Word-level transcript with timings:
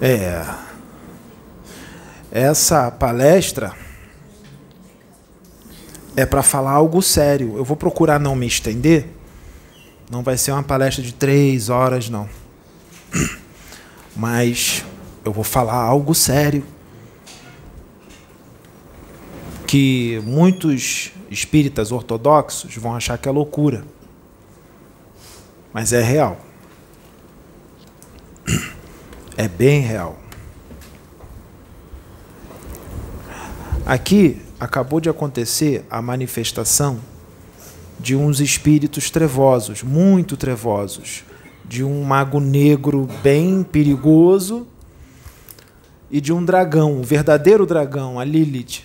É. 0.00 0.44
Essa 2.30 2.90
palestra 2.90 3.72
é 6.16 6.26
para 6.26 6.42
falar 6.42 6.72
algo 6.72 7.00
sério. 7.00 7.56
Eu 7.56 7.64
vou 7.64 7.76
procurar 7.76 8.18
não 8.18 8.34
me 8.34 8.46
estender. 8.46 9.06
Não 10.10 10.22
vai 10.22 10.36
ser 10.36 10.52
uma 10.52 10.62
palestra 10.62 11.02
de 11.02 11.14
três 11.14 11.68
horas, 11.68 12.08
não. 12.08 12.28
Mas 14.16 14.84
eu 15.24 15.32
vou 15.32 15.44
falar 15.44 15.76
algo 15.76 16.14
sério. 16.14 16.64
Que 19.66 20.20
muitos 20.24 21.12
espíritas 21.30 21.90
ortodoxos 21.90 22.76
vão 22.76 22.94
achar 22.94 23.18
que 23.18 23.28
é 23.28 23.32
loucura. 23.32 23.84
Mas 25.72 25.92
é 25.92 26.02
real. 26.02 26.38
É 29.36 29.48
bem 29.48 29.80
real. 29.80 30.16
Aqui 33.84 34.40
acabou 34.60 35.00
de 35.00 35.10
acontecer 35.10 35.84
a 35.90 36.00
manifestação 36.00 37.00
de 37.98 38.14
uns 38.14 38.40
espíritos 38.40 39.10
trevosos, 39.10 39.82
muito 39.82 40.36
trevosos, 40.36 41.24
de 41.64 41.82
um 41.82 42.04
mago 42.04 42.38
negro 42.38 43.08
bem 43.22 43.62
perigoso 43.64 44.66
e 46.10 46.20
de 46.20 46.32
um 46.32 46.44
dragão, 46.44 47.00
o 47.00 47.02
verdadeiro 47.02 47.66
dragão, 47.66 48.20
a 48.20 48.24
Lilith. 48.24 48.82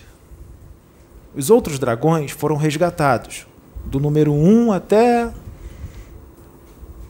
Os 1.34 1.48
outros 1.48 1.78
dragões 1.78 2.32
foram 2.32 2.56
resgatados, 2.56 3.46
do 3.84 4.00
número 4.00 4.32
1 4.32 4.72
até. 4.72 5.32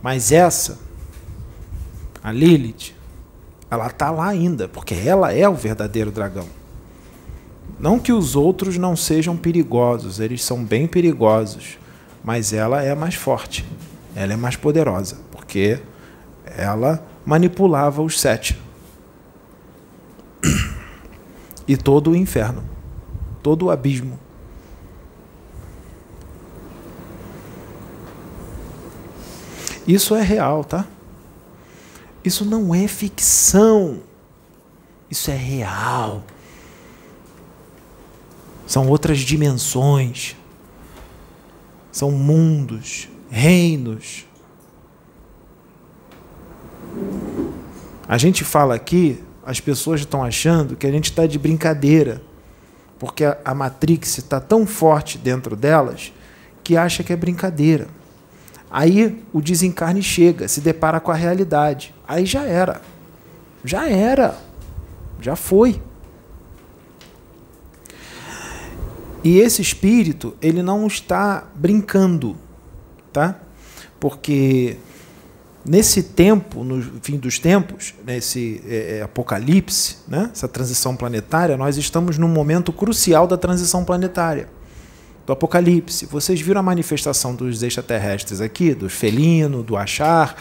Mas 0.03 0.31
essa, 0.31 0.79
a 2.23 2.31
Lilith, 2.31 3.00
ela 3.71 3.87
está 3.87 4.11
lá 4.11 4.29
ainda, 4.29 4.69
porque 4.69 4.95
ela 4.95 5.33
é 5.33 5.49
o 5.49 5.55
verdadeiro 5.55 6.11
dragão. 6.11 6.47
Não 7.79 7.99
que 7.99 8.13
os 8.13 8.35
outros 8.37 8.77
não 8.77 8.97
sejam 8.97 9.37
perigosos, 9.37 10.21
eles 10.21 10.43
são 10.43 10.65
bem 10.65 10.87
perigosos, 10.87 11.79
mas 12.23 12.53
ela 12.53 12.83
é 12.83 12.95
mais 12.95 13.15
forte, 13.15 13.65
ela 14.15 14.33
é 14.33 14.37
mais 14.37 14.57
poderosa, 14.57 15.19
porque 15.31 15.81
ela 16.45 17.03
manipulava 17.25 18.03
os 18.03 18.21
sete. 18.21 18.61
E 21.67 21.77
todo 21.77 22.11
o 22.11 22.17
inferno, 22.17 22.65
todo 23.43 23.67
o 23.67 23.71
abismo. 23.71 24.19
Isso 29.87 30.15
é 30.15 30.23
real, 30.23 30.65
tá? 30.65 30.87
Isso 32.25 32.45
não 32.45 32.75
é 32.75 32.87
ficção. 32.87 34.01
Isso 35.11 35.31
é 35.31 35.37
real. 35.37 36.23
São 38.67 38.89
outras 38.89 39.19
dimensões. 39.19 40.37
São 41.91 42.11
mundos, 42.11 43.09
reinos. 43.31 44.27
A 48.07 48.19
gente 48.19 48.45
fala 48.45 48.75
aqui, 48.75 49.23
as 49.45 49.61
pessoas 49.61 50.01
estão 50.01 50.23
achando 50.23 50.77
que 50.77 50.87
a 50.87 50.91
gente 50.91 51.11
está 51.11 51.27
de 51.27 51.39
brincadeira, 51.39 52.23
porque 52.99 53.25
a, 53.25 53.55
Matrix 53.55 54.19
está 54.19 54.41
tão 54.41 54.67
forte 54.67 55.17
dentro 55.17 55.57
delas 55.57 56.13
que 56.63 56.77
acha 56.77 57.03
que 57.03 57.13
é 57.13 57.17
brincadeira. 57.17 57.89
Aí 58.71 59.21
o 59.33 59.41
desencarne 59.41 60.03
chega, 60.03 60.47
se 60.47 60.61
depara 60.61 61.01
com 61.01 61.11
a 61.11 61.15
realidade. 61.15 61.93
Aí 62.07 62.25
já 62.25 62.45
era. 62.45 62.81
Já 63.65 63.89
era. 63.89 64.39
Já 65.21 65.35
foi. 65.35 65.83
E 69.25 69.39
esse 69.39 69.61
espírito, 69.61 70.35
ele 70.41 70.63
não 70.63 70.87
está 70.87 71.49
brincando, 71.55 72.37
tá? 73.13 73.39
Porque 73.99 74.79
nesse 75.65 76.03
tempo, 76.03 76.65
no 76.65 76.81
fim 77.03 77.19
dos 77.19 77.39
tempos, 77.39 77.93
nesse 78.07 78.63
é, 78.67 78.99
é, 78.99 79.03
apocalipse, 79.03 79.99
né? 80.09 80.31
essa 80.33 80.49
transição 80.49 80.97
planetária, 80.97 81.55
nós 81.57 81.77
estamos 81.77 82.17
num 82.17 82.29
momento 82.29 82.73
crucial 82.73 83.27
da 83.27 83.37
transição 83.37 83.85
planetária 83.85 84.49
do 85.31 85.33
Apocalipse. 85.33 86.07
Vocês 86.07 86.41
viram 86.41 86.59
a 86.59 86.63
manifestação 86.63 87.37
dos 87.37 87.63
extraterrestres 87.63 88.41
aqui, 88.41 88.75
do 88.75 88.91
felino, 88.91 89.63
do 89.63 89.77
achar, 89.77 90.35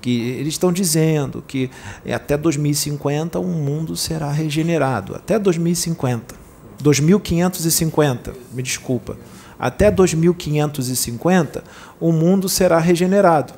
que 0.00 0.18
eles 0.30 0.54
estão 0.54 0.72
dizendo 0.72 1.44
que 1.46 1.70
até 2.10 2.38
2050 2.38 3.38
o 3.38 3.44
um 3.44 3.62
mundo 3.62 3.94
será 3.94 4.32
regenerado. 4.32 5.14
Até 5.14 5.38
2050. 5.38 6.34
2550, 6.80 8.32
me 8.54 8.62
desculpa. 8.62 9.18
Até 9.58 9.90
2550 9.90 11.62
o 12.00 12.10
mundo 12.10 12.48
será 12.48 12.78
regenerado. 12.78 13.52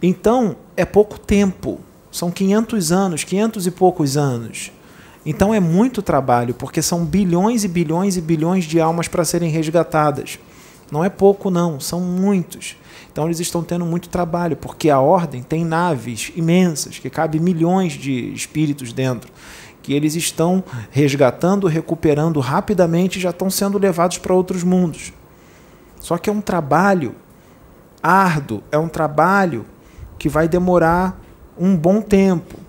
Então, 0.00 0.54
é 0.76 0.84
pouco 0.84 1.18
tempo. 1.18 1.80
São 2.12 2.30
500 2.30 2.92
anos, 2.92 3.24
500 3.24 3.66
e 3.66 3.70
poucos 3.72 4.16
anos. 4.16 4.70
Então 5.30 5.52
é 5.52 5.60
muito 5.60 6.00
trabalho, 6.00 6.54
porque 6.54 6.80
são 6.80 7.04
bilhões 7.04 7.62
e 7.62 7.68
bilhões 7.68 8.16
e 8.16 8.20
bilhões 8.22 8.64
de 8.64 8.80
almas 8.80 9.08
para 9.08 9.26
serem 9.26 9.50
resgatadas. 9.50 10.38
Não 10.90 11.04
é 11.04 11.10
pouco, 11.10 11.50
não, 11.50 11.78
são 11.78 12.00
muitos. 12.00 12.78
Então 13.12 13.26
eles 13.26 13.38
estão 13.38 13.62
tendo 13.62 13.84
muito 13.84 14.08
trabalho, 14.08 14.56
porque 14.56 14.88
a 14.88 15.00
ordem 15.00 15.42
tem 15.42 15.66
naves 15.66 16.32
imensas, 16.34 16.98
que 16.98 17.10
cabe 17.10 17.38
milhões 17.38 17.92
de 17.92 18.32
espíritos 18.32 18.90
dentro, 18.90 19.30
que 19.82 19.92
eles 19.92 20.14
estão 20.14 20.64
resgatando, 20.90 21.66
recuperando 21.66 22.40
rapidamente 22.40 23.18
e 23.18 23.20
já 23.20 23.28
estão 23.28 23.50
sendo 23.50 23.76
levados 23.76 24.16
para 24.16 24.32
outros 24.32 24.64
mundos. 24.64 25.12
Só 26.00 26.16
que 26.16 26.30
é 26.30 26.32
um 26.32 26.40
trabalho 26.40 27.14
árduo, 28.02 28.62
é 28.72 28.78
um 28.78 28.88
trabalho 28.88 29.66
que 30.18 30.26
vai 30.26 30.48
demorar 30.48 31.20
um 31.58 31.76
bom 31.76 32.00
tempo 32.00 32.66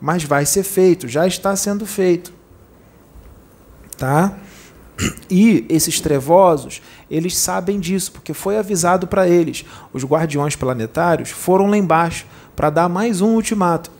mas 0.00 0.24
vai 0.24 0.46
ser 0.46 0.62
feito, 0.62 1.08
já 1.08 1.26
está 1.26 1.54
sendo 1.56 1.86
feito. 1.86 2.32
Tá? 3.96 4.36
E 5.30 5.64
esses 5.68 6.00
trevosos, 6.00 6.82
eles 7.10 7.36
sabem 7.36 7.78
disso, 7.78 8.12
porque 8.12 8.34
foi 8.34 8.58
avisado 8.58 9.06
para 9.06 9.28
eles. 9.28 9.64
Os 9.92 10.04
guardiões 10.04 10.56
planetários 10.56 11.30
foram 11.30 11.66
lá 11.66 11.76
embaixo 11.76 12.26
para 12.56 12.70
dar 12.70 12.88
mais 12.88 13.20
um 13.20 13.34
ultimato. 13.34 13.90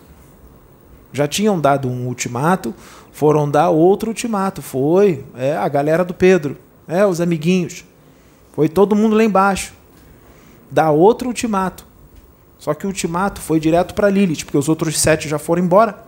Já 1.12 1.26
tinham 1.26 1.60
dado 1.60 1.88
um 1.88 2.06
ultimato, 2.06 2.75
foram 3.12 3.50
dar 3.50 3.70
outro 3.70 4.08
ultimato. 4.08 4.60
Foi 4.60 5.25
é, 5.37 5.56
a 5.56 5.69
galera 5.69 6.04
do 6.04 6.12
Pedro, 6.12 6.56
é, 6.87 7.06
os 7.06 7.20
amiguinhos. 7.20 7.84
Foi 8.53 8.69
todo 8.69 8.97
mundo 8.97 9.16
lá 9.16 9.25
embaixo. 9.25 9.72
Dá 10.70 10.91
outro 10.91 11.28
ultimato. 11.28 11.87
Só 12.58 12.74
que 12.74 12.86
o 12.86 12.88
ultimato 12.88 13.41
foi 13.41 13.60
direto 13.60 13.94
para 13.94 14.10
Lilith, 14.10 14.44
porque 14.44 14.58
os 14.58 14.69
outros 14.69 14.98
sete 14.98 15.28
já 15.28 15.38
foram 15.38 15.62
embora. 15.62 16.04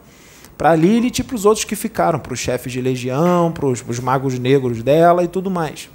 Para 0.58 0.74
Lilith 0.74 1.20
e 1.20 1.22
para 1.22 1.36
os 1.36 1.44
outros 1.44 1.64
que 1.64 1.76
ficaram, 1.76 2.18
para 2.18 2.34
os 2.34 2.38
chefes 2.38 2.72
de 2.72 2.80
legião, 2.80 3.52
para 3.52 3.66
os 3.66 4.00
magos 4.00 4.38
negros 4.38 4.82
dela 4.82 5.22
e 5.22 5.28
tudo 5.28 5.50
mais. 5.50 5.88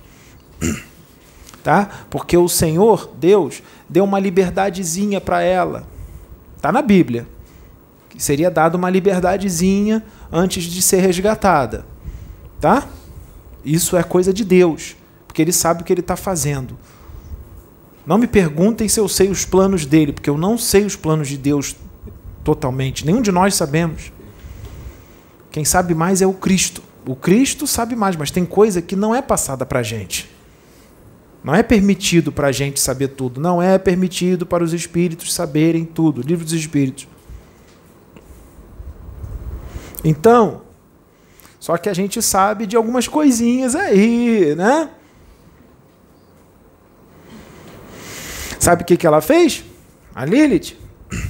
Tá? 1.63 1.89
Porque 2.11 2.37
o 2.37 2.47
Senhor, 2.47 3.09
Deus, 3.17 3.63
deu 3.89 4.03
uma 4.03 4.19
liberdadezinha 4.19 5.19
para 5.19 5.41
ela. 5.41 5.87
Está 6.55 6.71
na 6.71 6.79
Bíblia. 6.79 7.27
Que 8.07 8.21
seria 8.21 8.51
dado 8.51 8.75
uma 8.75 8.87
liberdadezinha 8.87 10.05
antes 10.31 10.63
de 10.65 10.79
ser 10.79 10.99
resgatada. 10.99 11.83
Tá? 12.61 12.87
Isso 13.63 13.97
é 13.97 14.03
coisa 14.03 14.31
de 14.31 14.45
Deus, 14.45 14.95
porque 15.25 15.41
ele 15.41 15.51
sabe 15.51 15.81
o 15.81 15.83
que 15.83 15.91
ele 15.91 16.01
está 16.01 16.15
fazendo. 16.15 16.77
Não 18.05 18.17
me 18.17 18.27
perguntem 18.27 18.87
se 18.87 18.99
eu 18.99 19.07
sei 19.07 19.29
os 19.29 19.45
planos 19.45 19.85
dele, 19.85 20.13
porque 20.13 20.29
eu 20.29 20.37
não 20.37 20.57
sei 20.57 20.85
os 20.85 20.95
planos 20.95 21.27
de 21.27 21.37
Deus 21.37 21.75
totalmente. 22.43 23.05
Nenhum 23.05 23.21
de 23.21 23.31
nós 23.31 23.55
sabemos. 23.55 24.11
Quem 25.49 25.65
sabe 25.65 25.95
mais 25.95 26.21
é 26.21 26.27
o 26.27 26.33
Cristo. 26.33 26.83
O 27.07 27.15
Cristo 27.15 27.65
sabe 27.65 27.95
mais, 27.95 28.15
mas 28.15 28.29
tem 28.29 28.45
coisa 28.45 28.81
que 28.81 28.95
não 28.95 29.13
é 29.13 29.21
passada 29.21 29.65
para 29.65 29.79
a 29.79 29.83
gente. 29.83 30.29
Não 31.43 31.53
é 31.53 31.61
permitido 31.61 32.31
para 32.31 32.47
a 32.47 32.51
gente 32.51 32.79
saber 32.79 33.09
tudo. 33.09 33.39
Não 33.39 33.61
é 33.61 33.77
permitido 33.77 34.45
para 34.45 34.63
os 34.63 34.73
espíritos 34.73 35.33
saberem 35.33 35.85
tudo. 35.85 36.21
Livro 36.21 36.43
dos 36.43 36.53
Espíritos. 36.53 37.07
Então, 40.03 40.61
só 41.59 41.77
que 41.77 41.89
a 41.89 41.93
gente 41.93 42.21
sabe 42.21 42.67
de 42.67 42.75
algumas 42.75 43.07
coisinhas 43.07 43.75
aí, 43.75 44.55
né? 44.55 44.89
Sabe 48.65 48.81
o 48.81 48.85
que, 48.87 48.97
que 48.97 49.05
ela 49.05 49.21
fez? 49.21 49.63
A 50.15 50.25
Lilith. 50.25 50.75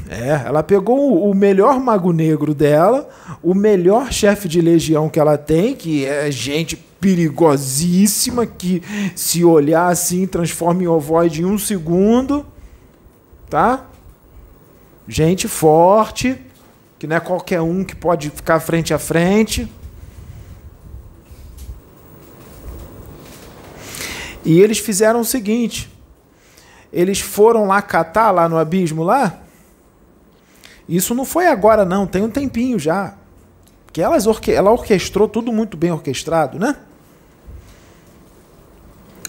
É, 0.09 0.45
ela 0.45 0.63
pegou 0.63 1.29
o 1.29 1.35
melhor 1.35 1.81
mago 1.81 2.13
negro 2.13 2.53
dela, 2.55 3.09
o 3.43 3.53
melhor 3.53 4.09
chefe 4.09 4.47
de 4.47 4.61
legião 4.61 5.09
que 5.09 5.19
ela 5.19 5.37
tem, 5.37 5.75
que 5.75 6.05
é 6.05 6.31
gente 6.31 6.77
perigosíssima, 6.77 8.45
que 8.45 8.81
se 9.17 9.43
olhar 9.43 9.87
assim 9.89 10.25
transforma 10.25 10.81
em 10.83 10.87
ovoide 10.87 11.41
em 11.41 11.45
um 11.45 11.57
segundo, 11.57 12.45
tá? 13.49 13.85
Gente 15.05 15.49
forte, 15.49 16.39
que 16.97 17.05
não 17.05 17.17
é 17.17 17.19
qualquer 17.19 17.59
um 17.59 17.83
que 17.83 17.97
pode 17.97 18.29
ficar 18.29 18.61
frente 18.61 18.93
a 18.93 18.97
frente. 18.97 19.69
E 24.45 24.57
eles 24.57 24.77
fizeram 24.77 25.19
o 25.19 25.25
seguinte: 25.25 25.93
eles 26.95 27.19
foram 27.19 27.67
lá 27.67 27.81
catar 27.81 28.31
lá 28.31 28.47
no 28.47 28.57
abismo 28.57 29.03
lá. 29.03 29.41
Isso 30.87 31.13
não 31.13 31.25
foi 31.25 31.47
agora 31.47 31.83
não, 31.83 32.07
tem 32.07 32.23
um 32.23 32.29
tempinho 32.29 32.79
já. 32.79 33.15
Que 33.91 34.01
elas 34.01 34.25
orque 34.25 34.51
ela 34.51 34.71
orquestrou 34.71 35.27
tudo 35.27 35.51
muito 35.51 35.77
bem 35.77 35.91
orquestrado, 35.91 36.57
né? 36.57 36.77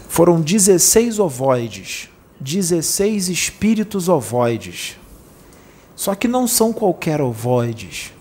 Foram 0.08 0.40
16 0.40 1.18
ovoides, 1.18 2.08
16 2.40 3.28
espíritos 3.28 4.08
ovoides. 4.08 4.96
Só 5.94 6.14
que 6.14 6.28
não 6.28 6.46
são 6.46 6.72
qualquer 6.72 7.20
ovoides. 7.20 8.12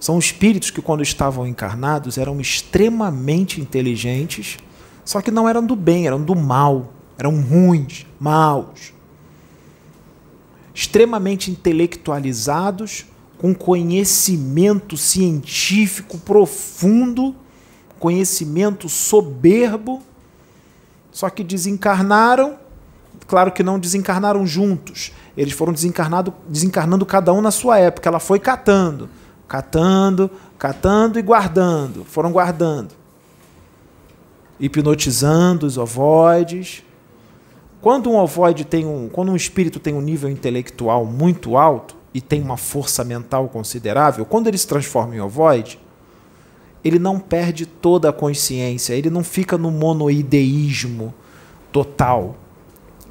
São 0.00 0.18
espíritos 0.18 0.70
que, 0.70 0.80
quando 0.80 1.02
estavam 1.02 1.46
encarnados, 1.46 2.18
eram 2.18 2.40
extremamente 2.40 3.60
inteligentes 3.60 4.58
só 5.08 5.22
que 5.22 5.30
não 5.30 5.48
eram 5.48 5.64
do 5.64 5.74
bem, 5.74 6.06
eram 6.06 6.22
do 6.22 6.36
mal. 6.36 6.92
Eram 7.18 7.40
ruins, 7.42 8.06
maus. 8.18 8.92
Extremamente 10.72 11.50
intelectualizados, 11.50 13.04
com 13.36 13.52
conhecimento 13.52 14.96
científico 14.96 16.16
profundo, 16.18 17.34
conhecimento 17.98 18.88
soberbo. 18.88 20.00
Só 21.10 21.28
que 21.28 21.42
desencarnaram, 21.42 22.56
claro 23.26 23.50
que 23.50 23.64
não 23.64 23.78
desencarnaram 23.78 24.46
juntos. 24.46 25.12
Eles 25.36 25.52
foram 25.52 25.72
desencarnado, 25.72 26.32
desencarnando 26.48 27.04
cada 27.04 27.32
um 27.32 27.40
na 27.40 27.50
sua 27.50 27.78
época. 27.78 28.08
Ela 28.08 28.20
foi 28.20 28.38
catando, 28.38 29.10
catando, 29.48 30.30
catando 30.56 31.18
e 31.18 31.22
guardando. 31.22 32.04
Foram 32.04 32.30
guardando 32.30 32.98
hipnotizando 34.60 35.66
os 35.66 35.78
ovoides. 35.78 36.82
Quando 37.80 38.10
um 38.10 38.16
ovoide 38.16 38.64
tem 38.64 38.84
um, 38.84 39.08
quando 39.08 39.30
um 39.30 39.36
espírito 39.36 39.78
tem 39.78 39.94
um 39.94 40.00
nível 40.00 40.28
intelectual 40.28 41.04
muito 41.04 41.56
alto 41.56 41.96
e 42.12 42.20
tem 42.20 42.42
uma 42.42 42.56
força 42.56 43.04
mental 43.04 43.48
considerável, 43.48 44.24
quando 44.24 44.48
ele 44.48 44.58
se 44.58 44.66
transforma 44.66 45.14
em 45.14 45.20
ovoide, 45.20 45.78
ele 46.84 46.98
não 46.98 47.20
perde 47.20 47.66
toda 47.66 48.08
a 48.08 48.12
consciência, 48.12 48.94
ele 48.94 49.10
não 49.10 49.22
fica 49.22 49.56
no 49.56 49.70
monoideísmo 49.70 51.14
total. 51.70 52.36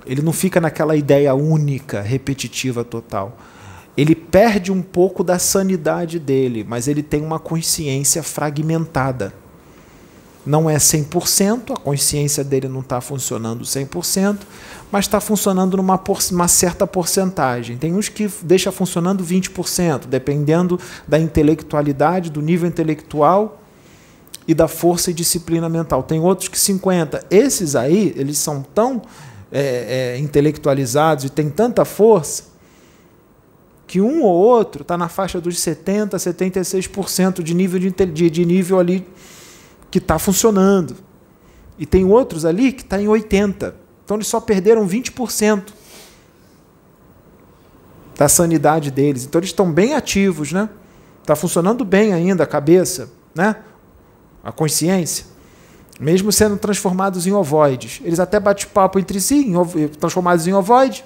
Ele 0.05 0.21
não 0.21 0.33
fica 0.33 0.59
naquela 0.59 0.95
ideia 0.95 1.33
única, 1.35 2.01
repetitiva 2.01 2.83
total. 2.83 3.37
Ele 3.95 4.15
perde 4.15 4.71
um 4.71 4.81
pouco 4.81 5.23
da 5.23 5.39
sanidade 5.39 6.19
dele, 6.19 6.65
mas 6.67 6.87
ele 6.87 7.03
tem 7.03 7.21
uma 7.21 7.39
consciência 7.39 8.23
fragmentada 8.23 9.33
não 10.47 10.69
é 10.69 10.77
100%, 10.77 11.71
a 11.71 11.79
consciência 11.79 12.43
dele 12.43 12.67
não 12.67 12.79
está 12.79 13.01
funcionando 13.01 13.63
100%, 13.63 14.37
mas 14.91 15.05
está 15.05 15.19
funcionando 15.19 15.75
numa 15.77 16.01
uma 16.31 16.47
certa 16.47 16.87
porcentagem. 16.87 17.77
Tem 17.77 17.93
uns 17.93 18.07
que 18.07 18.29
deixa 18.41 18.71
funcionando 18.71 19.23
20%, 19.23 20.07
dependendo 20.07 20.79
da 21.07 21.19
intelectualidade, 21.19 22.31
do 22.31 22.41
nível 22.41 22.67
intelectual 22.67 23.61
e 24.47 24.53
da 24.53 24.67
força 24.67 25.11
e 25.11 25.13
disciplina 25.13 25.67
mental. 25.67 26.01
Tem 26.01 26.19
outros 26.19 26.47
que 26.47 26.57
50%. 26.57 27.25
Esses 27.29 27.75
aí, 27.75 28.13
eles 28.15 28.37
são 28.37 28.63
tão 28.73 29.01
é, 29.51 30.15
é, 30.15 30.17
intelectualizados 30.17 31.25
e 31.25 31.29
têm 31.29 31.49
tanta 31.49 31.83
força 31.83 32.55
que 33.85 34.01
um 34.01 34.21
ou 34.23 34.35
outro 34.35 34.81
está 34.81 34.97
na 34.97 35.07
faixa 35.07 35.39
dos 35.39 35.55
70%, 35.55 36.09
76% 36.15 37.41
de 37.41 37.53
nível, 37.53 37.79
de, 37.79 37.89
de, 37.89 38.29
de 38.29 38.45
nível 38.45 38.79
ali 38.79 39.05
que 39.99 40.03
está 40.03 40.19
funcionando. 40.19 40.95
E 41.77 41.85
tem 41.85 42.05
outros 42.05 42.45
ali 42.45 42.71
que 42.71 42.81
está 42.81 43.01
em 43.01 43.07
80%. 43.07 43.73
Então 44.05 44.15
eles 44.17 44.27
só 44.27 44.39
perderam 44.39 44.87
20% 44.87 45.63
da 48.15 48.29
sanidade 48.29 48.89
deles. 48.89 49.25
Então 49.25 49.39
eles 49.39 49.49
estão 49.49 49.71
bem 49.71 49.93
ativos, 49.93 50.51
né? 50.51 50.69
Está 51.21 51.35
funcionando 51.35 51.83
bem 51.83 52.13
ainda 52.13 52.43
a 52.43 52.47
cabeça, 52.47 53.09
né? 53.35 53.57
A 54.43 54.51
consciência. 54.51 55.25
Mesmo 55.99 56.31
sendo 56.31 56.57
transformados 56.57 57.27
em 57.27 57.33
ovoides. 57.33 57.99
Eles 58.03 58.19
até 58.19 58.39
batem 58.39 58.67
papo 58.67 58.97
entre 58.97 59.19
si, 59.19 59.51
transformados 59.99 60.47
em 60.47 60.53
ovoide. 60.53 61.03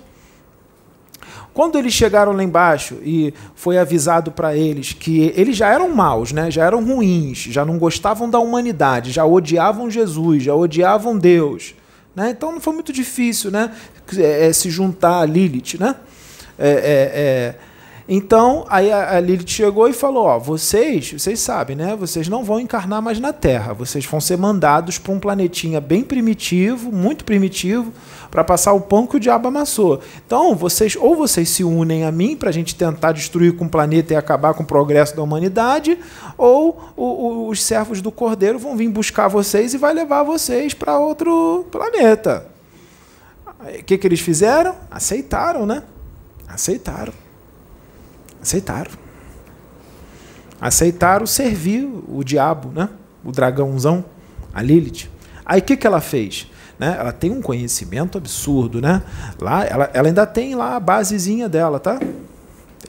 Quando 1.54 1.78
eles 1.78 1.94
chegaram 1.94 2.32
lá 2.32 2.44
embaixo 2.44 2.98
e 3.04 3.34
foi 3.56 3.78
avisado 3.78 4.32
para 4.32 4.56
eles 4.56 4.94
que 4.94 5.34
eles 5.36 5.58
já 5.58 5.68
eram 5.68 5.90
maus, 5.90 6.32
né? 6.32 6.50
já 6.50 6.66
eram 6.66 6.84
ruins, 6.84 7.40
já 7.40 7.66
não 7.66 7.78
gostavam 7.78 8.30
da 8.30 8.40
humanidade, 8.40 9.12
já 9.12 9.26
odiavam 9.26 9.90
Jesus, 9.90 10.44
já 10.44 10.56
odiavam 10.56 11.18
Deus. 11.18 11.76
Né? 12.16 12.30
Então 12.30 12.52
não 12.54 12.62
foi 12.62 12.74
muito 12.74 12.94
difícil 12.94 13.52
né? 13.52 13.72
É, 14.18 14.48
é 14.48 14.54
se 14.54 14.70
juntar 14.70 15.20
a 15.20 15.26
Lilith. 15.26 15.78
Né? 15.78 15.96
É, 16.58 16.70
é, 16.70 16.76
é 17.14 17.56
então, 18.14 18.66
aí 18.68 18.92
a, 18.92 19.22
Lilith 19.22 19.48
chegou 19.48 19.88
e 19.88 19.94
falou: 19.94 20.26
Ó, 20.26 20.38
vocês, 20.38 21.14
vocês 21.14 21.40
sabem, 21.40 21.78
né? 21.78 21.96
Vocês 21.96 22.28
não 22.28 22.44
vão 22.44 22.60
encarnar 22.60 23.02
mais 23.02 23.22
na 23.22 23.32
Terra. 23.32 23.72
Vocês 23.74 24.06
vão 24.06 24.20
ser 24.20 24.38
mandados 24.38 24.98
para 24.98 25.14
um 25.14 25.20
planetinha 25.20 25.80
bem 25.80 26.04
primitivo, 26.04 26.92
muito 26.92 27.24
primitivo, 27.24 27.94
para 28.32 28.44
passar 28.44 28.72
o 28.72 28.80
pão 28.80 29.06
que 29.06 29.18
o 29.18 29.20
diabo 29.20 29.50
amassou. 29.50 30.00
Então, 30.26 30.56
vocês 30.56 30.96
ou 30.96 31.16
vocês 31.16 31.50
se 31.50 31.64
unem 31.64 32.06
a 32.06 32.12
mim 32.12 32.38
para 32.38 32.50
a 32.50 32.54
gente 32.54 32.74
tentar 32.74 33.12
destruir 33.12 33.58
com 33.58 33.66
o 33.66 33.70
planeta 33.70 34.14
e 34.14 34.16
acabar 34.16 34.54
com 34.54 34.64
o 34.64 34.66
progresso 34.66 35.16
da 35.16 35.22
humanidade, 35.22 36.00
ou 36.38 36.94
o, 36.96 37.04
o, 37.04 37.48
os 37.50 37.62
servos 37.62 38.02
do 38.02 38.12
Cordeiro 38.12 38.58
vão 38.58 38.78
vir 38.78 38.88
buscar 38.88 39.28
vocês 39.28 39.74
e 39.74 39.78
vai 39.78 39.94
levar 39.94 40.24
vocês 40.24 40.74
para 40.74 40.98
outro 40.98 41.68
planeta. 41.70 42.48
O 43.60 43.84
que, 43.84 43.98
que 43.98 44.08
eles 44.08 44.22
fizeram? 44.22 44.76
Aceitaram, 44.90 45.66
né? 45.66 45.84
Aceitaram. 46.48 47.14
Aceitaram. 48.42 48.92
Aceitaram 50.60 51.26
servir 51.26 51.88
o 52.08 52.24
diabo, 52.24 52.72
né? 52.74 52.90
o 53.24 53.32
dragãozão, 53.32 54.04
a 54.54 54.62
Lilith. 54.62 55.10
Aí 55.46 55.60
o 55.60 55.64
que, 55.64 55.76
que 55.76 55.86
ela 55.86 56.02
fez? 56.02 56.48
Né? 56.82 56.98
Ela 57.00 57.14
tem 57.14 57.32
um 57.32 57.42
conhecimento 57.42 58.18
absurdo, 58.18 58.82
né? 58.82 59.02
Lá, 59.40 59.64
ela, 59.64 59.90
ela 59.94 60.08
ainda 60.08 60.26
tem 60.26 60.56
lá 60.56 60.76
a 60.76 60.80
basezinha 60.80 61.48
dela, 61.48 61.80
tá? 61.80 62.00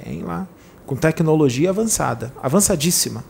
Tem 0.03 0.23
lá. 0.23 0.49
Com 0.87 0.97
tecnologia 0.97 1.71
avançada, 1.71 2.33
avançadíssima. 2.43 3.23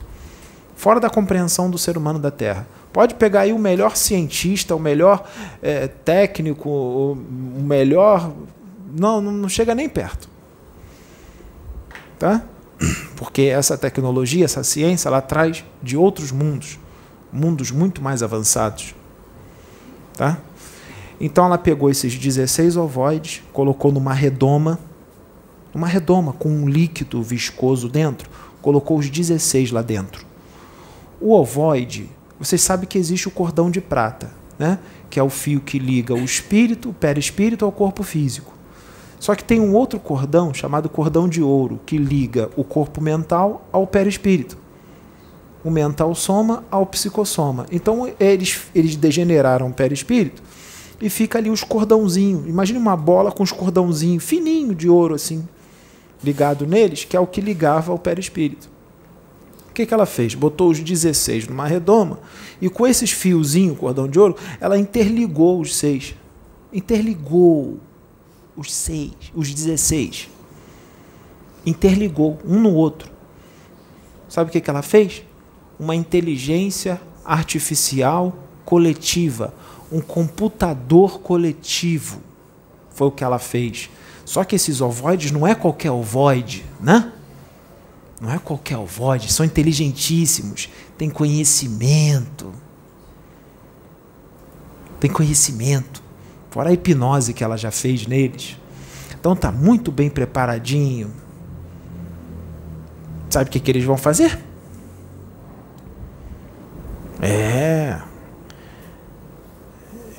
Fora 0.76 0.98
da 0.98 1.10
compreensão 1.10 1.68
do 1.68 1.76
ser 1.76 1.98
humano 1.98 2.18
da 2.18 2.30
Terra. 2.30 2.66
Pode 2.92 3.14
pegar 3.16 3.40
aí 3.40 3.52
o 3.52 3.58
melhor 3.58 3.96
cientista, 3.96 4.74
o 4.74 4.80
melhor 4.80 5.28
é, 5.60 5.88
técnico, 5.88 6.70
o 6.70 7.62
melhor. 7.62 8.32
Não, 8.96 9.20
não 9.20 9.48
chega 9.48 9.74
nem 9.74 9.88
perto 9.88 10.32
tá? 12.22 12.40
Porque 13.16 13.42
essa 13.42 13.76
tecnologia, 13.76 14.44
essa 14.44 14.62
ciência, 14.62 15.08
ela 15.08 15.20
traz 15.20 15.64
de 15.82 15.96
outros 15.96 16.30
mundos, 16.30 16.78
mundos 17.32 17.72
muito 17.72 18.00
mais 18.00 18.22
avançados, 18.22 18.94
tá? 20.16 20.38
Então 21.24 21.44
ela 21.44 21.56
pegou 21.56 21.88
esses 21.88 22.18
16 22.18 22.76
ovoides, 22.76 23.44
colocou 23.52 23.92
numa 23.92 24.12
redoma, 24.12 24.76
numa 25.72 25.86
redoma 25.86 26.32
com 26.32 26.48
um 26.48 26.68
líquido 26.68 27.22
viscoso 27.22 27.88
dentro, 27.88 28.28
colocou 28.60 28.98
os 28.98 29.08
16 29.08 29.70
lá 29.70 29.82
dentro. 29.82 30.26
O 31.20 31.32
ovoide, 31.32 32.10
vocês 32.40 32.60
sabem 32.60 32.88
que 32.88 32.98
existe 32.98 33.28
o 33.28 33.30
cordão 33.30 33.70
de 33.70 33.80
prata, 33.80 34.32
né? 34.58 34.80
que 35.08 35.20
é 35.20 35.22
o 35.22 35.30
fio 35.30 35.60
que 35.60 35.78
liga 35.78 36.12
o 36.12 36.24
espírito, 36.24 36.90
o 36.90 36.92
perispírito 36.92 37.64
ao 37.64 37.70
corpo 37.70 38.02
físico. 38.02 38.52
Só 39.20 39.36
que 39.36 39.44
tem 39.44 39.60
um 39.60 39.74
outro 39.74 40.00
cordão 40.00 40.52
chamado 40.52 40.88
cordão 40.88 41.28
de 41.28 41.40
ouro 41.40 41.78
que 41.86 41.98
liga 41.98 42.50
o 42.56 42.64
corpo 42.64 43.00
mental 43.00 43.64
ao 43.70 43.86
perispírito. 43.86 44.58
O 45.62 45.70
mental 45.70 46.12
soma 46.16 46.64
ao 46.68 46.84
psicossoma. 46.84 47.66
Então 47.70 48.12
eles, 48.18 48.62
eles 48.74 48.96
degeneraram 48.96 49.68
o 49.68 49.72
perispírito 49.72 50.42
e 51.02 51.10
fica 51.10 51.38
ali 51.38 51.50
os 51.50 51.64
cordãozinhos. 51.64 52.46
Imagine 52.46 52.78
uma 52.78 52.96
bola 52.96 53.32
com 53.32 53.42
os 53.42 53.50
cordãozinhos 53.50 54.22
fininho 54.22 54.74
de 54.74 54.88
ouro 54.88 55.16
assim 55.16 55.46
ligado 56.22 56.64
neles, 56.64 57.04
que 57.04 57.16
é 57.16 57.20
o 57.20 57.26
que 57.26 57.40
ligava 57.40 57.90
ao 57.90 57.98
perispírito. 57.98 58.70
O 59.68 59.72
que, 59.74 59.84
que 59.84 59.92
ela 59.92 60.06
fez? 60.06 60.34
Botou 60.34 60.70
os 60.70 60.78
16 60.78 61.48
numa 61.48 61.66
redoma 61.66 62.20
e 62.60 62.68
com 62.68 62.86
esses 62.86 63.10
fiozinhos, 63.10 63.78
cordão 63.78 64.06
de 64.06 64.20
ouro, 64.20 64.36
ela 64.60 64.78
interligou 64.78 65.60
os 65.60 65.74
seis. 65.74 66.14
Interligou 66.72 67.80
os 68.56 68.72
seis, 68.72 69.12
os 69.34 69.52
16. 69.52 70.28
Interligou 71.66 72.38
um 72.46 72.60
no 72.60 72.72
outro. 72.72 73.10
Sabe 74.28 74.50
o 74.50 74.52
que, 74.52 74.60
que 74.60 74.70
ela 74.70 74.82
fez? 74.82 75.24
Uma 75.80 75.96
inteligência 75.96 77.00
artificial 77.24 78.36
coletiva, 78.64 79.52
um 79.92 80.00
computador 80.00 81.20
coletivo. 81.20 82.20
Foi 82.94 83.08
o 83.08 83.10
que 83.10 83.22
ela 83.22 83.38
fez. 83.38 83.90
Só 84.24 84.42
que 84.44 84.56
esses 84.56 84.80
ovoides 84.80 85.30
não 85.30 85.46
é 85.46 85.54
qualquer 85.54 85.90
ovoide, 85.90 86.64
né? 86.80 87.12
Não 88.20 88.30
é 88.30 88.38
qualquer 88.38 88.74
alvoide, 88.74 89.32
são 89.32 89.44
inteligentíssimos, 89.44 90.68
têm 90.96 91.10
conhecimento. 91.10 92.52
Tem 95.00 95.10
conhecimento. 95.10 96.00
Fora 96.50 96.70
a 96.70 96.72
hipnose 96.72 97.34
que 97.34 97.42
ela 97.42 97.56
já 97.56 97.70
fez 97.70 98.06
neles. 98.06 98.56
Então 99.18 99.34
tá 99.34 99.50
muito 99.50 99.90
bem 99.90 100.08
preparadinho. 100.08 101.10
Sabe 103.28 103.48
o 103.48 103.52
que, 103.52 103.58
que 103.58 103.70
eles 103.70 103.84
vão 103.84 103.96
fazer? 103.96 104.38
É. 107.20 108.00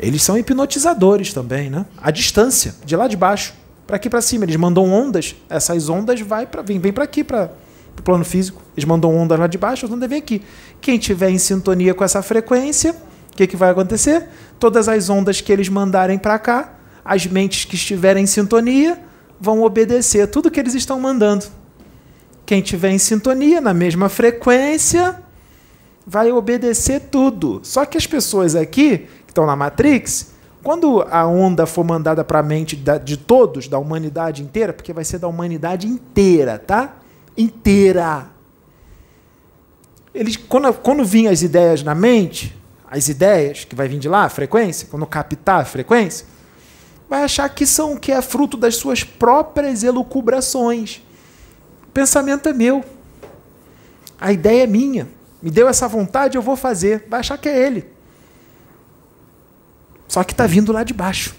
Eles 0.07 0.21
são 0.21 0.37
hipnotizadores 0.37 1.33
também, 1.33 1.69
né? 1.69 1.85
A 2.01 2.11
distância, 2.11 2.75
de 2.85 2.95
lá 2.95 3.07
de 3.07 3.15
baixo 3.15 3.53
para 3.85 3.97
aqui 3.97 4.09
para 4.09 4.21
cima. 4.21 4.45
Eles 4.45 4.55
mandam 4.55 4.91
ondas, 4.91 5.35
essas 5.49 5.89
ondas 5.89 6.19
vai 6.21 6.45
para 6.45 6.61
vem, 6.61 6.79
vem 6.79 6.91
para 6.91 7.03
aqui 7.03 7.23
para 7.23 7.51
o 7.97 8.01
plano 8.01 8.25
físico. 8.25 8.61
Eles 8.75 8.85
mandam 8.85 9.15
ondas 9.15 9.39
lá 9.39 9.47
de 9.47 9.57
baixo, 9.57 9.85
as 9.85 9.91
ondas 9.91 10.09
vêm 10.09 10.19
aqui. 10.19 10.41
Quem 10.81 10.97
tiver 10.97 11.29
em 11.29 11.37
sintonia 11.37 11.93
com 11.93 12.03
essa 12.03 12.21
frequência, 12.21 12.95
o 13.31 13.35
que, 13.35 13.47
que 13.47 13.55
vai 13.55 13.69
acontecer? 13.69 14.27
Todas 14.59 14.87
as 14.87 15.09
ondas 15.09 15.41
que 15.41 15.51
eles 15.51 15.69
mandarem 15.69 16.17
para 16.17 16.37
cá, 16.39 16.73
as 17.03 17.25
mentes 17.25 17.65
que 17.65 17.75
estiverem 17.75 18.23
em 18.23 18.27
sintonia 18.27 18.99
vão 19.39 19.61
obedecer 19.63 20.27
tudo 20.27 20.49
que 20.49 20.59
eles 20.59 20.73
estão 20.73 20.99
mandando. 20.99 21.45
Quem 22.45 22.61
tiver 22.61 22.91
em 22.91 22.97
sintonia, 22.97 23.61
na 23.61 23.73
mesma 23.73 24.09
frequência, 24.09 25.19
vai 26.05 26.31
obedecer 26.31 27.01
tudo. 27.11 27.61
Só 27.63 27.85
que 27.85 27.97
as 27.97 28.05
pessoas 28.05 28.55
aqui, 28.55 29.07
estão 29.33 29.45
na 29.47 29.55
Matrix, 29.55 30.31
quando 30.61 31.01
a 31.09 31.25
onda 31.25 31.65
for 31.65 31.83
mandada 31.83 32.23
para 32.23 32.39
a 32.39 32.43
mente 32.43 32.81
de 33.03 33.17
todos, 33.17 33.67
da 33.67 33.77
humanidade 33.77 34.41
inteira, 34.41 34.71
porque 34.71 34.93
vai 34.93 35.03
ser 35.03 35.17
da 35.17 35.27
humanidade 35.27 35.87
inteira, 35.87 36.57
tá? 36.57 36.95
Inteira. 37.35 38.27
Eles, 40.13 40.37
quando, 40.37 40.71
quando 40.75 41.03
vinham 41.03 41.33
as 41.33 41.41
ideias 41.41 41.83
na 41.83 41.93
mente, 41.93 42.55
as 42.89 43.09
ideias 43.09 43.65
que 43.65 43.75
vai 43.75 43.87
vir 43.87 43.99
de 43.99 44.07
lá, 44.07 44.23
a 44.23 44.29
frequência, 44.29 44.87
quando 44.89 45.05
captar 45.05 45.61
a 45.61 45.65
frequência, 45.65 46.27
vai 47.09 47.23
achar 47.23 47.49
que 47.49 47.65
são 47.65 47.97
que 47.97 48.11
é 48.11 48.21
fruto 48.21 48.55
das 48.55 48.75
suas 48.75 49.03
próprias 49.03 49.83
elucubrações. 49.83 51.01
O 51.87 51.91
pensamento 51.91 52.47
é 52.47 52.53
meu. 52.53 52.85
A 54.21 54.31
ideia 54.31 54.63
é 54.63 54.67
minha. 54.67 55.09
Me 55.41 55.51
deu 55.51 55.67
essa 55.67 55.87
vontade, 55.87 56.37
eu 56.37 56.41
vou 56.41 56.55
fazer. 56.55 57.05
Vai 57.09 57.19
achar 57.19 57.37
que 57.37 57.49
é 57.49 57.65
ele. 57.65 57.92
Só 60.13 60.23
que 60.23 60.31
está 60.31 60.45
vindo 60.45 60.71
lá 60.71 60.83
de 60.83 60.93
baixo. 60.93 61.33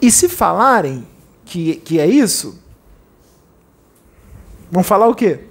E 0.00 0.10
se 0.10 0.28
falarem 0.28 1.06
que, 1.44 1.76
que 1.76 2.00
é 2.00 2.06
isso, 2.08 2.58
vão 4.68 4.82
falar 4.82 5.06
o 5.06 5.14
quê? 5.14 5.44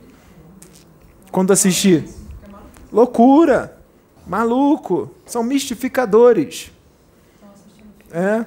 Quando 1.32 1.54
assistir? 1.54 2.10
Loucura, 2.92 3.78
maluco, 4.28 5.10
são 5.26 5.44
mistificadores. 5.44 6.74
É. 8.12 8.46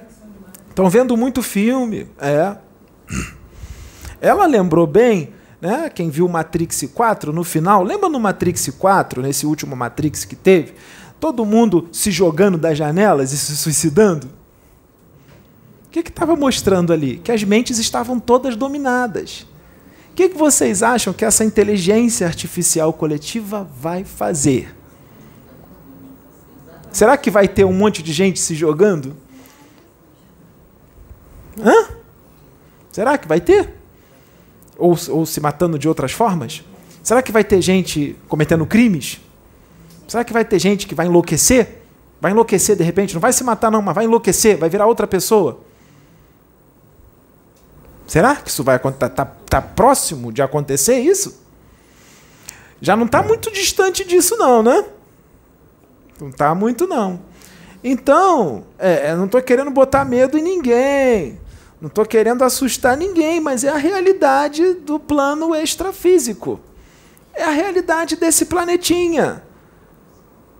Estão 0.69 0.87
vendo 0.87 1.17
muito 1.17 1.41
filme. 1.41 2.07
É. 2.19 2.57
Ela 4.21 4.45
lembrou 4.45 4.85
bem, 4.85 5.33
né? 5.59 5.89
Quem 5.89 6.11
viu 6.11 6.27
Matrix 6.27 6.83
4 6.93 7.33
no 7.33 7.43
final, 7.43 7.81
lembra 7.81 8.07
no 8.07 8.19
Matrix 8.19 8.69
4, 8.69 9.23
nesse 9.23 9.47
último 9.47 9.75
Matrix 9.75 10.25
que 10.25 10.35
teve? 10.35 10.75
Todo 11.25 11.43
mundo 11.43 11.89
se 11.91 12.11
jogando 12.11 12.55
das 12.55 12.77
janelas 12.77 13.31
e 13.33 13.37
se 13.39 13.57
suicidando? 13.57 14.27
O 15.87 15.89
que 15.89 16.01
estava 16.01 16.35
mostrando 16.35 16.93
ali? 16.93 17.17
Que 17.17 17.31
as 17.31 17.43
mentes 17.43 17.79
estavam 17.79 18.19
todas 18.19 18.55
dominadas. 18.55 19.47
O 20.11 20.13
que, 20.13 20.29
que 20.29 20.37
vocês 20.37 20.83
acham 20.83 21.11
que 21.11 21.25
essa 21.25 21.43
inteligência 21.43 22.27
artificial 22.27 22.93
coletiva 22.93 23.67
vai 23.81 24.03
fazer? 24.03 24.75
Será 26.91 27.17
que 27.17 27.31
vai 27.31 27.47
ter 27.47 27.65
um 27.65 27.73
monte 27.73 28.03
de 28.03 28.13
gente 28.13 28.39
se 28.39 28.53
jogando? 28.53 29.15
Hã? 31.59 31.87
Será 32.91 33.17
que 33.17 33.27
vai 33.27 33.41
ter? 33.41 33.73
Ou, 34.77 34.95
ou 35.09 35.25
se 35.25 35.41
matando 35.41 35.79
de 35.79 35.87
outras 35.87 36.11
formas? 36.11 36.63
Será 37.01 37.23
que 37.23 37.31
vai 37.31 37.43
ter 37.43 37.63
gente 37.63 38.15
cometendo 38.27 38.63
crimes? 38.67 39.24
Será 40.07 40.23
que 40.23 40.33
vai 40.33 40.45
ter 40.45 40.59
gente 40.59 40.87
que 40.87 40.95
vai 40.95 41.07
enlouquecer? 41.07 41.81
Vai 42.21 42.31
enlouquecer 42.31 42.75
de 42.75 42.83
repente? 42.83 43.13
Não 43.13 43.21
vai 43.21 43.33
se 43.33 43.43
matar, 43.43 43.71
não, 43.71 43.81
mas 43.81 43.95
vai 43.95 44.05
enlouquecer, 44.05 44.57
vai 44.57 44.69
virar 44.69 44.87
outra 44.87 45.07
pessoa. 45.07 45.59
Será 48.07 48.35
que 48.35 48.49
isso 48.49 48.63
vai 48.63 48.75
acontecer? 48.75 49.11
Está 49.11 49.25
tá, 49.25 49.35
tá 49.49 49.61
próximo 49.61 50.31
de 50.31 50.41
acontecer 50.41 50.99
isso? 50.99 51.43
Já 52.79 52.95
não 52.95 53.05
está 53.05 53.23
muito 53.23 53.51
distante 53.51 54.03
disso, 54.03 54.37
não, 54.37 54.61
né? 54.61 54.85
Não 56.19 56.29
está 56.29 56.53
muito, 56.53 56.87
não. 56.87 57.19
Então, 57.83 58.65
é, 58.77 59.15
não 59.15 59.25
estou 59.25 59.41
querendo 59.41 59.71
botar 59.71 60.05
medo 60.05 60.37
em 60.37 60.41
ninguém. 60.41 61.39
Não 61.79 61.87
estou 61.87 62.05
querendo 62.05 62.43
assustar 62.43 62.95
ninguém, 62.97 63.39
mas 63.39 63.63
é 63.63 63.69
a 63.69 63.77
realidade 63.77 64.73
do 64.75 64.99
plano 64.99 65.55
extrafísico. 65.55 66.59
É 67.33 67.43
a 67.43 67.51
realidade 67.51 68.15
desse 68.15 68.45
planetinha. 68.45 69.43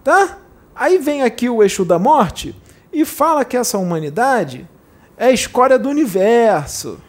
Tá? 0.05 0.38
Aí 0.75 1.00
vem 1.00 1.24
aqui 1.24 1.50
o 1.50 1.63
Exu 1.63 1.83
da 1.83 1.97
Morte 1.97 2.55
e 2.93 3.03
fala 3.03 3.43
que 3.43 3.57
essa 3.57 3.79
humanidade 3.79 4.69
é 5.17 5.25
a 5.25 5.31
escória 5.31 5.79
do 5.79 5.89
universo. 5.89 7.01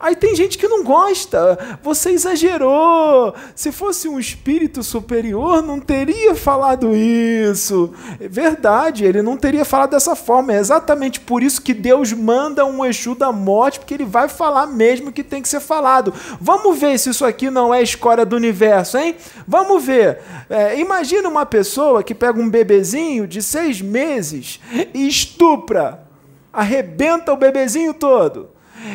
Aí 0.00 0.16
tem 0.16 0.34
gente 0.34 0.56
que 0.56 0.66
não 0.66 0.82
gosta. 0.82 1.78
Você 1.82 2.10
exagerou. 2.10 3.34
Se 3.54 3.70
fosse 3.70 4.08
um 4.08 4.18
espírito 4.18 4.82
superior, 4.82 5.62
não 5.62 5.78
teria 5.78 6.34
falado 6.34 6.96
isso. 6.96 7.92
É 8.18 8.26
verdade, 8.26 9.04
ele 9.04 9.20
não 9.20 9.36
teria 9.36 9.62
falado 9.62 9.90
dessa 9.90 10.16
forma. 10.16 10.54
É 10.54 10.58
exatamente 10.58 11.20
por 11.20 11.42
isso 11.42 11.60
que 11.60 11.74
Deus 11.74 12.14
manda 12.14 12.64
um 12.64 12.82
Exu 12.82 13.14
da 13.14 13.30
morte, 13.30 13.78
porque 13.78 13.92
ele 13.92 14.06
vai 14.06 14.26
falar 14.26 14.66
mesmo 14.66 15.12
que 15.12 15.22
tem 15.22 15.42
que 15.42 15.48
ser 15.50 15.60
falado. 15.60 16.14
Vamos 16.40 16.78
ver 16.78 16.98
se 16.98 17.10
isso 17.10 17.26
aqui 17.26 17.50
não 17.50 17.74
é 17.74 17.82
escória 17.82 18.24
do 18.24 18.36
universo, 18.36 18.96
hein? 18.96 19.16
Vamos 19.46 19.84
ver. 19.84 20.20
É, 20.48 20.80
imagina 20.80 21.28
uma 21.28 21.44
pessoa 21.44 22.02
que 22.02 22.14
pega 22.14 22.40
um 22.40 22.48
bebezinho 22.48 23.26
de 23.26 23.42
seis 23.42 23.82
meses 23.82 24.60
e 24.94 25.06
estupra, 25.06 26.04
arrebenta 26.50 27.34
o 27.34 27.36
bebezinho 27.36 27.92
todo. 27.92 28.48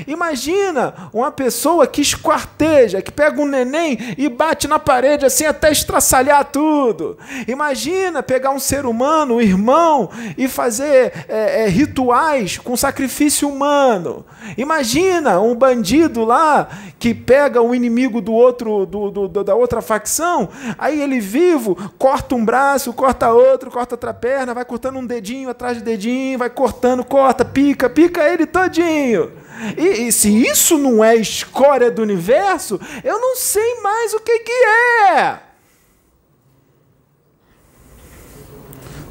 Imagina 0.07 1.09
uma 1.13 1.31
pessoa 1.31 1.87
que 1.87 2.01
esquarteja, 2.01 3.01
que 3.01 3.11
pega 3.11 3.41
um 3.41 3.45
neném 3.45 4.15
e 4.17 4.29
bate 4.29 4.67
na 4.67 4.79
parede 4.79 5.25
assim 5.25 5.45
até 5.45 5.71
estraçalhar 5.71 6.45
tudo. 6.45 7.17
Imagina 7.47 8.23
pegar 8.23 8.51
um 8.51 8.59
ser 8.59 8.85
humano, 8.85 9.35
um 9.35 9.41
irmão, 9.41 10.09
e 10.37 10.47
fazer 10.47 11.13
é, 11.27 11.63
é, 11.63 11.67
rituais 11.67 12.57
com 12.57 12.75
sacrifício 12.75 13.47
humano. 13.49 14.25
Imagina 14.57 15.39
um 15.39 15.55
bandido 15.55 16.23
lá 16.23 16.67
que 16.99 17.13
pega 17.13 17.61
o 17.61 17.75
inimigo 17.75 18.21
do 18.21 18.33
outro, 18.33 18.85
do, 18.85 19.11
do, 19.11 19.43
da 19.43 19.55
outra 19.55 19.81
facção, 19.81 20.49
aí 20.77 21.01
ele 21.01 21.19
vivo 21.19 21.75
corta 21.97 22.35
um 22.35 22.43
braço, 22.43 22.93
corta 22.93 23.31
outro, 23.31 23.69
corta 23.69 23.95
outra 23.95 24.13
perna, 24.13 24.53
vai 24.53 24.65
cortando 24.65 24.97
um 24.97 25.05
dedinho 25.05 25.49
atrás 25.49 25.77
de 25.77 25.83
dedinho, 25.83 26.39
vai 26.39 26.49
cortando, 26.49 27.03
corta, 27.03 27.43
pica, 27.43 27.89
pica 27.89 28.27
ele 28.27 28.45
todinho. 28.45 29.44
E, 29.77 30.07
e, 30.07 30.11
se 30.11 30.29
isso 30.29 30.77
não 30.77 31.03
é 31.03 31.15
escória 31.15 31.89
do 31.89 32.01
universo, 32.01 32.79
eu 33.03 33.19
não 33.19 33.35
sei 33.35 33.81
mais 33.81 34.13
o 34.13 34.19
que, 34.19 34.39
que 34.39 34.51
é. 34.51 35.39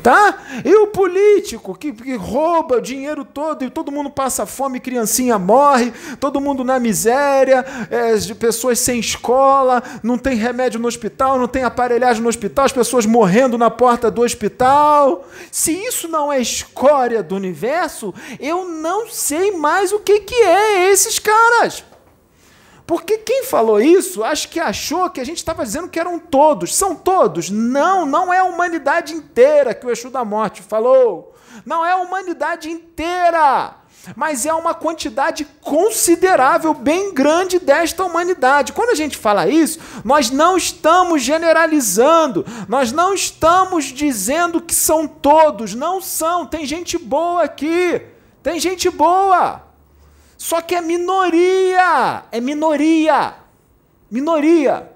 Tá? 0.04 0.36
E 0.62 0.74
o 0.74 0.88
político 0.88 1.74
que, 1.74 1.90
que 1.90 2.14
rouba 2.14 2.76
o 2.76 2.80
dinheiro 2.82 3.24
todo 3.24 3.64
e 3.64 3.70
todo 3.70 3.90
mundo 3.90 4.10
passa 4.10 4.44
fome, 4.44 4.78
criancinha 4.78 5.38
morre, 5.38 5.94
todo 6.20 6.42
mundo 6.42 6.62
na 6.62 6.78
miséria, 6.78 7.64
é, 7.90 8.34
pessoas 8.34 8.78
sem 8.78 9.00
escola, 9.00 9.82
não 10.02 10.18
tem 10.18 10.36
remédio 10.36 10.78
no 10.78 10.86
hospital, 10.86 11.38
não 11.38 11.48
tem 11.48 11.64
aparelhagem 11.64 12.22
no 12.22 12.28
hospital, 12.28 12.66
as 12.66 12.72
pessoas 12.72 13.06
morrendo 13.06 13.56
na 13.56 13.70
porta 13.70 14.10
do 14.10 14.20
hospital. 14.20 15.26
Se 15.50 15.72
isso 15.72 16.06
não 16.06 16.30
é 16.30 16.38
escória 16.38 17.22
do 17.22 17.34
universo, 17.34 18.12
eu 18.38 18.68
não 18.68 19.08
sei 19.08 19.52
mais 19.52 19.90
o 19.90 20.00
que, 20.00 20.20
que 20.20 20.34
é 20.34 20.90
esses 20.90 21.18
caras. 21.18 21.82
Porque 22.86 23.18
quem 23.18 23.44
falou 23.44 23.80
isso, 23.80 24.22
acho 24.22 24.48
que 24.48 24.60
achou 24.60 25.08
que 25.08 25.20
a 25.20 25.24
gente 25.24 25.38
estava 25.38 25.64
dizendo 25.64 25.88
que 25.88 25.98
eram 25.98 26.18
todos. 26.18 26.74
São 26.74 26.94
todos? 26.94 27.48
Não, 27.48 28.04
não 28.04 28.32
é 28.32 28.38
a 28.38 28.44
humanidade 28.44 29.14
inteira 29.14 29.74
que 29.74 29.86
o 29.86 29.90
Exu 29.90 30.10
da 30.10 30.24
Morte 30.24 30.62
falou. 30.62 31.34
Não 31.64 31.84
é 31.84 31.92
a 31.92 31.96
humanidade 31.96 32.70
inteira. 32.70 33.76
Mas 34.14 34.44
é 34.44 34.52
uma 34.52 34.74
quantidade 34.74 35.46
considerável, 35.62 36.74
bem 36.74 37.14
grande 37.14 37.58
desta 37.58 38.04
humanidade. 38.04 38.74
Quando 38.74 38.90
a 38.90 38.94
gente 38.94 39.16
fala 39.16 39.48
isso, 39.48 39.78
nós 40.04 40.30
não 40.30 40.58
estamos 40.58 41.22
generalizando, 41.22 42.44
nós 42.68 42.92
não 42.92 43.14
estamos 43.14 43.86
dizendo 43.86 44.60
que 44.60 44.74
são 44.74 45.08
todos, 45.08 45.74
não 45.74 46.02
são. 46.02 46.44
Tem 46.44 46.66
gente 46.66 46.98
boa 46.98 47.44
aqui, 47.44 48.02
tem 48.42 48.60
gente 48.60 48.90
boa. 48.90 49.63
Só 50.44 50.60
que 50.60 50.74
é 50.74 50.82
minoria, 50.82 52.24
é 52.30 52.38
minoria. 52.38 53.32
minoria. 54.10 54.92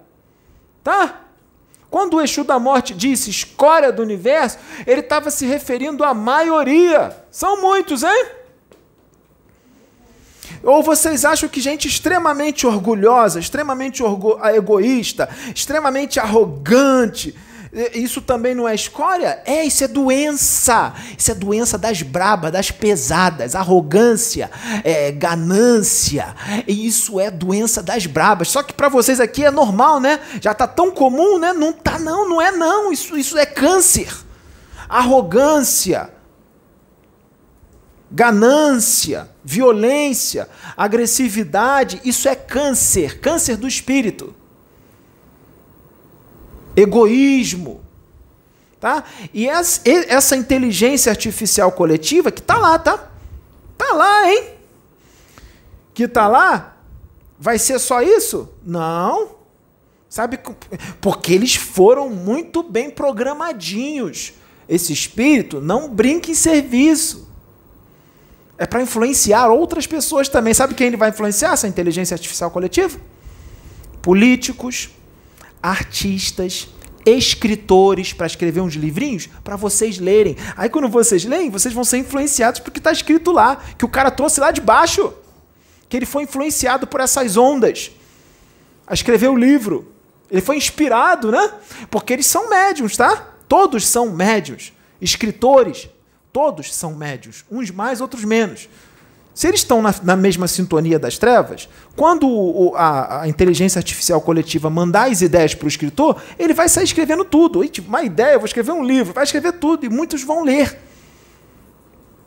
Tá? 0.85 1.23
Quando 1.90 2.19
o 2.19 2.21
Exu 2.21 2.45
da 2.45 2.59
Morte 2.59 2.93
disse 2.93 3.31
escória 3.31 3.90
do 3.90 4.02
universo, 4.02 4.59
ele 4.87 5.00
estava 5.00 5.31
se 5.31 5.47
referindo 5.47 6.05
à 6.05 6.12
maioria. 6.12 7.17
São 7.31 7.62
muitos, 7.62 8.02
hein? 8.02 8.26
Ou 10.62 10.83
vocês 10.83 11.25
acham 11.25 11.49
que 11.49 11.62
gente 11.62 11.88
extremamente 11.88 12.67
orgulhosa, 12.67 13.40
extremamente 13.40 14.02
egoísta, 14.55 15.31
extremamente 15.55 16.21
arrogante, 16.21 17.35
isso 17.95 18.23
também 18.23 18.55
não 18.55 18.67
é 18.67 18.75
escória? 18.75 19.43
É, 19.45 19.65
isso 19.65 19.85
é 19.85 19.89
doença. 19.89 20.95
Isso 21.17 21.31
é 21.31 21.35
doença 21.35 21.77
das 21.77 22.03
brabas, 22.03 22.53
das 22.53 22.71
pesadas, 22.71 23.55
arrogância, 23.55 24.51
é, 24.83 25.13
ganância. 25.13 26.35
Isso 26.67 27.21
é 27.21 27.31
doença 27.31 27.83
das 27.83 28.07
brabas. 28.07 28.49
Só 28.49 28.63
que 28.63 28.73
para 28.73 28.89
vocês 28.89 29.21
aqui 29.21 29.45
é 29.45 29.51
normal, 29.51 30.01
né? 30.01 30.21
Já 30.41 30.55
tá 30.55 30.67
tão 30.67 30.91
comum, 30.91 31.39
né? 31.39 31.53
Não 31.53 31.73
tá 31.73 31.99
não, 31.99 32.29
não 32.29 32.41
é 32.41 32.51
não. 32.51 32.91
Isso, 32.91 33.17
isso 33.17 33.37
é 33.37 33.45
câncer. 33.45 34.13
Arrogância, 34.89 36.11
ganância, 38.11 39.29
violência, 39.45 40.49
agressividade, 40.75 42.01
isso 42.03 42.27
é 42.27 42.35
câncer, 42.35 43.21
câncer 43.21 43.57
do 43.57 43.69
espírito 43.69 44.35
egoísmo. 46.77 47.81
Tá? 48.81 49.03
E 49.35 49.49
essa 49.49 50.37
inteligência 50.37 51.11
artificial 51.11 51.73
coletiva 51.73 52.31
que 52.31 52.41
está 52.41 52.57
lá, 52.59 52.79
tá? 52.79 53.11
Tá 53.77 53.93
lá, 53.93 54.31
hein? 54.31 54.51
Que 55.93 56.07
tá 56.07 56.29
lá, 56.29 56.77
vai 57.39 57.59
ser 57.59 57.79
só 57.81 58.01
isso? 58.01 58.49
Não. 58.65 59.37
Sabe? 60.09 60.39
Porque 61.01 61.33
eles 61.33 61.57
foram 61.57 62.09
muito 62.09 62.63
bem 62.63 62.89
programadinhos. 62.89 64.33
Esse 64.69 64.93
espírito 64.93 65.61
não 65.61 65.89
brinca 65.89 66.31
em 66.31 66.35
serviço. 66.35 67.29
É 68.57 68.65
para 68.65 68.81
influenciar 68.81 69.49
outras 69.49 69.87
pessoas 69.87 70.29
também. 70.29 70.55
Sabe 70.55 70.75
quem 70.75 70.87
ele 70.87 70.97
vai 70.97 71.11
influenciar 71.11 71.53
essa 71.53 71.67
inteligência 71.67 72.15
artificial 72.15 72.51
coletiva? 72.51 72.99
Políticos, 74.01 74.91
artistas, 75.62 76.69
escritores 77.05 78.12
para 78.12 78.27
escrever 78.27 78.61
uns 78.61 78.75
livrinhos 78.75 79.29
para 79.43 79.57
vocês 79.57 79.99
lerem. 79.99 80.37
Aí 80.57 80.69
quando 80.69 80.88
vocês 80.88 81.25
leem, 81.25 81.50
vocês 81.50 81.73
vão 81.73 81.85
ser 81.85 81.99
influenciados 81.99 82.61
porque 82.61 82.79
está 82.79 82.93
escrito 82.93 83.33
lá, 83.33 83.57
que 83.77 83.85
o 83.85 83.88
cara 83.88 84.11
trouxe 84.11 84.41
lá 84.41 84.50
de 84.50 84.61
baixo, 84.61 85.12
que 85.88 85.97
ele 85.97 86.07
foi 86.07 86.25
influenciado 86.25 86.87
por 86.87 87.00
essas 87.00 87.37
ondas 87.37 87.91
a 88.87 88.95
escrever 88.95 89.29
o 89.29 89.37
livro. 89.37 89.93
Ele 90.31 90.43
foi 90.43 90.57
inspirado, 90.57 91.31
né? 91.31 91.53
Porque 91.91 92.12
eles 92.12 92.27
são 92.27 92.50
médiums, 92.50 92.97
tá? 92.97 93.35
Todos 93.49 93.87
são 93.87 94.11
médiums. 94.11 94.73
Escritores, 95.00 95.88
todos 96.33 96.75
são 96.75 96.95
médiums. 96.95 97.45
Uns 97.50 97.71
mais, 97.71 98.00
outros 98.00 98.25
menos. 98.25 98.69
Se 99.38 99.47
eles 99.47 99.61
estão 99.61 99.80
na, 99.80 99.95
na 100.02 100.16
mesma 100.16 100.49
sintonia 100.49 100.99
das 100.99 101.16
trevas, 101.16 101.68
quando 101.95 102.28
o, 102.28 102.75
a, 102.75 103.21
a, 103.21 103.28
inteligência 103.28 103.78
artificial 103.78 104.21
coletiva 104.21 104.68
mandar 104.68 105.09
as 105.12 105.23
ideias 105.23 105.54
para 105.54 105.64
o 105.64 105.68
escritor, 105.68 106.21
ele 106.37 106.52
vai 106.52 106.68
sair 106.68 106.83
escrevendo 106.83 107.25
tudo. 107.25 107.62
E, 107.62 107.68
tipo, 107.68 107.88
uma 107.88 108.02
ideia, 108.02 108.33
eu 108.33 108.40
vou 108.40 108.47
escrever 108.47 108.73
um 108.73 108.83
livro, 108.83 109.12
vai 109.12 109.23
escrever 109.23 109.52
tudo, 109.52 109.87
e 109.87 109.88
muitos 109.88 110.25
vão 110.25 110.42
ler. 110.42 110.80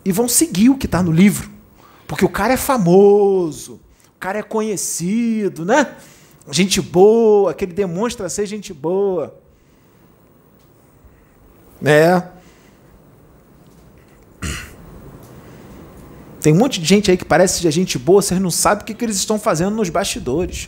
E 0.05 0.11
vão 0.13 0.29
seguir 0.29 0.69
o 0.69 0.77
que 0.77 0.85
está 0.85 1.03
no 1.03 1.11
livro. 1.11 1.51
Porque 2.07 2.23
o 2.23 2.29
cara 2.29 2.53
é 2.53 2.57
famoso, 2.57 3.73
o 4.15 4.17
cara 4.17 4.39
é 4.39 4.43
conhecido, 4.43 5.65
né? 5.65 5.93
Gente 6.49 6.79
boa, 6.79 7.53
que 7.53 7.65
ele 7.65 7.73
demonstra 7.73 8.29
ser 8.29 8.45
gente 8.45 8.73
boa. 8.73 9.37
É. 11.83 12.23
Tem 16.41 16.51
um 16.51 16.57
monte 16.57 16.81
de 16.81 16.87
gente 16.87 17.11
aí 17.11 17.17
que 17.17 17.23
parece 17.23 17.61
de 17.61 17.69
gente 17.69 17.99
boa, 17.99 18.21
vocês 18.21 18.41
não 18.41 18.49
sabem 18.49 18.81
o 18.81 18.85
que, 18.85 18.95
que 18.95 19.05
eles 19.05 19.15
estão 19.15 19.37
fazendo 19.37 19.75
nos 19.75 19.89
bastidores. 19.89 20.67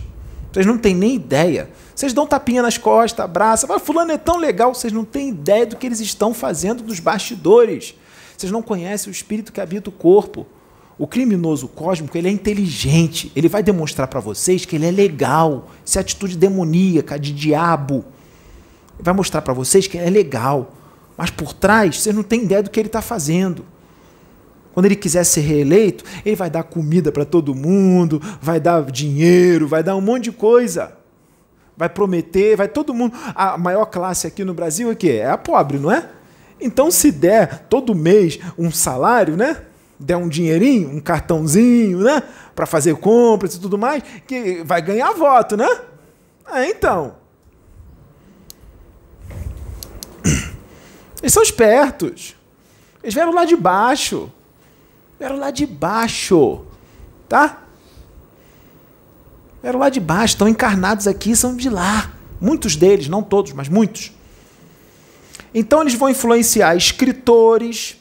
Vocês 0.52 0.68
não 0.68 0.78
têm 0.78 0.94
nem 0.94 1.16
ideia. 1.16 1.68
Vocês 1.96 2.14
dão 2.14 2.28
tapinha 2.28 2.62
nas 2.62 2.78
costas, 2.78 3.26
abraça. 3.26 3.66
Fala, 3.66 3.80
fulano 3.80 4.12
é 4.12 4.20
tão 4.20 4.38
legal. 4.38 4.74
Vocês 4.74 4.94
não 4.94 5.04
têm 5.04 5.30
ideia 5.30 5.66
do 5.66 5.76
que 5.76 5.88
eles 5.88 6.00
estão 6.00 6.32
fazendo 6.32 6.84
nos 6.84 7.00
bastidores. 7.00 7.96
Vocês 8.38 8.52
não 8.52 8.62
conhecem 8.62 9.10
o 9.10 9.12
espírito 9.12 9.52
que 9.52 9.60
habita 9.60 9.90
o 9.90 9.94
corpo. 9.94 10.46
O 10.96 11.08
criminoso 11.08 11.68
cósmico, 11.68 12.16
ele 12.16 12.28
é 12.28 12.32
inteligente. 12.32 13.32
Ele 13.36 13.50
vai 13.50 13.64
demonstrar 13.64 14.08
para 14.08 14.20
vocês 14.20 14.64
que 14.64 14.76
ele 14.76 14.86
é 14.86 14.92
legal. 14.92 15.72
Isso 15.84 15.98
é 15.98 16.02
atitude 16.02 16.38
demoníaca, 16.38 17.18
de 17.18 17.34
diabo. 17.34 18.06
Ele 18.94 19.04
vai 19.04 19.14
mostrar 19.16 19.42
para 19.42 19.56
vocês 19.56 19.88
que 19.88 19.98
ele 19.98 20.06
é 20.06 20.12
legal. 20.12 20.72
Mas 21.18 21.32
por 21.32 21.52
trás, 21.52 22.00
vocês 22.00 22.16
não 22.16 22.22
têm 22.22 22.44
ideia 22.44 22.62
do 22.62 22.70
que 22.70 22.80
ele 22.80 22.90
está 22.90 23.02
fazendo. 23.02 23.66
Quando 24.74 24.88
ele 24.88 24.96
quiser 24.96 25.24
ser 25.24 25.42
reeleito, 25.42 26.04
ele 26.26 26.36
vai 26.36 26.50
dar 26.50 26.64
comida 26.64 27.12
para 27.12 27.24
todo 27.24 27.54
mundo, 27.54 28.20
vai 28.42 28.60
dar 28.60 28.84
dinheiro, 28.92 29.68
vai 29.68 29.84
dar 29.84 29.96
um 29.96 30.02
monte 30.02 30.26
de 30.26 30.32
coisa. 30.32 30.98
Vai 31.78 31.90
prometer, 31.90 32.56
vai 32.58 32.68
todo 32.68 32.94
mundo. 32.94 33.16
A 33.36 33.58
maior 33.58 33.86
classe 33.86 34.26
aqui 34.26 34.44
no 34.44 34.54
Brasil 34.54 34.92
é 34.92 34.96
que 34.96 35.12
é 35.12 35.30
a 35.30 35.38
pobre, 35.38 35.78
não 35.78 35.92
é? 35.92 36.10
Então, 36.60 36.90
se 36.90 37.12
der 37.12 37.68
todo 37.70 37.94
mês 37.94 38.40
um 38.58 38.72
salário, 38.72 39.36
né? 39.36 39.64
Der 40.00 40.18
um 40.18 40.28
dinheirinho, 40.28 40.90
um 40.90 41.00
cartãozinho, 41.00 42.00
né? 42.00 42.24
Para 42.56 42.66
fazer 42.66 42.96
compras 42.96 43.56
e 43.56 43.60
tudo 43.60 43.78
mais, 43.78 44.04
que 44.26 44.64
vai 44.64 44.82
ganhar 44.82 45.14
voto, 45.14 45.56
né? 45.56 45.70
É, 46.52 46.70
então. 46.70 47.16
Eles 51.22 51.34
são 51.34 51.44
espertos. 51.44 52.36
Eles 53.02 53.14
vieram 53.14 53.34
lá 53.34 53.46
de 53.46 53.56
baixo. 53.56 54.32
Vieram 55.24 55.38
lá 55.38 55.52
de 55.52 55.66
baixo, 55.66 56.64
tá? 57.30 57.64
Vieram 59.62 59.80
lá 59.80 59.88
de 59.88 60.02
baixo, 60.02 60.34
estão 60.34 60.50
encarnados 60.50 61.08
aqui, 61.08 61.34
são 61.34 61.56
de 61.56 61.70
lá. 61.70 62.12
Muitos 62.42 62.76
deles, 62.76 63.08
não 63.08 63.24
todos, 63.24 63.54
mas 63.54 63.70
muitos. 63.70 64.12
Então 65.56 65.80
eles 65.80 65.94
vão 65.94 66.10
influenciar 66.10 66.76
escritores, 66.76 67.96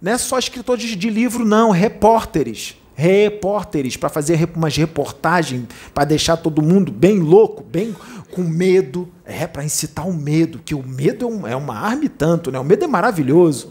não 0.00 0.12
é 0.12 0.16
só 0.16 0.38
escritores 0.38 0.96
de 0.96 1.10
livro, 1.10 1.44
não, 1.44 1.72
repórteres. 1.72 2.74
Repórteres, 2.94 3.98
para 3.98 4.08
fazer 4.08 4.48
umas 4.56 4.74
reportagens, 4.74 5.66
para 5.92 6.06
deixar 6.06 6.38
todo 6.38 6.62
mundo 6.62 6.90
bem 6.90 7.18
louco, 7.18 7.62
bem 7.62 7.94
com 8.30 8.40
medo. 8.40 9.06
É, 9.26 9.46
para 9.46 9.62
incitar 9.62 10.08
o 10.08 10.12
medo, 10.14 10.58
que 10.64 10.74
o 10.74 10.82
medo 10.82 11.46
é, 11.46 11.52
é 11.52 11.56
uma 11.56 11.76
arma 11.76 12.06
e 12.06 12.08
tanto, 12.08 12.50
né? 12.50 12.58
O 12.58 12.64
medo 12.64 12.82
é 12.82 12.88
maravilhoso. 12.88 13.70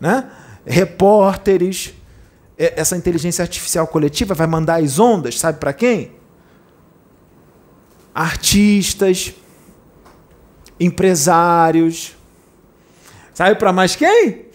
Né? 0.00 0.30
Repórteres, 0.64 1.92
essa 2.58 2.96
inteligência 2.96 3.42
artificial 3.42 3.86
coletiva 3.86 4.34
vai 4.34 4.46
mandar 4.46 4.82
as 4.82 4.98
ondas, 4.98 5.38
sabe 5.38 5.58
para 5.58 5.72
quem? 5.72 6.12
Artistas, 8.14 9.34
empresários. 10.80 12.16
Sabe 13.34 13.56
para 13.56 13.72
mais 13.72 13.94
quem? 13.94 14.46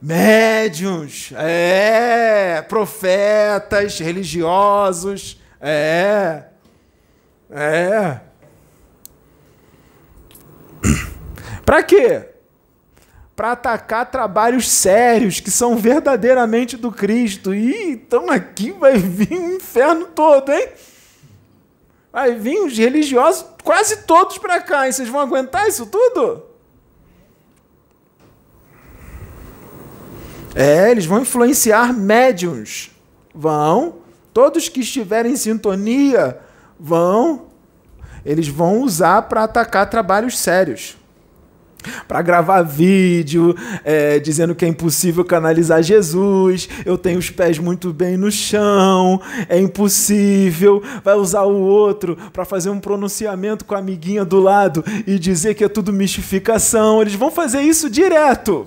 Médiuns, 0.00 1.32
é, 1.36 2.62
profetas, 2.68 3.98
religiosos, 3.98 5.40
é, 5.60 6.44
é. 7.50 8.20
Para 11.64 11.82
quê? 11.82 12.35
Para 13.36 13.52
atacar 13.52 14.10
trabalhos 14.10 14.66
sérios 14.66 15.40
que 15.40 15.50
são 15.50 15.76
verdadeiramente 15.76 16.74
do 16.74 16.90
Cristo. 16.90 17.54
E 17.54 17.90
então 17.90 18.30
aqui 18.30 18.72
vai 18.72 18.96
vir 18.96 19.30
o 19.30 19.56
inferno 19.56 20.06
todo, 20.06 20.50
hein? 20.50 20.70
Vai 22.10 22.34
vir 22.34 22.58
os 22.60 22.76
religiosos 22.78 23.44
quase 23.62 24.04
todos 24.04 24.38
para 24.38 24.58
cá. 24.62 24.88
E 24.88 24.92
vocês 24.92 25.10
vão 25.10 25.20
aguentar 25.20 25.68
isso 25.68 25.84
tudo? 25.84 26.44
É, 30.54 30.90
eles 30.90 31.04
vão 31.04 31.20
influenciar 31.20 31.92
médiums. 31.92 32.90
Vão. 33.34 33.96
Todos 34.32 34.70
que 34.70 34.80
estiverem 34.80 35.32
em 35.32 35.36
sintonia 35.36 36.40
vão. 36.80 37.48
Eles 38.24 38.48
vão 38.48 38.80
usar 38.80 39.22
para 39.22 39.44
atacar 39.44 39.90
trabalhos 39.90 40.38
sérios 40.38 40.96
para 42.06 42.22
gravar 42.22 42.62
vídeo, 42.62 43.54
é, 43.84 44.18
dizendo 44.18 44.54
que 44.54 44.64
é 44.64 44.68
impossível 44.68 45.24
canalizar 45.24 45.82
Jesus, 45.82 46.68
eu 46.84 46.96
tenho 46.96 47.18
os 47.18 47.30
pés 47.30 47.58
muito 47.58 47.92
bem 47.92 48.16
no 48.16 48.30
chão, 48.30 49.20
é 49.48 49.58
impossível. 49.58 50.82
Vai 51.04 51.14
usar 51.14 51.42
o 51.42 51.60
outro 51.60 52.16
para 52.32 52.44
fazer 52.44 52.70
um 52.70 52.80
pronunciamento 52.80 53.64
com 53.64 53.74
a 53.74 53.78
amiguinha 53.78 54.24
do 54.24 54.40
lado 54.40 54.84
e 55.06 55.18
dizer 55.18 55.54
que 55.54 55.64
é 55.64 55.68
tudo 55.68 55.92
mistificação. 55.92 57.00
Eles 57.00 57.14
vão 57.14 57.30
fazer 57.30 57.62
isso 57.62 57.90
direto. 57.90 58.66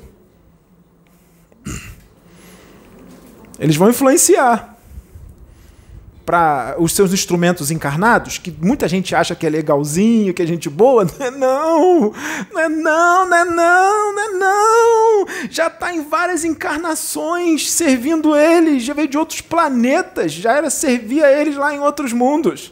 Eles 3.60 3.76
vão 3.76 3.90
influenciar 3.90 4.69
para 6.30 6.76
os 6.78 6.92
seus 6.92 7.12
instrumentos 7.12 7.72
encarnados, 7.72 8.38
que 8.38 8.54
muita 8.62 8.88
gente 8.88 9.16
acha 9.16 9.34
que 9.34 9.48
é 9.48 9.50
legalzinho, 9.50 10.32
que 10.32 10.44
é 10.44 10.46
gente 10.46 10.70
boa. 10.70 11.04
Não, 11.40 12.14
não 12.54 12.60
é 12.60 12.70
não, 12.70 13.28
não 13.28 13.36
é 13.36 13.46
não, 13.46 14.14
não 14.14 14.24
é 14.24 14.28
não. 14.34 15.26
Já 15.50 15.68
está 15.68 15.92
em 15.92 16.04
várias 16.04 16.46
encarnações 16.46 17.72
servindo 17.72 18.36
eles, 18.36 18.84
já 18.84 18.94
veio 18.94 19.08
de 19.08 19.18
outros 19.18 19.42
planetas, 19.42 20.32
já 20.32 20.54
era 20.54 20.70
servir 20.70 21.24
a 21.24 21.32
eles 21.32 21.56
lá 21.56 21.74
em 21.74 21.80
outros 21.80 22.14
mundos. 22.14 22.72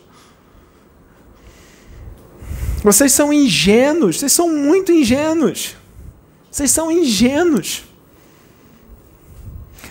Vocês 2.84 3.12
são 3.12 3.34
ingênuos, 3.34 4.20
vocês 4.20 4.34
são 4.34 4.54
muito 4.54 4.92
ingênuos. 4.92 5.76
Vocês 6.52 6.70
são 6.70 6.92
ingênuos. 6.92 7.87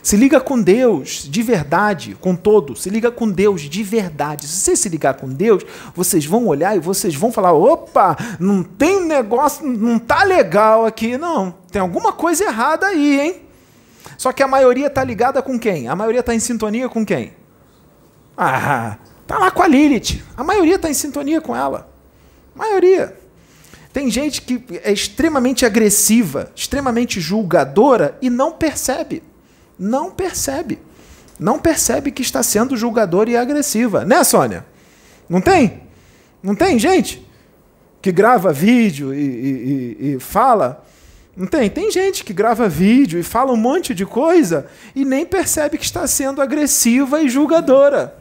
Se 0.07 0.17
liga 0.17 0.41
com 0.41 0.63
Deus 0.63 1.27
de 1.29 1.43
verdade, 1.43 2.17
com 2.21 2.37
todo. 2.37 2.77
Se 2.77 2.89
liga 2.89 3.11
com 3.11 3.29
Deus 3.29 3.63
de 3.63 3.83
verdade. 3.83 4.47
Se 4.47 4.61
você 4.61 4.77
se 4.77 4.89
ligar 4.89 5.15
com 5.15 5.29
Deus, 5.29 5.65
vocês 5.97 6.25
vão 6.25 6.47
olhar 6.47 6.77
e 6.77 6.79
vocês 6.79 7.13
vão 7.17 7.33
falar: 7.33 7.53
opa, 7.53 8.17
não 8.39 8.63
tem 8.63 9.05
negócio, 9.05 9.67
não 9.67 9.99
tá 9.99 10.23
legal 10.23 10.87
aqui. 10.87 11.19
Não, 11.19 11.53
tem 11.73 11.83
alguma 11.83 12.13
coisa 12.13 12.45
errada 12.45 12.87
aí, 12.87 13.21
hein? 13.21 13.43
Só 14.17 14.31
que 14.31 14.45
a 14.45 14.47
maioria 14.47 14.89
tá 14.89 15.03
ligada 15.03 15.43
com 15.43 15.59
quem? 15.59 15.89
A 15.89 15.97
maioria 15.97 16.23
tá 16.23 16.33
em 16.33 16.39
sintonia 16.39 16.89
com 16.89 17.05
quem? 17.05 17.33
Ah, 18.39 18.99
tá 19.27 19.41
lá 19.41 19.51
com 19.51 19.65
a 19.65 19.67
Lilith. 19.67 20.23
A 20.37 20.45
maioria 20.45 20.79
tá 20.79 20.89
em 20.89 20.95
sintonia 20.95 21.41
com 21.41 21.57
ela. 21.57 21.91
A 22.55 22.59
maioria. 22.59 23.19
Tem 23.93 24.09
gente 24.09 24.43
que 24.43 24.63
é 24.85 24.93
extremamente 24.93 25.67
agressiva, 25.67 26.53
extremamente 26.55 27.21
julgadora 27.21 28.17
e 28.23 28.31
não 28.31 28.53
percebe 28.53 29.21
não 29.79 30.11
percebe. 30.11 30.79
Não 31.39 31.59
percebe 31.59 32.11
que 32.11 32.23
está 32.23 32.43
sendo 32.43 32.77
julgadora 32.77 33.31
e 33.31 33.37
agressiva. 33.37 34.05
Né, 34.05 34.23
Sônia? 34.25 34.65
Não 35.29 35.41
tem? 35.41 35.83
Não 36.43 36.55
tem 36.55 36.79
gente 36.79 37.27
que 38.01 38.13
grava 38.13 38.53
vídeo 38.53 39.13
e, 39.13 39.19
e, 39.19 40.15
e, 40.15 40.21
fala. 40.21 40.85
Não 41.37 41.47
tem? 41.47 41.69
Tem 41.69 41.91
gente 41.91 42.25
que 42.25 42.33
grava 42.33 42.69
vídeo 42.69 43.19
e 43.19 43.23
fala 43.23 43.53
um 43.53 43.57
monte 43.57 43.95
de 43.95 44.07
coisa 44.07 44.67
e 44.95 45.05
nem 45.05 45.27
percebe 45.27 45.77
que 45.77 45.85
está 45.85 46.07
sendo 46.07 46.41
agressiva 46.41 47.21
e 47.21 47.29
julgadora. 47.29 48.17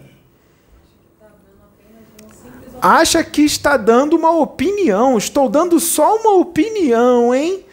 Acha 2.82 3.24
que 3.24 3.44
está 3.44 3.78
dando 3.78 4.16
uma 4.18 4.32
opinião. 4.32 5.18
Estou 5.18 5.48
dando 5.48 5.80
só 5.80 6.18
uma 6.18 6.34
opinião, 6.34 7.34
hein? 7.34 7.66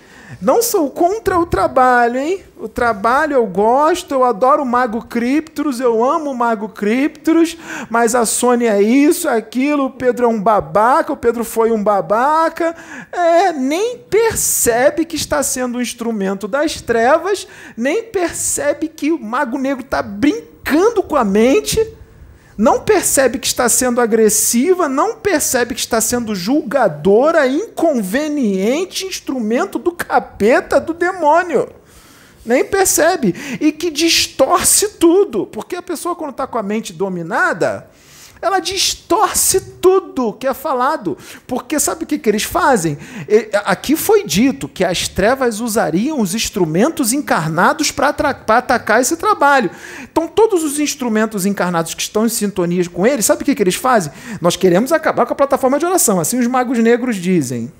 Não 0.42 0.60
sou 0.60 0.90
contra 0.90 1.38
o 1.38 1.46
trabalho, 1.46 2.18
hein? 2.18 2.42
O 2.58 2.68
trabalho 2.68 3.34
eu 3.34 3.46
gosto, 3.46 4.12
eu 4.12 4.24
adoro 4.24 4.64
o 4.64 4.66
Mago 4.66 5.06
Criptros, 5.06 5.78
eu 5.78 6.02
amo 6.02 6.32
o 6.32 6.36
Mago 6.36 6.68
Criptros, 6.68 7.56
mas 7.88 8.16
a 8.16 8.26
Sônia 8.26 8.72
é 8.72 8.82
isso, 8.82 9.28
é 9.28 9.36
aquilo, 9.36 9.84
o 9.84 9.90
Pedro 9.90 10.24
é 10.26 10.28
um 10.28 10.42
babaca, 10.42 11.12
o 11.12 11.16
Pedro 11.16 11.44
foi 11.44 11.70
um 11.70 11.80
babaca. 11.80 12.74
É, 13.12 13.52
nem 13.52 13.98
percebe 13.98 15.04
que 15.04 15.14
está 15.14 15.44
sendo 15.44 15.78
um 15.78 15.80
instrumento 15.80 16.48
das 16.48 16.80
trevas, 16.80 17.46
nem 17.76 18.02
percebe 18.02 18.88
que 18.88 19.12
o 19.12 19.20
Mago 19.20 19.56
Negro 19.56 19.84
está 19.84 20.02
brincando 20.02 21.04
com 21.04 21.14
a 21.14 21.24
mente 21.24 21.78
não 22.62 22.78
percebe 22.78 23.40
que 23.40 23.46
está 23.48 23.68
sendo 23.68 24.00
agressiva, 24.00 24.88
não 24.88 25.16
percebe 25.16 25.74
que 25.74 25.80
está 25.80 26.00
sendo 26.00 26.32
julgadora, 26.32 27.44
inconveniente, 27.44 29.04
instrumento 29.04 29.80
do 29.80 29.90
capeta, 29.90 30.80
do 30.80 30.94
demônio. 30.94 31.68
Nem 32.46 32.64
percebe. 32.64 33.34
E 33.60 33.72
que 33.72 33.90
distorce 33.90 34.90
tudo. 34.90 35.44
Porque 35.44 35.74
a 35.74 35.82
pessoa, 35.82 36.14
quando 36.14 36.30
está 36.30 36.46
com 36.46 36.56
a 36.56 36.62
mente 36.62 36.92
dominada, 36.92 37.90
ela 38.42 38.58
distorce 38.58 39.60
tudo 39.80 40.32
que 40.32 40.48
é 40.48 40.52
falado. 40.52 41.16
Porque 41.46 41.78
sabe 41.78 42.02
o 42.02 42.06
que, 42.06 42.18
que 42.18 42.28
eles 42.28 42.42
fazem? 42.42 42.98
Aqui 43.64 43.94
foi 43.94 44.24
dito 44.24 44.66
que 44.66 44.84
as 44.84 45.06
trevas 45.06 45.60
usariam 45.60 46.20
os 46.20 46.34
instrumentos 46.34 47.12
encarnados 47.12 47.92
para 47.92 48.08
atacar 48.08 49.00
esse 49.00 49.16
trabalho. 49.16 49.70
Então, 50.02 50.26
todos 50.26 50.64
os 50.64 50.80
instrumentos 50.80 51.46
encarnados 51.46 51.94
que 51.94 52.02
estão 52.02 52.26
em 52.26 52.28
sintonia 52.28 52.82
com 52.90 53.06
eles, 53.06 53.24
sabe 53.24 53.42
o 53.42 53.44
que, 53.44 53.54
que 53.54 53.62
eles 53.62 53.76
fazem? 53.76 54.12
Nós 54.40 54.56
queremos 54.56 54.90
acabar 54.90 55.24
com 55.24 55.32
a 55.32 55.36
plataforma 55.36 55.78
de 55.78 55.86
oração. 55.86 56.18
Assim 56.18 56.40
os 56.40 56.46
magos 56.48 56.78
negros 56.78 57.14
dizem. 57.16 57.72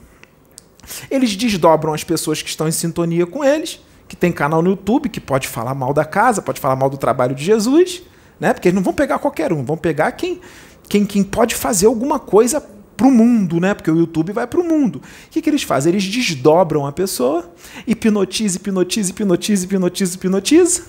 Eles 1.11 1.35
desdobram 1.35 1.92
as 1.92 2.05
pessoas 2.05 2.40
que 2.40 2.48
estão 2.48 2.68
em 2.68 2.72
sintonia 2.72 3.27
com 3.27 3.44
eles, 3.44 3.81
que 4.07 4.14
tem 4.14 4.31
canal 4.31 4.62
no 4.62 4.70
YouTube, 4.70 5.09
que 5.09 5.20
pode 5.20 5.48
falar 5.48 5.75
mal 5.75 5.92
da 5.92 6.05
casa, 6.05 6.40
pode 6.40 6.61
falar 6.61 6.77
mal 6.77 6.88
do 6.88 6.96
trabalho 6.96 7.35
de 7.35 7.42
Jesus 7.42 8.03
né? 8.42 8.52
Porque 8.52 8.66
eles 8.66 8.74
não 8.74 8.83
vão 8.83 8.92
pegar 8.92 9.20
qualquer 9.20 9.52
um, 9.52 9.62
vão 9.62 9.76
pegar 9.76 10.11
quem, 10.11 10.40
quem, 10.88 11.07
quem 11.07 11.22
pode 11.22 11.55
fazer 11.55 11.87
alguma 11.87 12.18
coisa 12.18 12.61
para 12.96 13.07
o 13.07 13.11
mundo, 13.11 13.61
né? 13.61 13.72
Porque 13.72 13.88
o 13.88 13.96
YouTube 13.96 14.33
vai 14.33 14.48
para 14.48 14.59
o 14.59 14.64
mundo. 14.64 14.96
O 14.96 15.31
que, 15.31 15.40
que 15.40 15.48
eles 15.48 15.62
fazem? 15.62 15.92
Eles 15.92 16.05
desdobram 16.05 16.85
a 16.85 16.90
pessoa, 16.90 17.48
hipnotiza, 17.87 18.57
hipnotiza, 18.57 19.11
hipnotiza, 19.12 19.64
hipnotiza, 19.64 20.16
hipnotiza. 20.16 20.83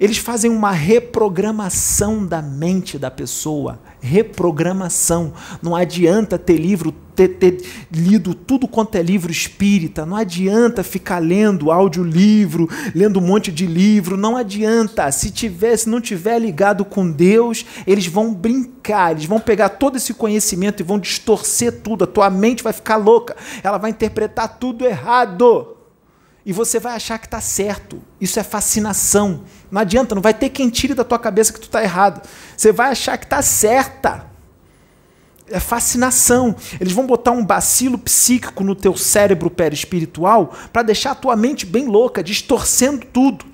Eles 0.00 0.18
fazem 0.18 0.50
uma 0.50 0.72
reprogramação 0.72 2.26
da 2.26 2.42
mente 2.42 2.98
da 2.98 3.10
pessoa. 3.10 3.80
Reprogramação. 4.00 5.32
Não 5.62 5.74
adianta 5.74 6.38
ter 6.38 6.56
livro, 6.56 6.92
ter, 7.14 7.28
ter, 7.28 7.62
lido 7.90 8.34
tudo 8.34 8.66
quanto 8.66 8.96
é 8.96 9.02
livro 9.02 9.30
espírita. 9.30 10.04
Não 10.04 10.16
adianta 10.16 10.82
ficar 10.82 11.18
lendo 11.18 11.70
audiolivro, 11.70 12.68
lendo 12.94 13.20
um 13.20 13.26
monte 13.26 13.52
de 13.52 13.66
livro. 13.66 14.16
Não 14.16 14.36
adianta. 14.36 15.10
Se 15.12 15.30
tiver, 15.30 15.76
se 15.76 15.88
não 15.88 16.00
tiver 16.00 16.38
ligado 16.38 16.84
com 16.84 17.10
Deus, 17.10 17.64
eles 17.86 18.06
vão 18.06 18.34
brincar. 18.34 19.12
Eles 19.12 19.26
vão 19.26 19.38
pegar 19.38 19.70
todo 19.70 19.96
esse 19.96 20.12
conhecimento 20.12 20.80
e 20.80 20.84
vão 20.84 20.98
distorcer 20.98 21.80
tudo. 21.82 22.04
A 22.04 22.08
tua 22.08 22.28
mente 22.30 22.62
vai 22.62 22.72
ficar 22.72 22.96
louca. 22.96 23.36
Ela 23.62 23.78
vai 23.78 23.90
interpretar 23.90 24.58
tudo 24.58 24.84
errado 24.84 25.74
e 26.46 26.52
você 26.52 26.78
vai 26.78 26.94
achar 26.94 27.18
que 27.18 27.26
está 27.26 27.40
certo. 27.40 28.02
Isso 28.20 28.38
é 28.38 28.42
fascinação. 28.42 29.44
Não 29.74 29.80
adianta, 29.80 30.14
não 30.14 30.22
vai 30.22 30.32
ter 30.32 30.50
quem 30.50 30.70
tire 30.70 30.94
da 30.94 31.02
tua 31.02 31.18
cabeça 31.18 31.52
que 31.52 31.58
tu 31.58 31.64
está 31.64 31.82
errado. 31.82 32.24
Você 32.56 32.70
vai 32.70 32.92
achar 32.92 33.18
que 33.18 33.24
está 33.24 33.42
certa. 33.42 34.24
É 35.48 35.58
fascinação. 35.58 36.54
Eles 36.80 36.92
vão 36.92 37.08
botar 37.08 37.32
um 37.32 37.44
bacilo 37.44 37.98
psíquico 37.98 38.62
no 38.62 38.76
teu 38.76 38.96
cérebro 38.96 39.50
perispiritual 39.50 40.54
para 40.72 40.82
deixar 40.82 41.10
a 41.10 41.14
tua 41.16 41.34
mente 41.34 41.66
bem 41.66 41.88
louca, 41.88 42.22
distorcendo 42.22 43.04
tudo 43.12 43.46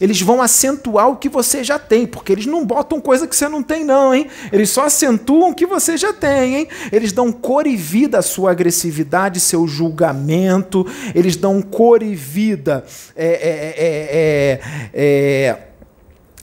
eles 0.00 0.22
vão 0.22 0.40
acentuar 0.40 1.10
o 1.10 1.16
que 1.16 1.28
você 1.28 1.62
já 1.62 1.78
tem, 1.78 2.06
porque 2.06 2.32
eles 2.32 2.46
não 2.46 2.64
botam 2.64 2.98
coisa 3.00 3.26
que 3.26 3.36
você 3.36 3.48
não 3.48 3.62
tem, 3.62 3.84
não, 3.84 4.14
hein? 4.14 4.28
Eles 4.50 4.70
só 4.70 4.86
acentuam 4.86 5.50
o 5.50 5.54
que 5.54 5.66
você 5.66 5.96
já 5.96 6.10
tem, 6.12 6.56
hein? 6.56 6.68
Eles 6.90 7.12
dão 7.12 7.30
cor 7.30 7.66
e 7.66 7.76
vida 7.76 8.18
à 8.18 8.22
sua 8.22 8.50
agressividade, 8.50 9.38
seu 9.38 9.68
julgamento, 9.68 10.86
eles 11.14 11.36
dão 11.36 11.60
cor 11.60 12.02
e 12.02 12.14
vida. 12.14 12.82
É, 13.14 13.26
é, 13.26 13.74
é, 13.76 14.60
é, 14.94 15.58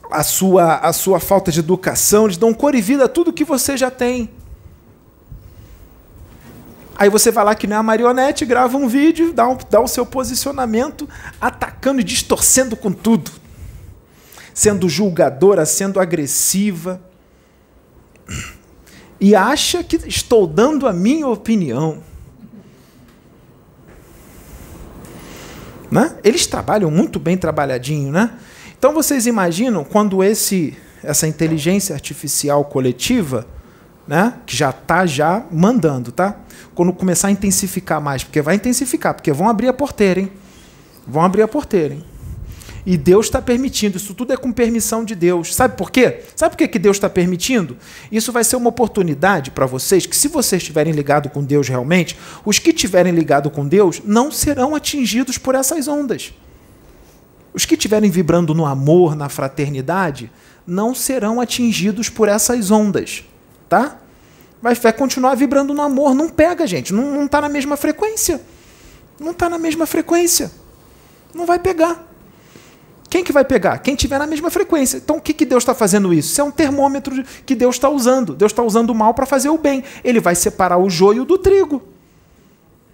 a 0.08 0.22
sua, 0.22 0.76
a 0.76 0.92
sua 0.92 1.18
falta 1.18 1.50
de 1.50 1.58
educação, 1.58 2.26
eles 2.26 2.36
dão 2.36 2.54
cor 2.54 2.76
e 2.76 2.80
vida 2.80 3.06
a 3.06 3.08
tudo 3.08 3.32
que 3.32 3.44
você 3.44 3.76
já 3.76 3.90
tem. 3.90 4.30
Aí 6.96 7.10
você 7.10 7.32
vai 7.32 7.44
lá 7.44 7.54
que 7.56 7.66
nem 7.66 7.76
a 7.76 7.82
marionete, 7.82 8.44
grava 8.44 8.76
um 8.76 8.86
vídeo, 8.86 9.32
dá, 9.32 9.48
um, 9.48 9.56
dá 9.68 9.80
o 9.80 9.88
seu 9.88 10.06
posicionamento, 10.06 11.08
atacando 11.40 12.00
e 12.00 12.04
distorcendo 12.04 12.76
com 12.76 12.92
tudo 12.92 13.47
sendo 14.58 14.88
julgadora, 14.88 15.64
sendo 15.64 16.00
agressiva, 16.00 17.00
e 19.20 19.32
acha 19.32 19.84
que 19.84 19.94
estou 20.08 20.48
dando 20.48 20.88
a 20.88 20.92
minha 20.92 21.28
opinião. 21.28 22.02
Né? 25.88 26.12
Eles 26.24 26.44
trabalham 26.44 26.90
muito 26.90 27.20
bem 27.20 27.36
trabalhadinho, 27.36 28.10
né? 28.10 28.36
Então 28.76 28.92
vocês 28.92 29.26
imaginam 29.26 29.84
quando 29.84 30.24
esse 30.24 30.76
essa 31.04 31.28
inteligência 31.28 31.94
artificial 31.94 32.64
coletiva, 32.64 33.46
né, 34.08 34.34
que 34.44 34.56
já 34.56 34.70
está 34.70 35.06
já 35.06 35.46
mandando, 35.52 36.10
tá? 36.10 36.36
Quando 36.74 36.92
começar 36.92 37.28
a 37.28 37.30
intensificar 37.30 38.00
mais, 38.00 38.24
porque 38.24 38.42
vai 38.42 38.56
intensificar, 38.56 39.14
porque 39.14 39.32
vão 39.32 39.48
abrir 39.48 39.68
a 39.68 39.72
porteira, 39.72 40.18
hein? 40.18 40.32
Vão 41.06 41.22
abrir 41.22 41.42
a 41.42 41.48
porteira, 41.48 41.94
hein? 41.94 42.04
E 42.86 42.96
Deus 42.96 43.26
está 43.26 43.42
permitindo, 43.42 43.96
isso 43.96 44.14
tudo 44.14 44.32
é 44.32 44.36
com 44.36 44.52
permissão 44.52 45.04
de 45.04 45.14
Deus. 45.14 45.54
Sabe 45.54 45.76
por 45.76 45.90
quê? 45.90 46.20
Sabe 46.34 46.52
por 46.52 46.58
que, 46.58 46.68
que 46.68 46.78
Deus 46.78 46.96
está 46.96 47.10
permitindo? 47.10 47.76
Isso 48.10 48.32
vai 48.32 48.44
ser 48.44 48.56
uma 48.56 48.70
oportunidade 48.70 49.50
para 49.50 49.66
vocês, 49.66 50.06
que 50.06 50.16
se 50.16 50.28
vocês 50.28 50.62
estiverem 50.62 50.92
ligados 50.92 51.32
com 51.32 51.42
Deus 51.42 51.68
realmente, 51.68 52.16
os 52.44 52.58
que 52.58 52.70
estiverem 52.70 53.12
ligados 53.12 53.52
com 53.52 53.66
Deus 53.66 54.00
não 54.04 54.30
serão 54.30 54.74
atingidos 54.74 55.38
por 55.38 55.54
essas 55.54 55.88
ondas. 55.88 56.32
Os 57.52 57.64
que 57.64 57.74
estiverem 57.74 58.10
vibrando 58.10 58.54
no 58.54 58.64
amor, 58.64 59.16
na 59.16 59.28
fraternidade, 59.28 60.30
não 60.66 60.94
serão 60.94 61.40
atingidos 61.40 62.08
por 62.08 62.28
essas 62.28 62.70
ondas. 62.70 63.24
Tá? 63.68 63.98
Vai, 64.60 64.74
vai 64.74 64.92
continuar 64.92 65.34
vibrando 65.34 65.72
no 65.72 65.82
amor. 65.82 66.14
Não 66.14 66.28
pega, 66.28 66.66
gente. 66.66 66.92
Não 66.92 67.24
está 67.24 67.40
na 67.40 67.48
mesma 67.48 67.76
frequência. 67.76 68.40
Não 69.18 69.32
está 69.32 69.48
na 69.48 69.58
mesma 69.58 69.86
frequência. 69.86 70.50
Não 71.34 71.46
vai 71.46 71.58
pegar. 71.58 72.06
Quem 73.10 73.24
que 73.24 73.32
vai 73.32 73.44
pegar? 73.44 73.78
Quem 73.78 73.94
tiver 73.94 74.18
na 74.18 74.26
mesma 74.26 74.50
frequência. 74.50 74.98
Então, 74.98 75.16
o 75.16 75.20
que, 75.20 75.32
que 75.32 75.46
Deus 75.46 75.62
está 75.62 75.74
fazendo 75.74 76.12
isso? 76.12 76.32
Isso 76.32 76.40
é 76.40 76.44
um 76.44 76.50
termômetro 76.50 77.24
que 77.46 77.54
Deus 77.54 77.76
está 77.76 77.88
usando. 77.88 78.34
Deus 78.34 78.52
está 78.52 78.62
usando 78.62 78.90
o 78.90 78.94
mal 78.94 79.14
para 79.14 79.24
fazer 79.24 79.48
o 79.48 79.56
bem. 79.56 79.82
Ele 80.04 80.20
vai 80.20 80.34
separar 80.34 80.78
o 80.78 80.90
joio 80.90 81.24
do 81.24 81.38
trigo. 81.38 81.82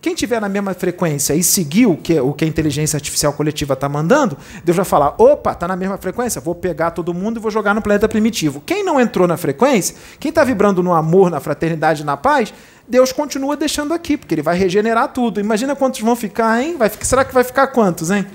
Quem 0.05 0.14
tiver 0.14 0.38
na 0.38 0.50
mesma 0.50 0.74
frequência 0.74 1.33
e 1.35 1.42
seguir 1.42 1.87
o 1.87 1.96
que, 1.96 2.20
o 2.20 2.35
que 2.35 2.44
a 2.44 2.46
inteligência 2.46 2.94
artificial 2.94 3.33
coletiva 3.33 3.72
está 3.72 3.88
mandando, 3.88 4.37
Deus 4.62 4.77
vai 4.77 4.85
falar: 4.85 5.14
opa, 5.16 5.53
está 5.53 5.66
na 5.66 5.74
mesma 5.77 5.96
frequência, 5.96 6.42
vou 6.42 6.55
pegar 6.55 6.90
todo 6.90 7.14
mundo 7.14 7.38
e 7.38 7.40
vou 7.40 7.50
jogar 7.50 7.74
no 7.74 7.81
planeta 7.81 8.07
primitivo. 8.07 8.62
Quem 8.66 8.85
não 8.85 9.00
entrou 9.00 9.27
na 9.27 9.38
frequência, 9.38 9.96
quem 10.20 10.29
está 10.29 10.44
vibrando 10.44 10.83
no 10.83 10.92
amor, 10.92 11.31
na 11.31 11.40
fraternidade, 11.40 12.05
na 12.05 12.18
paz, 12.18 12.53
Deus 12.87 13.12
continua 13.12 13.57
deixando 13.57 13.94
aqui, 13.94 14.18
porque 14.18 14.35
ele 14.35 14.42
vai 14.42 14.59
regenerar 14.59 15.09
tudo. 15.09 15.40
Imagina 15.40 15.74
quantos 15.74 16.00
vão 16.00 16.14
ficar, 16.14 16.62
hein? 16.62 16.77
Vai, 16.77 16.90
será 17.00 17.24
que 17.24 17.33
vai 17.33 17.42
ficar 17.42 17.68
quantos, 17.68 18.11
hein? 18.11 18.27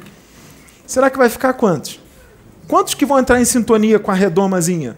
Será 0.89 1.11
que 1.11 1.19
vai 1.19 1.29
ficar 1.29 1.53
quantos? 1.53 1.99
Quantos 2.67 2.95
que 2.95 3.05
vão 3.05 3.19
entrar 3.19 3.39
em 3.39 3.45
sintonia 3.45 3.99
com 3.99 4.09
a 4.09 4.13
redomazinha? 4.15 4.97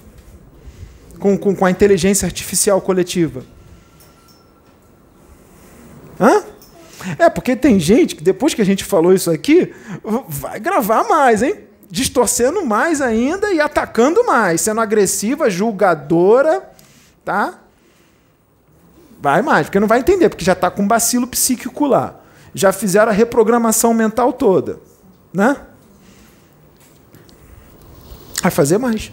Com, 1.20 1.38
com, 1.38 1.54
com 1.54 1.66
a 1.66 1.70
inteligência 1.70 2.26
artificial 2.26 2.80
coletiva? 2.80 3.44
Hã? 6.18 6.44
É, 7.20 7.30
porque 7.30 7.58
tem 7.58 7.78
gente 7.78 8.16
que 8.16 8.24
depois 8.24 8.54
que 8.54 8.62
a 8.62 8.66
gente 8.66 8.86
falou 8.86 9.14
isso 9.14 9.30
aqui, 9.30 9.74
vai 10.30 10.62
gravar 10.62 11.04
mais, 11.10 11.44
hein? 11.44 11.56
Distorcendo 11.90 12.66
mais 12.66 13.02
ainda 13.02 13.52
e 13.52 13.60
atacando 13.60 14.26
mais, 14.26 14.62
sendo 14.62 14.80
agressiva, 14.80 15.50
julgadora, 15.50 16.72
tá? 17.26 17.60
Vai 19.20 19.42
mais, 19.42 19.68
porque 19.68 19.80
não 19.80 19.90
vai 19.90 20.00
entender, 20.00 20.30
porque 20.30 20.46
já 20.46 20.54
está 20.54 20.72
com 20.72 20.88
bacilo 20.88 21.28
psíquico 21.28 21.86
lá. 21.86 22.16
Já 22.56 22.72
fizeram 22.72 23.12
a 23.12 23.14
reprogramação 23.14 23.94
mental 23.94 24.32
toda, 24.32 24.80
né? 25.34 25.68
Vai 28.42 28.52
fazer 28.52 28.78
mais. 28.78 29.12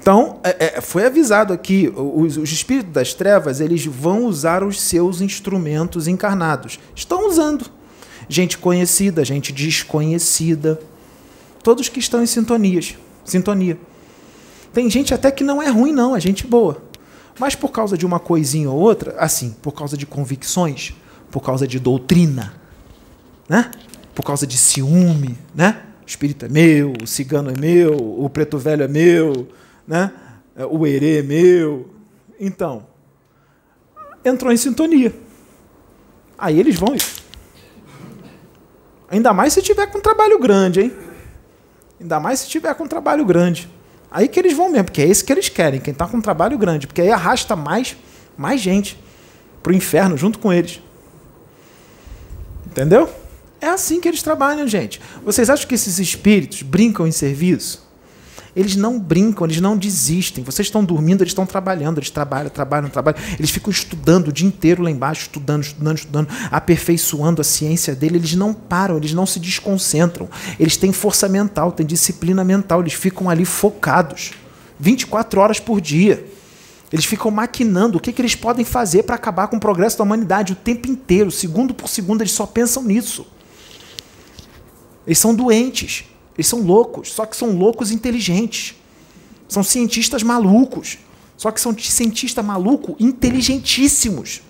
Então, 0.00 0.38
é, 0.44 0.76
é, 0.76 0.80
foi 0.80 1.06
avisado 1.06 1.52
aqui, 1.52 1.90
os, 1.96 2.36
os, 2.36 2.52
espíritos 2.52 2.92
das 2.92 3.14
trevas, 3.14 3.60
eles 3.60 3.86
vão 3.86 4.26
usar 4.26 4.62
os 4.62 4.80
seus 4.80 5.22
instrumentos 5.22 6.06
encarnados. 6.06 6.78
Estão 6.94 7.26
usando. 7.26 7.66
Gente 8.28 8.58
conhecida, 8.58 9.24
gente 9.24 9.52
desconhecida. 9.52 10.78
Todos 11.62 11.88
que 11.88 11.98
estão 11.98 12.22
em 12.22 12.26
sintonias, 12.26 12.96
sintonia. 13.24 13.78
Tem 14.74 14.90
gente 14.90 15.14
até 15.14 15.30
que 15.30 15.42
não 15.42 15.62
é 15.62 15.70
ruim, 15.70 15.92
não, 15.92 16.14
é 16.14 16.20
gente 16.20 16.46
boa. 16.46 16.82
Mas 17.38 17.54
por 17.54 17.70
causa 17.70 17.96
de 17.96 18.04
uma 18.04 18.20
coisinha 18.20 18.70
ou 18.70 18.78
outra, 18.78 19.14
assim, 19.18 19.54
por 19.62 19.72
causa 19.72 19.96
de 19.96 20.04
convicções, 20.04 20.92
por 21.30 21.40
causa 21.40 21.66
de 21.66 21.78
doutrina, 21.78 22.54
né? 23.48 23.70
por 24.14 24.22
causa 24.22 24.46
de 24.46 24.56
ciúme, 24.56 25.36
né? 25.54 25.82
O 26.04 26.08
espírito 26.08 26.44
é 26.44 26.48
meu, 26.48 26.92
o 27.02 27.06
cigano 27.06 27.50
é 27.50 27.58
meu, 27.58 27.94
o 27.96 28.28
preto 28.28 28.58
velho 28.58 28.82
é 28.82 28.88
meu, 28.88 29.48
né? 29.86 30.12
o 30.70 30.86
herê 30.86 31.18
é 31.20 31.22
meu. 31.22 31.90
Então, 32.38 32.86
entrou 34.24 34.52
em 34.52 34.56
sintonia. 34.56 35.14
Aí 36.38 36.58
eles 36.58 36.76
vão. 36.76 36.94
Ainda 39.08 39.32
mais 39.32 39.52
se 39.52 39.62
tiver 39.62 39.86
com 39.86 40.00
trabalho 40.00 40.38
grande, 40.38 40.82
hein? 40.82 40.92
Ainda 42.00 42.20
mais 42.20 42.40
se 42.40 42.48
tiver 42.48 42.74
com 42.74 42.86
trabalho 42.86 43.24
grande. 43.24 43.70
Aí 44.10 44.28
que 44.28 44.38
eles 44.38 44.52
vão 44.52 44.70
mesmo, 44.70 44.84
porque 44.84 45.02
é 45.02 45.08
esse 45.08 45.24
que 45.24 45.32
eles 45.32 45.48
querem, 45.48 45.80
quem 45.80 45.92
está 45.92 46.06
com 46.06 46.20
trabalho 46.20 46.56
grande, 46.58 46.86
porque 46.86 47.00
aí 47.00 47.10
arrasta 47.10 47.56
mais, 47.56 47.96
mais 48.36 48.60
gente 48.60 49.02
para 49.62 49.72
o 49.72 49.74
inferno 49.74 50.16
junto 50.16 50.38
com 50.38 50.52
eles. 50.52 50.80
Entendeu? 52.66 53.08
É 53.64 53.68
assim 53.70 53.98
que 53.98 54.06
eles 54.06 54.22
trabalham, 54.22 54.68
gente. 54.68 55.00
Vocês 55.24 55.48
acham 55.48 55.66
que 55.66 55.74
esses 55.74 55.98
espíritos 55.98 56.60
brincam 56.60 57.06
em 57.06 57.10
serviço? 57.10 57.82
Eles 58.54 58.76
não 58.76 59.00
brincam, 59.00 59.46
eles 59.46 59.58
não 59.58 59.74
desistem. 59.74 60.44
Vocês 60.44 60.66
estão 60.66 60.84
dormindo, 60.84 61.22
eles 61.22 61.30
estão 61.30 61.46
trabalhando, 61.46 61.96
eles 61.96 62.10
trabalham, 62.10 62.50
trabalham, 62.50 62.90
trabalham. 62.90 63.18
Eles 63.38 63.50
ficam 63.50 63.70
estudando 63.70 64.28
o 64.28 64.32
dia 64.32 64.46
inteiro 64.46 64.82
lá 64.82 64.90
embaixo, 64.90 65.22
estudando, 65.22 65.62
estudando, 65.62 65.96
estudando, 65.96 66.28
aperfeiçoando 66.50 67.40
a 67.40 67.44
ciência 67.44 67.94
dele. 67.94 68.18
Eles 68.18 68.34
não 68.34 68.52
param, 68.52 68.98
eles 68.98 69.14
não 69.14 69.24
se 69.24 69.40
desconcentram. 69.40 70.28
Eles 70.60 70.76
têm 70.76 70.92
força 70.92 71.26
mental, 71.26 71.72
têm 71.72 71.86
disciplina 71.86 72.44
mental, 72.44 72.82
eles 72.82 72.92
ficam 72.92 73.30
ali 73.30 73.46
focados 73.46 74.32
24 74.78 75.40
horas 75.40 75.58
por 75.58 75.80
dia. 75.80 76.22
Eles 76.92 77.06
ficam 77.06 77.30
maquinando 77.30 77.96
o 77.96 78.00
que, 78.00 78.12
que 78.12 78.20
eles 78.20 78.34
podem 78.34 78.62
fazer 78.62 79.04
para 79.04 79.14
acabar 79.14 79.48
com 79.48 79.56
o 79.56 79.60
progresso 79.60 79.96
da 79.96 80.04
humanidade 80.04 80.52
o 80.52 80.56
tempo 80.56 80.86
inteiro, 80.86 81.30
segundo 81.30 81.72
por 81.72 81.88
segundo, 81.88 82.20
eles 82.20 82.32
só 82.32 82.44
pensam 82.44 82.82
nisso. 82.82 83.26
Eles 85.06 85.18
são 85.18 85.34
doentes, 85.34 86.04
eles 86.36 86.46
são 86.46 86.60
loucos, 86.60 87.12
só 87.12 87.26
que 87.26 87.36
são 87.36 87.56
loucos 87.56 87.90
inteligentes. 87.90 88.74
São 89.48 89.62
cientistas 89.62 90.22
malucos, 90.22 90.98
só 91.36 91.50
que 91.50 91.60
são 91.60 91.76
cientistas 91.78 92.44
malucos 92.44 92.96
inteligentíssimos. 92.98 94.42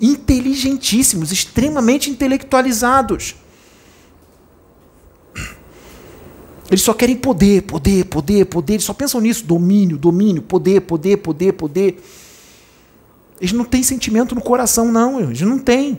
Inteligentíssimos, 0.00 1.30
extremamente 1.30 2.10
intelectualizados. 2.10 3.36
Eles 6.70 6.82
só 6.82 6.94
querem 6.94 7.16
poder, 7.16 7.62
poder, 7.62 8.04
poder, 8.06 8.44
poder. 8.46 8.74
Eles 8.74 8.84
só 8.84 8.94
pensam 8.94 9.20
nisso: 9.20 9.44
domínio, 9.44 9.98
domínio, 9.98 10.40
poder, 10.42 10.80
poder, 10.80 11.16
poder, 11.18 11.52
poder. 11.52 12.02
Eles 13.40 13.52
não 13.52 13.64
têm 13.64 13.82
sentimento 13.82 14.34
no 14.34 14.40
coração, 14.40 14.90
não. 14.90 15.20
Eles 15.20 15.40
não 15.40 15.58
têm. 15.58 15.98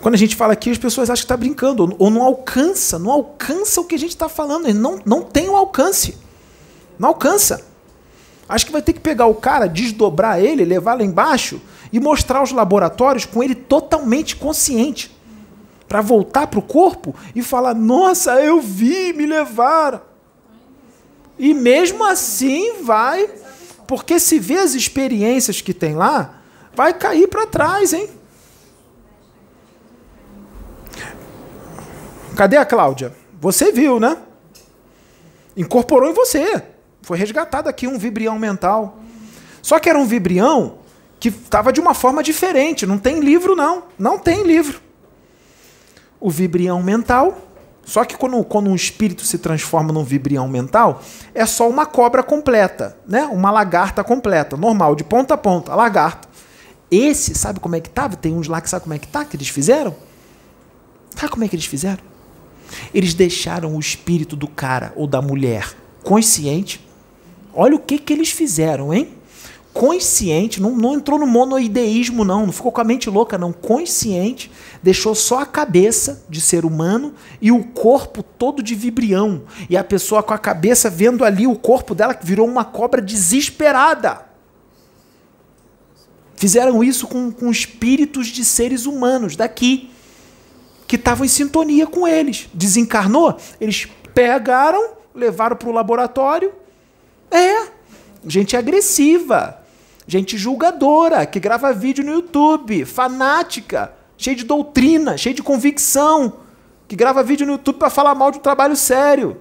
Quando 0.00 0.14
a 0.14 0.18
gente 0.18 0.34
fala 0.34 0.54
aqui, 0.54 0.70
as 0.70 0.78
pessoas 0.78 1.10
acham 1.10 1.22
que 1.22 1.24
está 1.26 1.36
brincando, 1.36 1.94
ou 1.98 2.10
não 2.10 2.22
alcança, 2.22 2.98
não 2.98 3.10
alcança 3.10 3.80
o 3.80 3.84
que 3.84 3.94
a 3.94 3.98
gente 3.98 4.10
está 4.10 4.28
falando, 4.28 4.72
não, 4.72 4.98
não 5.04 5.22
tem 5.22 5.48
o 5.48 5.56
alcance. 5.56 6.16
Não 6.98 7.10
alcança. 7.10 7.66
Acho 8.48 8.66
que 8.66 8.72
vai 8.72 8.82
ter 8.82 8.94
que 8.94 9.00
pegar 9.00 9.26
o 9.26 9.34
cara, 9.34 9.68
desdobrar 9.68 10.42
ele, 10.42 10.64
levar 10.64 10.94
lá 10.94 11.04
embaixo 11.04 11.60
e 11.92 12.00
mostrar 12.00 12.42
os 12.42 12.50
laboratórios 12.50 13.24
com 13.24 13.42
ele 13.42 13.54
totalmente 13.54 14.36
consciente. 14.36 15.16
Para 15.86 16.00
voltar 16.00 16.46
para 16.46 16.58
o 16.58 16.62
corpo 16.62 17.14
e 17.34 17.42
falar: 17.42 17.74
Nossa, 17.74 18.40
eu 18.42 18.60
vi, 18.60 19.12
me 19.12 19.26
levaram. 19.26 20.00
E 21.38 21.54
mesmo 21.54 22.04
assim 22.04 22.82
vai, 22.82 23.28
porque 23.86 24.20
se 24.20 24.38
vê 24.38 24.58
as 24.58 24.74
experiências 24.74 25.60
que 25.60 25.72
tem 25.72 25.94
lá, 25.94 26.40
vai 26.74 26.92
cair 26.92 27.28
para 27.28 27.46
trás, 27.46 27.92
hein? 27.92 28.08
Cadê 32.36 32.56
a 32.56 32.64
Cláudia? 32.64 33.14
Você 33.40 33.72
viu, 33.72 33.98
né? 33.98 34.16
Incorporou 35.56 36.08
em 36.08 36.14
você. 36.14 36.62
Foi 37.02 37.18
resgatado 37.18 37.68
aqui 37.68 37.86
um 37.86 37.98
vibrião 37.98 38.38
mental. 38.38 38.98
Só 39.62 39.78
que 39.78 39.88
era 39.88 39.98
um 39.98 40.06
vibrião 40.06 40.78
que 41.18 41.28
estava 41.28 41.72
de 41.72 41.80
uma 41.80 41.94
forma 41.94 42.22
diferente. 42.22 42.86
Não 42.86 42.98
tem 42.98 43.20
livro, 43.20 43.54
não. 43.54 43.84
Não 43.98 44.18
tem 44.18 44.42
livro. 44.42 44.80
O 46.18 46.30
vibrião 46.30 46.82
mental. 46.82 47.46
Só 47.84 48.04
que 48.04 48.16
quando, 48.16 48.42
quando 48.44 48.70
um 48.70 48.74
espírito 48.74 49.24
se 49.24 49.38
transforma 49.38 49.92
num 49.92 50.04
vibrião 50.04 50.46
mental, 50.46 51.02
é 51.34 51.44
só 51.44 51.68
uma 51.68 51.86
cobra 51.86 52.22
completa, 52.22 52.96
né? 53.06 53.24
Uma 53.24 53.50
lagarta 53.50 54.04
completa, 54.04 54.56
normal, 54.56 54.94
de 54.94 55.02
ponta 55.02 55.34
a 55.34 55.36
ponta, 55.36 55.74
lagarta. 55.74 56.28
Esse, 56.90 57.34
sabe 57.34 57.58
como 57.58 57.74
é 57.74 57.80
que 57.80 57.88
estava? 57.88 58.16
Tem 58.16 58.34
uns 58.34 58.48
lá 58.48 58.60
que 58.60 58.68
sabe 58.68 58.84
como 58.84 58.94
é 58.94 58.98
que 58.98 59.08
tá, 59.08 59.24
que 59.24 59.36
eles 59.36 59.48
fizeram? 59.48 59.96
Sabe 61.16 61.32
como 61.32 61.44
é 61.44 61.48
que 61.48 61.56
eles 61.56 61.66
fizeram? 61.66 62.09
Eles 62.94 63.14
deixaram 63.14 63.76
o 63.76 63.80
espírito 63.80 64.36
do 64.36 64.48
cara 64.48 64.92
ou 64.96 65.06
da 65.06 65.20
mulher 65.22 65.74
consciente. 66.02 66.80
Olha 67.52 67.76
o 67.76 67.80
que, 67.80 67.98
que 67.98 68.12
eles 68.12 68.30
fizeram, 68.30 68.92
hein? 68.92 69.14
Consciente, 69.72 70.60
não, 70.60 70.76
não 70.76 70.94
entrou 70.94 71.18
no 71.18 71.26
monoideísmo, 71.26 72.24
não, 72.24 72.46
não 72.46 72.52
ficou 72.52 72.72
com 72.72 72.80
a 72.80 72.84
mente 72.84 73.08
louca, 73.08 73.38
não. 73.38 73.52
Consciente, 73.52 74.50
deixou 74.82 75.14
só 75.14 75.40
a 75.40 75.46
cabeça 75.46 76.24
de 76.28 76.40
ser 76.40 76.64
humano 76.64 77.14
e 77.40 77.52
o 77.52 77.62
corpo 77.62 78.22
todo 78.22 78.62
de 78.62 78.74
vibrião. 78.74 79.42
E 79.68 79.76
a 79.76 79.84
pessoa 79.84 80.22
com 80.22 80.34
a 80.34 80.38
cabeça 80.38 80.90
vendo 80.90 81.24
ali 81.24 81.46
o 81.46 81.54
corpo 81.54 81.94
dela 81.94 82.14
que 82.14 82.26
virou 82.26 82.48
uma 82.48 82.64
cobra 82.64 83.00
desesperada. 83.00 84.26
Fizeram 86.34 86.82
isso 86.82 87.06
com, 87.06 87.30
com 87.30 87.50
espíritos 87.50 88.26
de 88.28 88.44
seres 88.44 88.86
humanos 88.86 89.36
daqui 89.36 89.90
que 90.90 90.96
estavam 90.96 91.24
em 91.24 91.28
sintonia 91.28 91.86
com 91.86 92.08
eles. 92.08 92.48
Desencarnou, 92.52 93.36
eles 93.60 93.86
pegaram, 94.12 94.94
levaram 95.14 95.54
para 95.54 95.68
o 95.68 95.72
laboratório. 95.72 96.52
É, 97.30 97.68
gente 98.26 98.56
agressiva, 98.56 99.62
gente 100.04 100.36
julgadora, 100.36 101.24
que 101.26 101.38
grava 101.38 101.72
vídeo 101.72 102.04
no 102.04 102.10
YouTube, 102.10 102.84
fanática, 102.84 103.92
cheia 104.18 104.34
de 104.34 104.44
doutrina, 104.44 105.16
cheia 105.16 105.32
de 105.32 105.44
convicção, 105.44 106.38
que 106.88 106.96
grava 106.96 107.22
vídeo 107.22 107.46
no 107.46 107.52
YouTube 107.52 107.78
para 107.78 107.88
falar 107.88 108.16
mal 108.16 108.32
de 108.32 108.38
um 108.38 108.42
trabalho 108.42 108.74
sério, 108.74 109.40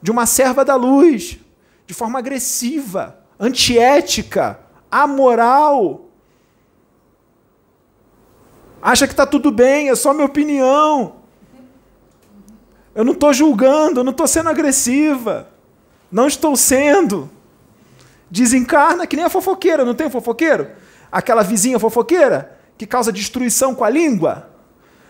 de 0.00 0.12
uma 0.12 0.26
serva 0.26 0.64
da 0.64 0.76
luz, 0.76 1.40
de 1.88 1.92
forma 1.92 2.20
agressiva, 2.20 3.18
antiética, 3.40 4.60
amoral. 4.88 6.03
Acha 8.84 9.06
que 9.06 9.14
está 9.14 9.24
tudo 9.24 9.50
bem, 9.50 9.88
é 9.88 9.94
só 9.94 10.12
minha 10.12 10.26
opinião. 10.26 11.14
Eu 12.94 13.02
não 13.02 13.14
estou 13.14 13.32
julgando, 13.32 14.00
eu 14.00 14.04
não 14.04 14.10
estou 14.10 14.26
sendo 14.26 14.50
agressiva. 14.50 15.48
Não 16.12 16.26
estou 16.26 16.54
sendo. 16.54 17.30
Desencarna 18.30 19.06
que 19.06 19.16
nem 19.16 19.24
a 19.24 19.30
fofoqueira, 19.30 19.86
não 19.86 19.94
tem 19.94 20.10
fofoqueiro? 20.10 20.70
Aquela 21.10 21.42
vizinha 21.42 21.78
fofoqueira 21.78 22.58
que 22.76 22.86
causa 22.86 23.10
destruição 23.10 23.74
com 23.74 23.84
a 23.84 23.88
língua. 23.88 24.50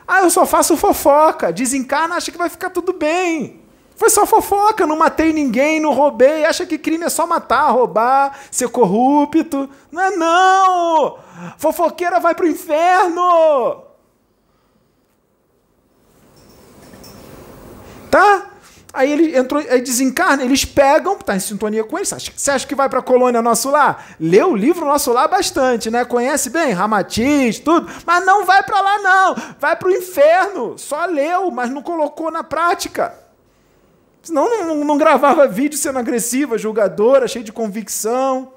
Ah, 0.06 0.20
eu 0.20 0.30
só 0.30 0.46
faço 0.46 0.76
fofoca. 0.76 1.52
Desencarna, 1.52 2.14
acha 2.14 2.30
que 2.30 2.38
vai 2.38 2.48
ficar 2.48 2.70
tudo 2.70 2.92
bem. 2.92 3.63
Foi 3.96 4.10
só 4.10 4.26
fofoca, 4.26 4.86
não 4.86 4.96
matei 4.96 5.32
ninguém, 5.32 5.80
não 5.80 5.92
roubei. 5.92 6.44
Acha 6.44 6.66
que 6.66 6.78
crime 6.78 7.04
é 7.04 7.08
só 7.08 7.26
matar, 7.26 7.70
roubar, 7.70 8.38
ser 8.50 8.68
corrupto. 8.68 9.68
Não 9.90 10.02
é 10.02 10.10
não! 10.16 11.18
Fofoqueira 11.58 12.18
vai 12.18 12.34
pro 12.34 12.48
inferno! 12.48 13.82
Tá? 18.10 18.50
Aí 18.92 19.10
ele 19.10 19.36
entrou, 19.36 19.60
aí 19.68 19.80
desencarna, 19.80 20.44
eles 20.44 20.64
pegam, 20.64 21.16
tá 21.18 21.34
em 21.34 21.40
sintonia 21.40 21.82
com 21.82 21.98
eles. 21.98 22.10
Você 22.36 22.50
acha 22.52 22.64
que 22.64 22.76
vai 22.76 22.88
para 22.88 23.00
a 23.00 23.02
colônia 23.02 23.42
Nosso 23.42 23.68
Lar? 23.68 24.14
Lê 24.20 24.40
o 24.42 24.54
livro 24.54 24.86
Nosso 24.86 25.12
Lar 25.12 25.28
bastante, 25.28 25.90
né? 25.90 26.04
Conhece 26.04 26.48
bem 26.48 26.72
Ramatiz, 26.72 27.58
tudo, 27.58 27.90
mas 28.06 28.24
não 28.24 28.44
vai 28.44 28.62
para 28.62 28.80
lá 28.80 28.98
não. 28.98 29.36
Vai 29.58 29.74
para 29.74 29.88
o 29.88 29.92
inferno. 29.92 30.78
Só 30.78 31.06
leu, 31.06 31.50
mas 31.50 31.70
não 31.70 31.82
colocou 31.82 32.30
na 32.30 32.44
prática. 32.44 33.23
Senão 34.24 34.48
não, 34.48 34.66
não, 34.66 34.84
não 34.84 34.98
gravava 34.98 35.46
vídeo 35.48 35.78
sendo 35.78 35.98
agressiva, 35.98 36.58
julgadora, 36.58 37.28
cheio 37.28 37.44
de 37.44 37.52
convicção. 37.52 38.52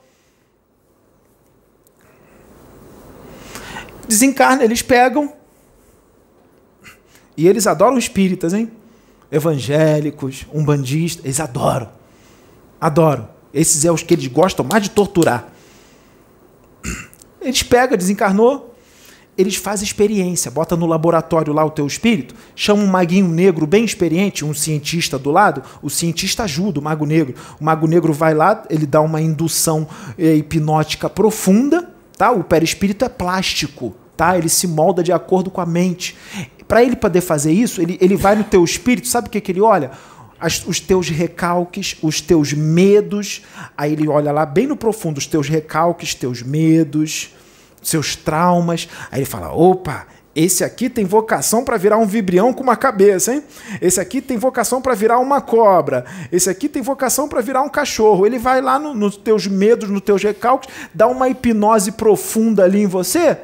Desencarna, 4.08 4.63
eles 4.63 4.82
pegam. 4.82 5.34
E 7.36 7.47
eles 7.47 7.67
adoram 7.67 7.97
espíritas, 7.97 8.53
hein? 8.53 8.71
evangélicos, 9.32 10.45
umbandistas, 10.53 11.25
eles 11.25 11.39
adoram. 11.39 11.89
Adoram. 12.80 13.30
Esses 13.53 13.86
é 13.86 13.91
os 13.91 14.03
que 14.03 14.13
eles 14.13 14.27
gostam 14.27 14.65
mais 14.65 14.84
de 14.84 14.89
torturar. 14.89 15.49
Eles 17.41 17.63
pegam, 17.63 17.97
desencarnou, 17.97 18.66
eles 19.38 19.56
fazem 19.56 19.86
experiência, 19.86 20.50
bota 20.50 20.76
no 20.76 20.88
laboratório 20.88 21.54
lá 21.54 21.63
o 21.63 21.69
teu 21.69 21.86
espírito, 21.86 22.34
chama 22.56 22.82
um 22.82 22.88
maguinho 22.88 23.28
negro 23.28 23.67
bem 23.67 23.86
experiente, 23.86 24.43
um 24.43 24.54
cientista 24.54 25.19
do 25.19 25.30
lado, 25.30 25.62
o 25.82 25.89
cientista 25.89 26.43
ajuda 26.43 26.80
o 26.80 26.84
mago 26.84 27.06
negro. 27.06 27.36
O 27.62 27.63
mago 27.63 27.86
negro 27.86 28.12
vai 28.12 28.34
lá, 28.34 28.63
ele 28.69 28.88
dá 28.88 29.00
uma 29.00 29.21
indução 29.21 29.88
é, 30.17 30.34
hipnótica 30.34 31.08
profunda, 31.08 31.88
tá? 32.17 32.32
O 32.32 32.43
perispírito 32.43 33.06
é 33.06 33.10
plástico, 33.10 33.95
tá? 34.15 34.36
Ele 34.36 34.50
se 34.50 34.67
molda 34.67 35.04
de 35.04 35.12
acordo 35.12 35.52
com 35.52 35.62
a 35.62 35.65
mente. 35.65 36.17
Para 36.67 36.84
ele 36.84 36.95
poder 36.95 37.21
fazer 37.21 37.52
isso, 37.52 37.80
ele, 37.80 37.95
ele 38.02 38.15
vai 38.15 38.36
no 38.36 38.43
teu 38.43 38.63
espírito, 38.63 39.08
sabe 39.08 39.28
o 39.28 39.32
que, 39.32 39.39
que 39.39 39.52
ele 39.52 39.62
olha? 39.62 39.91
As, 40.39 40.65
os 40.65 40.80
teus 40.80 41.10
recalques, 41.10 41.95
os 42.02 42.21
teus 42.21 42.54
medos. 42.54 43.43
Aí 43.78 43.93
ele 43.93 44.08
olha 44.08 44.32
lá 44.32 44.47
bem 44.47 44.65
no 44.65 44.76
profundo, 44.76 45.19
os 45.19 45.28
teus 45.28 45.47
recalques, 45.47 46.15
teus 46.15 46.41
medos, 46.41 47.30
seus 47.88 48.15
traumas. 48.15 48.88
Aí 49.12 49.19
ele 49.19 49.26
fala: 49.26 49.54
opa, 49.54 50.06
esse 50.36 50.63
aqui 50.63 50.89
tem 50.89 51.06
vocação 51.06 51.63
para 51.63 51.78
virar 51.78 51.97
um 51.97 52.06
vibrião 52.06 52.54
com 52.54 52.62
uma 52.62 52.76
cabeça, 52.76 53.34
hein? 53.34 53.43
Esse 53.82 54.00
aqui 54.00 54.21
tem 54.21 54.38
vocação 54.38 54.82
para 54.82 54.93
virar 54.93 55.19
uma 55.19 55.41
cobra. 55.41 56.06
Esse 56.32 56.50
aqui 56.50 56.69
tem 56.69 56.82
vocação 56.82 57.28
para 57.28 57.41
virar 57.41 57.62
um 57.63 57.69
cachorro. 57.69 58.26
Ele 58.26 58.38
vai 58.38 58.62
lá 58.62 58.78
nos 58.78 58.95
no 58.95 59.12
teus 59.12 59.47
medos, 59.47 59.89
nos 59.89 60.02
teus 60.02 60.21
recalques, 60.21 60.69
dá 60.93 61.08
uma 61.08 61.30
hipnose 61.30 61.93
profunda 61.93 62.63
ali 62.63 62.82
em 62.82 62.88
você 62.88 63.38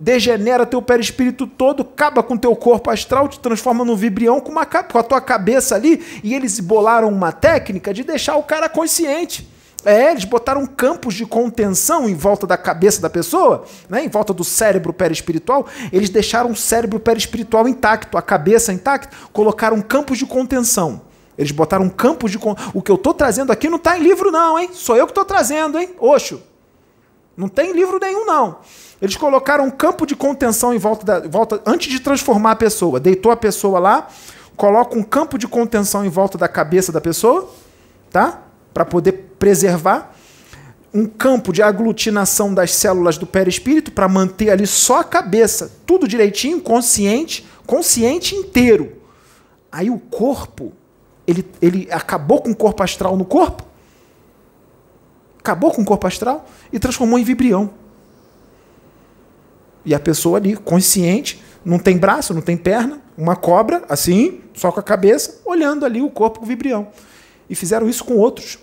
degenera 0.00 0.64
teu 0.64 0.80
perispírito 0.80 1.46
todo, 1.46 1.82
acaba 1.82 2.22
com 2.22 2.36
teu 2.36 2.54
corpo 2.54 2.90
astral, 2.90 3.28
te 3.28 3.40
transforma 3.40 3.84
num 3.84 3.96
vibrião 3.96 4.40
com, 4.40 4.52
uma, 4.52 4.64
com 4.64 4.98
a 4.98 5.02
tua 5.02 5.20
cabeça 5.20 5.74
ali, 5.74 6.20
e 6.22 6.34
eles 6.34 6.60
bolaram 6.60 7.08
uma 7.08 7.32
técnica 7.32 7.92
de 7.92 8.04
deixar 8.04 8.36
o 8.36 8.42
cara 8.44 8.68
consciente. 8.68 9.57
É, 9.84 10.10
eles 10.10 10.24
botaram 10.24 10.66
campos 10.66 11.14
de 11.14 11.24
contenção 11.24 12.08
em 12.08 12.14
volta 12.14 12.46
da 12.46 12.56
cabeça 12.56 13.00
da 13.00 13.08
pessoa, 13.08 13.64
né, 13.88 14.04
em 14.04 14.08
volta 14.08 14.34
do 14.34 14.42
cérebro 14.42 14.92
perispiritual. 14.92 15.66
Eles 15.92 16.10
deixaram 16.10 16.50
o 16.50 16.56
cérebro 16.56 16.98
perispiritual 16.98 17.68
intacto, 17.68 18.18
a 18.18 18.22
cabeça 18.22 18.72
intacta, 18.72 19.16
colocaram 19.32 19.80
campos 19.80 20.18
de 20.18 20.26
contenção. 20.26 21.02
Eles 21.38 21.52
botaram 21.52 21.88
campos 21.88 22.32
de. 22.32 22.38
O 22.74 22.82
que 22.82 22.90
eu 22.90 22.96
estou 22.96 23.14
trazendo 23.14 23.52
aqui 23.52 23.68
não 23.68 23.76
está 23.76 23.96
em 23.96 24.02
livro, 24.02 24.32
não, 24.32 24.58
hein? 24.58 24.70
Sou 24.72 24.96
eu 24.96 25.06
que 25.06 25.12
estou 25.12 25.24
trazendo, 25.24 25.78
hein? 25.78 25.94
Oxo. 26.00 26.42
Não 27.36 27.48
tem 27.48 27.72
livro 27.72 28.00
nenhum, 28.00 28.26
não. 28.26 28.58
Eles 29.00 29.16
colocaram 29.16 29.64
um 29.64 29.70
campo 29.70 30.04
de 30.04 30.16
contenção 30.16 30.74
em 30.74 30.78
volta, 30.78 31.06
da, 31.06 31.28
volta 31.28 31.62
antes 31.64 31.88
de 31.88 32.00
transformar 32.00 32.50
a 32.50 32.56
pessoa. 32.56 32.98
Deitou 32.98 33.30
a 33.30 33.36
pessoa 33.36 33.78
lá, 33.78 34.08
coloca 34.56 34.98
um 34.98 35.04
campo 35.04 35.38
de 35.38 35.46
contenção 35.46 36.04
em 36.04 36.08
volta 36.08 36.36
da 36.36 36.48
cabeça 36.48 36.90
da 36.90 37.00
pessoa, 37.00 37.48
tá? 38.10 38.42
Para 38.74 38.84
poder 38.84 39.27
preservar 39.38 40.14
um 40.92 41.06
campo 41.06 41.52
de 41.52 41.62
aglutinação 41.62 42.52
das 42.52 42.72
células 42.72 43.18
do 43.18 43.26
perispírito 43.26 43.92
para 43.92 44.08
manter 44.08 44.50
ali 44.50 44.66
só 44.66 45.00
a 45.00 45.04
cabeça, 45.04 45.70
tudo 45.86 46.08
direitinho, 46.08 46.60
consciente, 46.60 47.46
consciente 47.66 48.34
inteiro. 48.34 48.96
Aí 49.70 49.90
o 49.90 49.98
corpo, 49.98 50.72
ele, 51.26 51.46
ele 51.60 51.88
acabou 51.90 52.40
com 52.40 52.50
o 52.50 52.56
corpo 52.56 52.82
astral 52.82 53.16
no 53.16 53.24
corpo, 53.24 53.64
acabou 55.38 55.70
com 55.70 55.82
o 55.82 55.84
corpo 55.84 56.06
astral 56.06 56.46
e 56.72 56.78
transformou 56.78 57.18
em 57.18 57.24
vibrião. 57.24 57.70
E 59.84 59.94
a 59.94 60.00
pessoa 60.00 60.38
ali, 60.38 60.56
consciente, 60.56 61.42
não 61.64 61.78
tem 61.78 61.96
braço, 61.96 62.34
não 62.34 62.42
tem 62.42 62.56
perna, 62.56 63.00
uma 63.16 63.36
cobra, 63.36 63.84
assim, 63.88 64.40
só 64.54 64.72
com 64.72 64.80
a 64.80 64.82
cabeça, 64.82 65.40
olhando 65.44 65.84
ali 65.84 66.00
o 66.00 66.10
corpo 66.10 66.40
com 66.40 66.46
vibrião. 66.46 66.88
E 67.48 67.54
fizeram 67.54 67.88
isso 67.88 68.04
com 68.04 68.16
outros. 68.16 68.58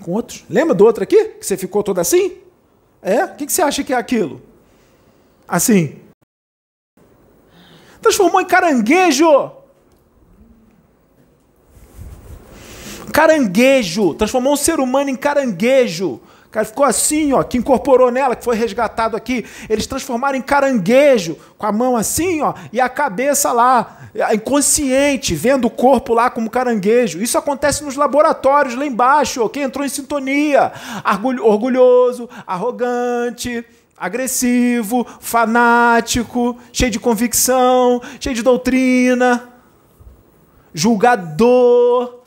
Com 0.00 0.12
outros. 0.12 0.44
Lembra 0.48 0.74
do 0.74 0.84
outro 0.84 1.02
aqui? 1.02 1.24
Que 1.24 1.46
você 1.46 1.56
ficou 1.56 1.82
todo 1.82 1.98
assim? 1.98 2.38
É? 3.02 3.24
O 3.24 3.34
que 3.36 3.48
você 3.48 3.62
acha 3.62 3.84
que 3.84 3.92
é 3.92 3.96
aquilo? 3.96 4.42
Assim. 5.46 6.00
Transformou 8.00 8.40
em 8.40 8.46
caranguejo. 8.46 9.52
Caranguejo. 13.12 14.14
Transformou 14.14 14.52
um 14.52 14.56
ser 14.56 14.80
humano 14.80 15.10
em 15.10 15.16
caranguejo 15.16 16.20
cara 16.56 16.66
ficou 16.66 16.86
assim, 16.86 17.34
ó, 17.34 17.42
que 17.42 17.58
incorporou 17.58 18.10
nela, 18.10 18.34
que 18.34 18.42
foi 18.42 18.56
resgatado 18.56 19.14
aqui. 19.14 19.44
Eles 19.68 19.86
transformaram 19.86 20.38
em 20.38 20.42
caranguejo, 20.42 21.36
com 21.58 21.66
a 21.66 21.72
mão 21.72 21.94
assim, 21.94 22.40
ó, 22.40 22.54
e 22.72 22.80
a 22.80 22.88
cabeça 22.88 23.52
lá, 23.52 24.08
inconsciente, 24.32 25.34
vendo 25.34 25.66
o 25.66 25.70
corpo 25.70 26.14
lá 26.14 26.30
como 26.30 26.48
caranguejo. 26.48 27.20
Isso 27.20 27.36
acontece 27.36 27.84
nos 27.84 27.94
laboratórios 27.94 28.74
lá 28.74 28.86
embaixo. 28.86 29.46
Quem 29.50 29.64
entrou 29.64 29.84
em 29.84 29.88
sintonia? 29.90 30.72
Orgulhoso, 31.42 32.28
arrogante 32.46 33.64
agressivo, 33.98 35.06
fanático, 35.20 36.58
cheio 36.70 36.90
de 36.90 37.00
convicção, 37.00 38.02
cheio 38.20 38.34
de 38.34 38.42
doutrina, 38.42 39.48
julgador. 40.74 42.20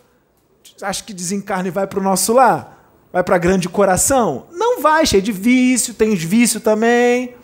Acho 0.82 1.04
que 1.04 1.14
desencarna 1.14 1.68
e 1.68 1.72
vai 1.72 1.86
para 1.86 2.00
o 2.00 2.04
nosso 2.04 2.34
lar? 2.34 2.79
Vai 3.12 3.24
para 3.24 3.38
grande 3.38 3.68
coração? 3.68 4.46
Não 4.52 4.82
vai, 4.82 5.06
cheio 5.06 5.22
de 5.22 5.32
vício, 5.32 5.94
tem 5.94 6.14
os 6.14 6.24
vícios 6.24 6.62
também. 6.62 7.36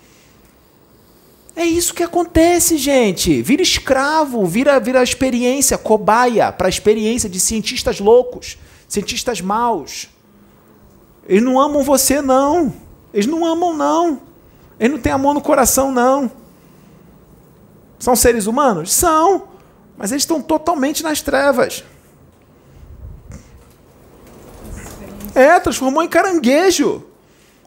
É 1.55 1.65
isso 1.65 1.93
que 1.93 2.03
acontece, 2.03 2.77
gente. 2.77 3.41
Vira 3.41 3.61
escravo, 3.61 4.45
vira, 4.45 4.79
vira 4.79 5.01
experiência, 5.01 5.77
cobaia 5.77 6.51
para 6.51 6.67
a 6.67 6.69
experiência 6.69 7.29
de 7.29 7.39
cientistas 7.39 7.99
loucos, 7.99 8.57
cientistas 8.87 9.39
maus. 9.41 10.09
Eles 11.27 11.41
não 11.41 11.59
amam 11.59 11.81
você, 11.81 12.21
não. 12.21 12.73
Eles 13.13 13.25
não 13.25 13.45
amam, 13.45 13.73
não. 13.73 14.21
Eles 14.79 14.91
não 14.91 14.99
têm 14.99 15.13
amor 15.13 15.33
no 15.33 15.41
coração, 15.41 15.91
não. 15.91 16.29
São 17.97 18.15
seres 18.15 18.45
humanos? 18.45 18.93
São. 18.93 19.47
Mas 19.97 20.11
eles 20.11 20.23
estão 20.23 20.41
totalmente 20.41 21.01
nas 21.01 21.21
trevas. 21.21 21.83
É, 25.35 25.59
transformou 25.59 26.01
em 26.01 26.07
caranguejo. 26.07 27.05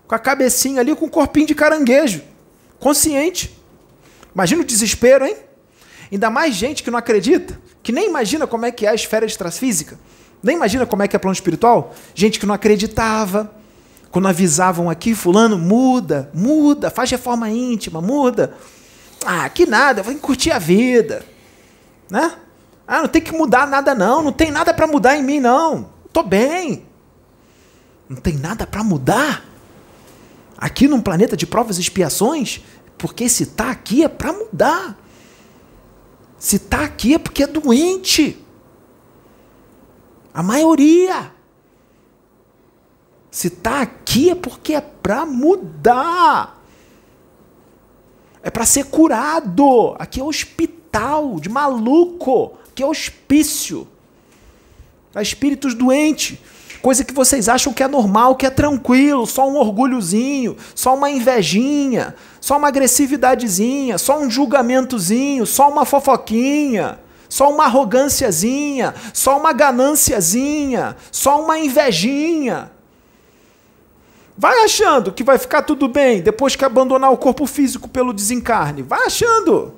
Com 0.07 0.15
a 0.15 0.19
cabecinha 0.19 0.81
ali, 0.81 0.97
com 0.97 1.05
o 1.05 1.11
corpinho 1.11 1.47
de 1.47 1.55
caranguejo. 1.55 2.23
Consciente. 2.81 3.57
Imagina 4.35 4.63
o 4.63 4.65
desespero, 4.65 5.27
hein? 5.27 5.37
Ainda 6.11 6.31
mais 6.31 6.55
gente 6.55 6.83
que 6.83 6.91
não 6.91 6.99
acredita, 6.99 7.61
que 7.83 7.93
nem 7.93 8.09
imagina 8.09 8.47
como 8.47 8.65
é 8.65 8.73
que 8.73 8.87
é 8.87 8.89
a 8.89 8.95
esfera 8.95 9.27
extrafísica. 9.27 9.99
Nem 10.43 10.57
imagina 10.57 10.87
como 10.87 11.03
é 11.03 11.09
que 11.09 11.15
é 11.15 11.19
plano 11.19 11.35
espiritual. 11.35 11.95
Gente 12.15 12.41
que 12.41 12.47
não 12.47 12.55
acreditava. 12.55 13.53
Quando 14.11 14.29
avisavam 14.29 14.89
aqui, 14.89 15.15
fulano, 15.15 15.59
muda, 15.59 16.31
muda, 16.33 16.89
faz 16.89 17.11
reforma 17.11 17.51
íntima, 17.51 18.01
muda. 18.01 18.55
Ah, 19.25 19.47
que 19.51 19.67
nada, 19.67 20.03
vai 20.03 20.15
curtir 20.15 20.51
a 20.51 20.59
vida. 20.59 21.27
Né? 22.11 22.33
Ah, 22.87 23.03
não 23.03 23.09
tem 23.09 23.21
que 23.21 23.33
mudar 23.33 23.67
nada 23.67 23.95
não, 23.95 24.23
não 24.23 24.33
tem 24.33 24.51
nada 24.51 24.73
para 24.73 24.87
mudar 24.87 25.15
em 25.17 25.23
mim 25.23 25.41
não. 25.41 25.91
Tô 26.11 26.23
bem. 26.23 26.88
Não 28.09 28.17
tem 28.17 28.37
nada 28.37 28.67
para 28.67 28.83
mudar? 28.83 29.45
Aqui 30.57 30.89
num 30.89 31.01
planeta 31.01 31.37
de 31.37 31.47
provas 31.47 31.79
e 31.79 31.81
expiações, 31.81 32.63
Porque 32.97 33.29
se 33.29 33.45
está 33.45 33.71
aqui 33.71 34.03
é 34.03 34.09
para 34.09 34.33
mudar. 34.33 34.99
Se 36.37 36.57
está 36.57 36.83
aqui 36.83 37.15
é 37.15 37.19
porque 37.19 37.45
é 37.45 37.47
doente. 37.47 38.45
A 40.35 40.43
maioria. 40.43 41.33
Se 43.31 43.47
está 43.47 43.83
aqui 43.83 44.31
é 44.31 44.35
porque 44.35 44.75
é 44.75 44.81
para 44.81 45.25
mudar. 45.25 46.61
É 48.43 48.51
para 48.51 48.67
ser 48.67 48.87
curado. 48.87 49.95
Aqui 49.99 50.19
é 50.21 50.25
hospital 50.25 51.39
de 51.39 51.49
maluco. 51.49 52.59
Aqui 52.71 52.83
é 52.83 52.87
hospício. 52.87 53.87
Para 55.13 55.23
espíritos 55.23 55.75
doentes. 55.75 56.39
Coisa 56.83 57.05
que 57.05 57.13
vocês 57.13 57.49
acham 57.49 57.73
que 57.73 57.83
é 57.83 57.89
normal, 57.89 58.37
que 58.37 58.47
é 58.47 58.51
tranquilo, 58.51 59.27
só 59.27 59.49
um 59.49 59.57
orgulhozinho, 59.57 60.57
só 60.75 60.95
uma 60.95 61.11
invejinha, 61.11 62.15
só 62.41 62.57
uma 62.57 62.69
agressividadezinha, 62.69 63.99
só 63.99 64.19
um 64.21 64.31
julgamentozinho, 64.31 65.45
só 65.45 65.69
uma 65.69 65.85
fofoquinha, 65.85 66.99
só 67.29 67.51
uma 67.53 67.65
arrogânciazinha, 67.65 68.95
só 69.13 69.39
uma 69.39 69.53
ganânciazinha, 69.53 70.97
só 71.11 71.43
uma 71.43 71.59
invejinha. 71.59 72.71
Vai 74.37 74.65
achando 74.65 75.11
que 75.13 75.25
vai 75.25 75.37
ficar 75.37 75.63
tudo 75.63 75.89
bem 75.89 76.23
depois 76.23 76.55
que 76.55 76.65
abandonar 76.65 77.13
o 77.13 77.17
corpo 77.17 77.45
físico 77.45 77.89
pelo 77.89 78.13
desencarne. 78.13 78.83
Vai 78.83 79.05
achando. 79.05 79.75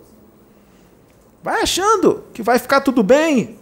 Vai 1.43 1.63
achando 1.63 2.25
que 2.35 2.43
vai 2.43 2.59
ficar 2.59 2.83
tudo 2.83 3.03
bem. 3.03 3.59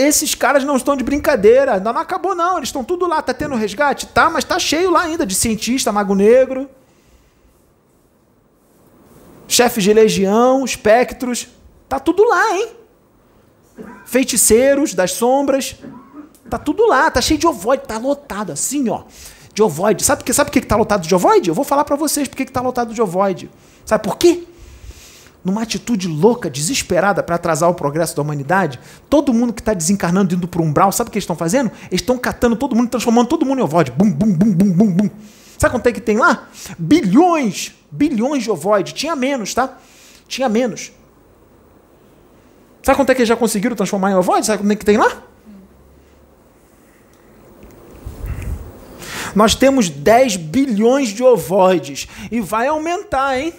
Esses 0.00 0.34
caras 0.34 0.64
não 0.64 0.76
estão 0.76 0.96
de 0.96 1.04
brincadeira. 1.04 1.74
Ainda 1.74 1.92
não 1.92 2.00
acabou, 2.00 2.34
não. 2.34 2.56
Eles 2.56 2.68
estão 2.68 2.82
tudo 2.82 3.06
lá. 3.06 3.20
Tá 3.20 3.34
tendo 3.34 3.54
resgate? 3.54 4.06
Tá, 4.06 4.30
mas 4.30 4.44
tá 4.44 4.58
cheio 4.58 4.90
lá 4.90 5.02
ainda 5.02 5.26
de 5.26 5.34
cientista, 5.34 5.92
mago 5.92 6.14
negro. 6.14 6.68
Chefes 9.46 9.84
de 9.84 9.92
legião, 9.92 10.64
espectros. 10.64 11.48
Tá 11.88 11.98
tudo 11.98 12.24
lá, 12.24 12.56
hein? 12.56 12.68
Feiticeiros 14.04 14.94
das 14.94 15.12
sombras. 15.12 15.76
Tá 16.48 16.58
tudo 16.58 16.86
lá. 16.86 17.10
Tá 17.10 17.20
cheio 17.20 17.38
de 17.38 17.46
ovoide. 17.46 17.84
Tá 17.86 17.98
lotado 17.98 18.52
assim, 18.52 18.88
ó 18.88 19.02
de 19.52 19.62
ovoide. 19.62 20.04
Sabe, 20.04 20.24
que, 20.24 20.32
sabe 20.32 20.50
por 20.50 20.54
que 20.54 20.58
está 20.60 20.76
lotado 20.76 21.06
de 21.06 21.14
ovoide? 21.14 21.50
Eu 21.50 21.54
vou 21.54 21.64
falar 21.64 21.84
para 21.84 21.96
vocês 21.96 22.28
por 22.28 22.36
que 22.36 22.44
está 22.44 22.60
lotado 22.60 22.94
de 22.94 23.02
ovoide. 23.02 23.50
Sabe 23.84 24.04
por 24.04 24.16
quê? 24.16 24.44
Numa 25.42 25.62
atitude 25.62 26.06
louca, 26.06 26.50
desesperada 26.50 27.22
para 27.22 27.36
atrasar 27.36 27.70
o 27.70 27.74
progresso 27.74 28.14
da 28.14 28.22
humanidade, 28.22 28.78
todo 29.08 29.32
mundo 29.32 29.54
que 29.54 29.62
está 29.62 29.72
desencarnando 29.72 30.34
indo 30.34 30.46
para 30.46 30.60
o 30.60 30.64
umbral, 30.64 30.92
sabe 30.92 31.08
o 31.08 31.10
que 31.10 31.16
eles 31.16 31.24
estão 31.24 31.36
fazendo? 31.36 31.70
Eles 31.90 32.02
estão 32.02 32.18
catando 32.18 32.56
todo 32.56 32.76
mundo, 32.76 32.90
transformando 32.90 33.28
todo 33.28 33.46
mundo 33.46 33.60
em 33.60 33.62
ovoide. 33.62 33.90
Bum, 33.90 34.10
bum, 34.10 34.32
bum, 34.32 34.52
bum, 34.52 34.72
bum, 34.72 34.92
bum. 34.92 35.10
Sabe 35.58 35.74
quanto 35.74 35.86
é 35.86 35.92
que 35.92 36.00
tem 36.00 36.18
lá? 36.18 36.48
Bilhões, 36.78 37.74
bilhões 37.90 38.42
de 38.42 38.50
ovoide. 38.50 38.92
Tinha 38.92 39.16
menos, 39.16 39.54
tá? 39.54 39.78
Tinha 40.28 40.48
menos. 40.48 40.92
Sabe 42.82 42.96
quanto 42.96 43.10
é 43.10 43.14
que 43.14 43.20
eles 43.20 43.28
já 43.28 43.36
conseguiram 43.36 43.76
transformar 43.76 44.10
em 44.10 44.14
ovoide? 44.14 44.46
Sabe 44.46 44.62
quanto 44.62 44.72
é 44.72 44.76
que 44.76 44.84
tem 44.84 44.96
lá? 44.96 45.22
Nós 49.34 49.54
temos 49.54 49.88
10 49.88 50.36
bilhões 50.36 51.08
de 51.10 51.22
ovoides 51.22 52.08
e 52.30 52.40
vai 52.40 52.66
aumentar, 52.66 53.38
hein? 53.38 53.54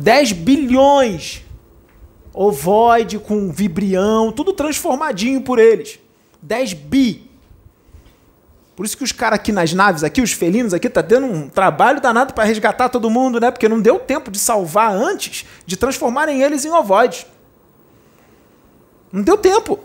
10 0.00 0.32
bilhões. 0.32 1.44
Ovoide 2.32 3.18
com 3.18 3.52
vibrião, 3.52 4.32
tudo 4.32 4.52
transformadinho 4.52 5.42
por 5.42 5.58
eles. 5.58 5.98
10 6.40 6.72
bi. 6.72 7.28
Por 8.74 8.86
isso 8.86 8.96
que 8.96 9.04
os 9.04 9.12
caras 9.12 9.38
aqui 9.38 9.52
nas 9.52 9.74
naves, 9.74 10.02
aqui, 10.02 10.22
os 10.22 10.32
felinos 10.32 10.72
aqui, 10.72 10.88
tá 10.88 11.02
tendo 11.02 11.26
um 11.26 11.50
trabalho 11.50 12.00
danado 12.00 12.32
para 12.32 12.44
resgatar 12.44 12.88
todo 12.88 13.10
mundo, 13.10 13.38
né? 13.38 13.50
Porque 13.50 13.68
não 13.68 13.78
deu 13.78 13.98
tempo 13.98 14.30
de 14.30 14.38
salvar 14.38 14.94
antes 14.94 15.44
de 15.66 15.76
transformarem 15.76 16.42
eles 16.42 16.64
em 16.64 16.70
ovoides. 16.70 17.26
Não 19.12 19.22
deu 19.22 19.36
tempo. 19.36 19.78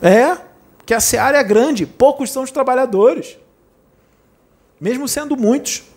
É, 0.00 0.38
que 0.86 0.94
a 0.94 1.00
seara 1.00 1.38
é 1.38 1.44
grande, 1.44 1.84
poucos 1.84 2.30
são 2.30 2.44
os 2.44 2.50
trabalhadores. 2.50 3.36
Mesmo 4.80 5.06
sendo 5.06 5.36
muitos. 5.36 5.91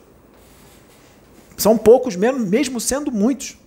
São 1.57 1.77
poucos, 1.77 2.15
mesmo, 2.15 2.39
mesmo 2.39 2.79
sendo 2.79 3.11
muitos. 3.11 3.57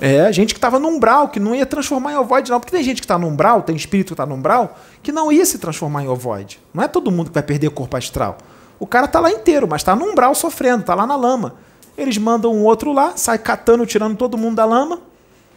É, 0.00 0.32
gente 0.32 0.54
que 0.54 0.58
estava 0.58 0.78
no 0.78 0.88
umbral, 0.88 1.28
que 1.28 1.40
não 1.40 1.54
ia 1.54 1.66
transformar 1.66 2.12
em 2.12 2.16
ovoide, 2.16 2.50
não. 2.50 2.60
Porque 2.60 2.70
tem 2.70 2.84
gente 2.84 3.00
que 3.00 3.04
está 3.04 3.18
no 3.18 3.26
umbral, 3.26 3.62
tem 3.62 3.74
espírito 3.74 4.08
que 4.08 4.12
está 4.14 4.24
no 4.24 4.36
umbral, 4.36 4.78
que 5.02 5.10
não 5.10 5.32
ia 5.32 5.44
se 5.44 5.58
transformar 5.58 6.04
em 6.04 6.08
ovoide. 6.08 6.60
Não 6.72 6.82
é 6.82 6.88
todo 6.88 7.10
mundo 7.10 7.28
que 7.28 7.34
vai 7.34 7.42
perder 7.42 7.70
corpo 7.70 7.96
astral. 7.96 8.38
O 8.78 8.86
cara 8.86 9.06
está 9.06 9.18
lá 9.18 9.30
inteiro, 9.30 9.66
mas 9.68 9.80
está 9.80 9.96
no 9.96 10.04
umbral 10.04 10.34
sofrendo, 10.34 10.82
está 10.82 10.94
lá 10.94 11.06
na 11.06 11.16
lama. 11.16 11.56
Eles 11.96 12.16
mandam 12.16 12.54
um 12.54 12.62
outro 12.62 12.92
lá, 12.92 13.16
sai 13.16 13.38
catando, 13.38 13.84
tirando 13.84 14.16
todo 14.16 14.38
mundo 14.38 14.54
da 14.54 14.64
lama. 14.64 15.00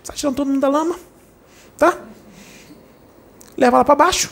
Sai 0.03 0.15
tirando 0.15 0.35
todo 0.35 0.47
mundo 0.47 0.59
da 0.59 0.69
lama. 0.69 0.95
Tá? 1.77 1.99
Leva 3.55 3.77
lá 3.77 3.85
para 3.85 3.95
baixo. 3.95 4.31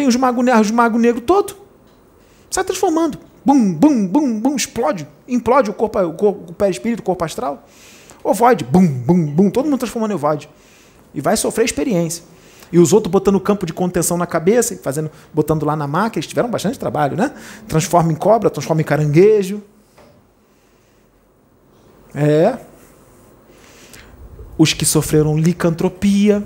Vem 0.00 0.08
os 0.08 0.16
magos 0.16 0.46
os 0.62 0.70
mago 0.70 0.98
negro 0.98 1.20
todo. 1.20 1.54
Sai 2.50 2.64
transformando. 2.64 3.18
Bum, 3.44 3.74
bum, 3.74 4.06
bum, 4.06 4.40
bum, 4.40 4.56
explode. 4.56 5.06
Implode 5.28 5.68
o 5.68 5.74
corpo, 5.74 6.00
o, 6.00 6.14
corpo, 6.14 6.50
o 6.52 6.54
perispírito, 6.54 7.02
o 7.02 7.04
corpo 7.04 7.22
astral. 7.22 7.68
Ovoide. 8.24 8.64
Bum, 8.64 8.86
bum, 8.86 9.26
bum. 9.26 9.50
Todo 9.50 9.66
mundo 9.66 9.78
transformando 9.78 10.12
em 10.12 10.14
ovoide. 10.14 10.48
E 11.12 11.20
vai 11.20 11.36
sofrer 11.36 11.66
experiência. 11.66 12.24
E 12.72 12.78
os 12.78 12.94
outros 12.94 13.12
botando 13.12 13.38
campo 13.38 13.66
de 13.66 13.74
contenção 13.74 14.16
na 14.16 14.26
cabeça, 14.26 14.74
fazendo, 14.82 15.10
botando 15.34 15.66
lá 15.66 15.76
na 15.76 15.86
máquina, 15.86 16.20
eles 16.20 16.26
tiveram 16.26 16.48
bastante 16.48 16.78
trabalho, 16.78 17.14
né? 17.14 17.34
Transforma 17.68 18.10
em 18.10 18.16
cobra, 18.16 18.48
transforma 18.48 18.80
em 18.80 18.84
caranguejo. 18.84 19.62
É 22.14 22.58
os 24.56 24.72
que 24.72 24.86
sofreram 24.86 25.36
licantropia, 25.36 26.42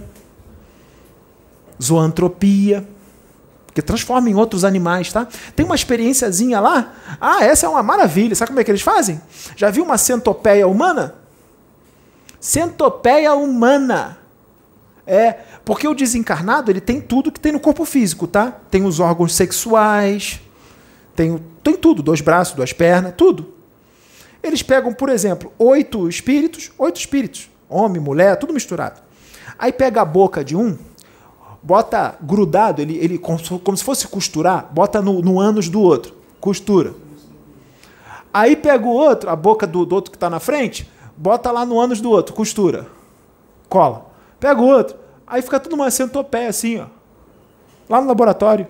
zoantropia, 1.80 2.84
que 3.74 3.82
transforma 3.82 4.30
em 4.30 4.34
outros 4.34 4.64
animais, 4.64 5.12
tá? 5.12 5.26
Tem 5.56 5.66
uma 5.66 5.74
experiênciazinha 5.74 6.60
lá. 6.60 6.94
Ah, 7.20 7.44
essa 7.44 7.66
é 7.66 7.68
uma 7.68 7.82
maravilha. 7.82 8.34
Sabe 8.34 8.48
como 8.48 8.60
é 8.60 8.64
que 8.64 8.70
eles 8.70 8.82
fazem? 8.82 9.20
Já 9.56 9.70
viu 9.70 9.84
uma 9.84 9.98
centopeia 9.98 10.66
humana? 10.68 11.16
Centopeia 12.40 13.34
humana. 13.34 14.18
É, 15.06 15.32
porque 15.64 15.86
o 15.86 15.94
desencarnado, 15.94 16.70
ele 16.70 16.80
tem 16.80 17.00
tudo 17.00 17.32
que 17.32 17.40
tem 17.40 17.52
no 17.52 17.60
corpo 17.60 17.84
físico, 17.84 18.26
tá? 18.26 18.52
Tem 18.70 18.84
os 18.84 19.00
órgãos 19.00 19.34
sexuais, 19.34 20.40
tem, 21.14 21.38
tem 21.62 21.76
tudo, 21.76 22.02
dois 22.02 22.20
braços, 22.20 22.54
duas 22.54 22.72
pernas, 22.72 23.12
tudo. 23.16 23.52
Eles 24.42 24.62
pegam, 24.62 24.94
por 24.94 25.08
exemplo, 25.08 25.52
oito 25.58 26.08
espíritos, 26.08 26.70
oito 26.78 26.98
espíritos, 26.98 27.50
Homem, 27.68 28.00
mulher, 28.00 28.36
tudo 28.36 28.52
misturado. 28.52 29.00
Aí 29.58 29.72
pega 29.72 30.02
a 30.02 30.04
boca 30.04 30.44
de 30.44 30.54
um, 30.54 30.78
bota 31.64 32.16
grudado, 32.20 32.82
ele, 32.82 32.98
ele 32.98 33.18
como, 33.18 33.38
se 33.38 33.82
fosse 33.82 34.06
costurar, 34.06 34.68
bota 34.70 35.00
no, 35.00 35.22
no 35.22 35.40
ânus 35.40 35.70
do 35.70 35.80
outro, 35.80 36.14
costura. 36.38 36.94
Aí 38.32 38.54
pega 38.54 38.84
o 38.84 38.90
outro, 38.90 39.30
a 39.30 39.36
boca 39.36 39.66
do, 39.66 39.86
do 39.86 39.94
outro 39.94 40.10
que 40.10 40.16
está 40.16 40.28
na 40.28 40.38
frente, 40.38 40.90
bota 41.16 41.50
lá 41.50 41.64
no 41.64 41.80
ânus 41.80 42.02
do 42.02 42.10
outro, 42.10 42.34
costura. 42.34 42.86
Cola. 43.68 44.06
Pega 44.38 44.60
o 44.60 44.66
outro, 44.66 44.96
aí 45.26 45.40
fica 45.40 45.58
tudo 45.58 45.74
uma 45.74 45.90
centopeia 45.90 46.50
assim, 46.50 46.80
ó. 46.80 46.86
Lá 47.88 48.00
no 48.00 48.06
laboratório. 48.08 48.66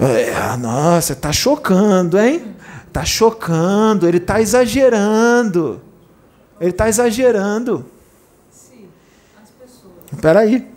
É, 0.00 0.56
nossa, 0.56 1.14
tá 1.14 1.32
chocando, 1.32 2.18
hein? 2.18 2.56
Tá 2.92 3.04
chocando, 3.04 4.08
ele 4.08 4.18
está 4.18 4.40
exagerando. 4.40 5.80
Ele 6.60 6.70
está 6.70 6.88
exagerando. 6.88 7.86
Espera 10.20 10.40
aí. 10.40 10.68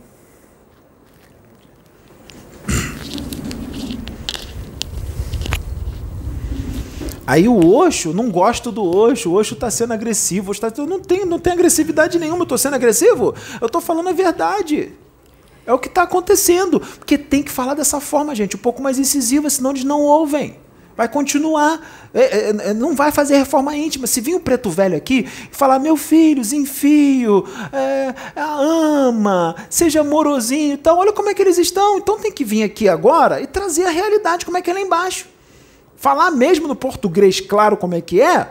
Aí 7.27 7.49
o 7.49 7.75
Oxo, 7.75 8.13
não 8.13 8.31
gosto 8.31 8.71
do 8.71 8.81
Oxo, 8.85 9.31
o 9.31 9.37
Oxo 9.37 9.53
está 9.55 9.69
sendo 9.69 9.91
agressivo, 9.91 10.57
tá, 10.57 10.71
não, 10.87 10.97
tem, 11.01 11.25
não 11.25 11.39
tem 11.39 11.51
agressividade 11.51 12.17
nenhuma, 12.17 12.39
eu 12.39 12.43
estou 12.43 12.57
sendo 12.57 12.75
agressivo? 12.75 13.35
Eu 13.59 13.67
estou 13.67 13.81
falando 13.81 14.07
a 14.07 14.13
verdade. 14.13 14.93
É 15.65 15.73
o 15.73 15.79
que 15.79 15.89
está 15.89 16.03
acontecendo. 16.03 16.79
Porque 16.79 17.17
tem 17.17 17.43
que 17.43 17.51
falar 17.51 17.73
dessa 17.73 17.99
forma, 17.99 18.33
gente, 18.33 18.55
um 18.55 18.59
pouco 18.59 18.81
mais 18.81 18.97
incisiva, 18.97 19.49
senão 19.49 19.71
eles 19.71 19.83
não 19.83 19.99
ouvem. 19.99 20.55
Vai 20.95 21.07
continuar, 21.07 21.81
é, 22.13 22.21
é, 22.21 22.49
é, 22.49 22.73
não 22.73 22.95
vai 22.95 23.11
fazer 23.11 23.37
reforma 23.37 23.75
íntima. 23.75 24.05
Se 24.05 24.21
vir 24.21 24.35
um 24.35 24.39
preto 24.39 24.69
velho 24.69 24.95
aqui 24.95 25.27
e 25.51 25.55
falar, 25.55 25.79
meu 25.79 25.97
filho, 25.97 26.43
Zinfio, 26.43 27.47
é, 27.71 28.13
ama, 28.39 29.55
seja 29.69 30.01
amorosinho, 30.01 30.73
então 30.73 30.99
olha 30.99 31.11
como 31.11 31.29
é 31.29 31.33
que 31.33 31.41
eles 31.41 31.57
estão. 31.57 31.97
Então 31.97 32.19
tem 32.19 32.31
que 32.31 32.45
vir 32.45 32.61
aqui 32.61 32.87
agora 32.87 33.41
e 33.41 33.47
trazer 33.47 33.85
a 33.85 33.89
realidade, 33.89 34.45
como 34.45 34.57
é 34.57 34.61
que 34.61 34.69
é 34.69 34.73
lá 34.73 34.81
embaixo. 34.81 35.27
Falar 35.95 36.29
mesmo 36.29 36.67
no 36.67 36.75
português 36.75 37.39
claro 37.39 37.75
como 37.75 37.95
é 37.95 38.01
que 38.01 38.21
é, 38.21 38.49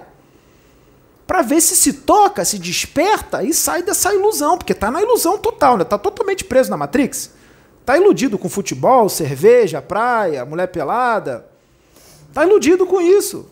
para 1.26 1.42
ver 1.42 1.60
se 1.60 1.76
se 1.76 1.92
toca, 1.92 2.44
se 2.44 2.58
desperta 2.58 3.44
e 3.44 3.54
sai 3.54 3.82
dessa 3.82 4.12
ilusão, 4.12 4.58
porque 4.58 4.72
está 4.72 4.90
na 4.90 5.00
ilusão 5.00 5.38
total, 5.38 5.76
né? 5.76 5.84
Tá 5.84 5.96
totalmente 5.96 6.44
preso 6.44 6.70
na 6.70 6.76
Matrix. 6.76 7.30
Tá 7.86 7.96
iludido 7.96 8.36
com 8.36 8.48
futebol, 8.48 9.08
cerveja, 9.08 9.80
praia, 9.80 10.44
mulher 10.44 10.66
pelada. 10.66 11.51
Tá 12.32 12.44
iludido 12.44 12.86
com 12.86 13.00
isso. 13.00 13.46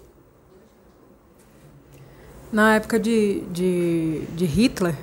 Na 2.53 2.75
época 2.77 2.99
de, 2.99 3.41
de, 3.53 4.23
de 4.35 4.45
Hitler, 4.45 4.95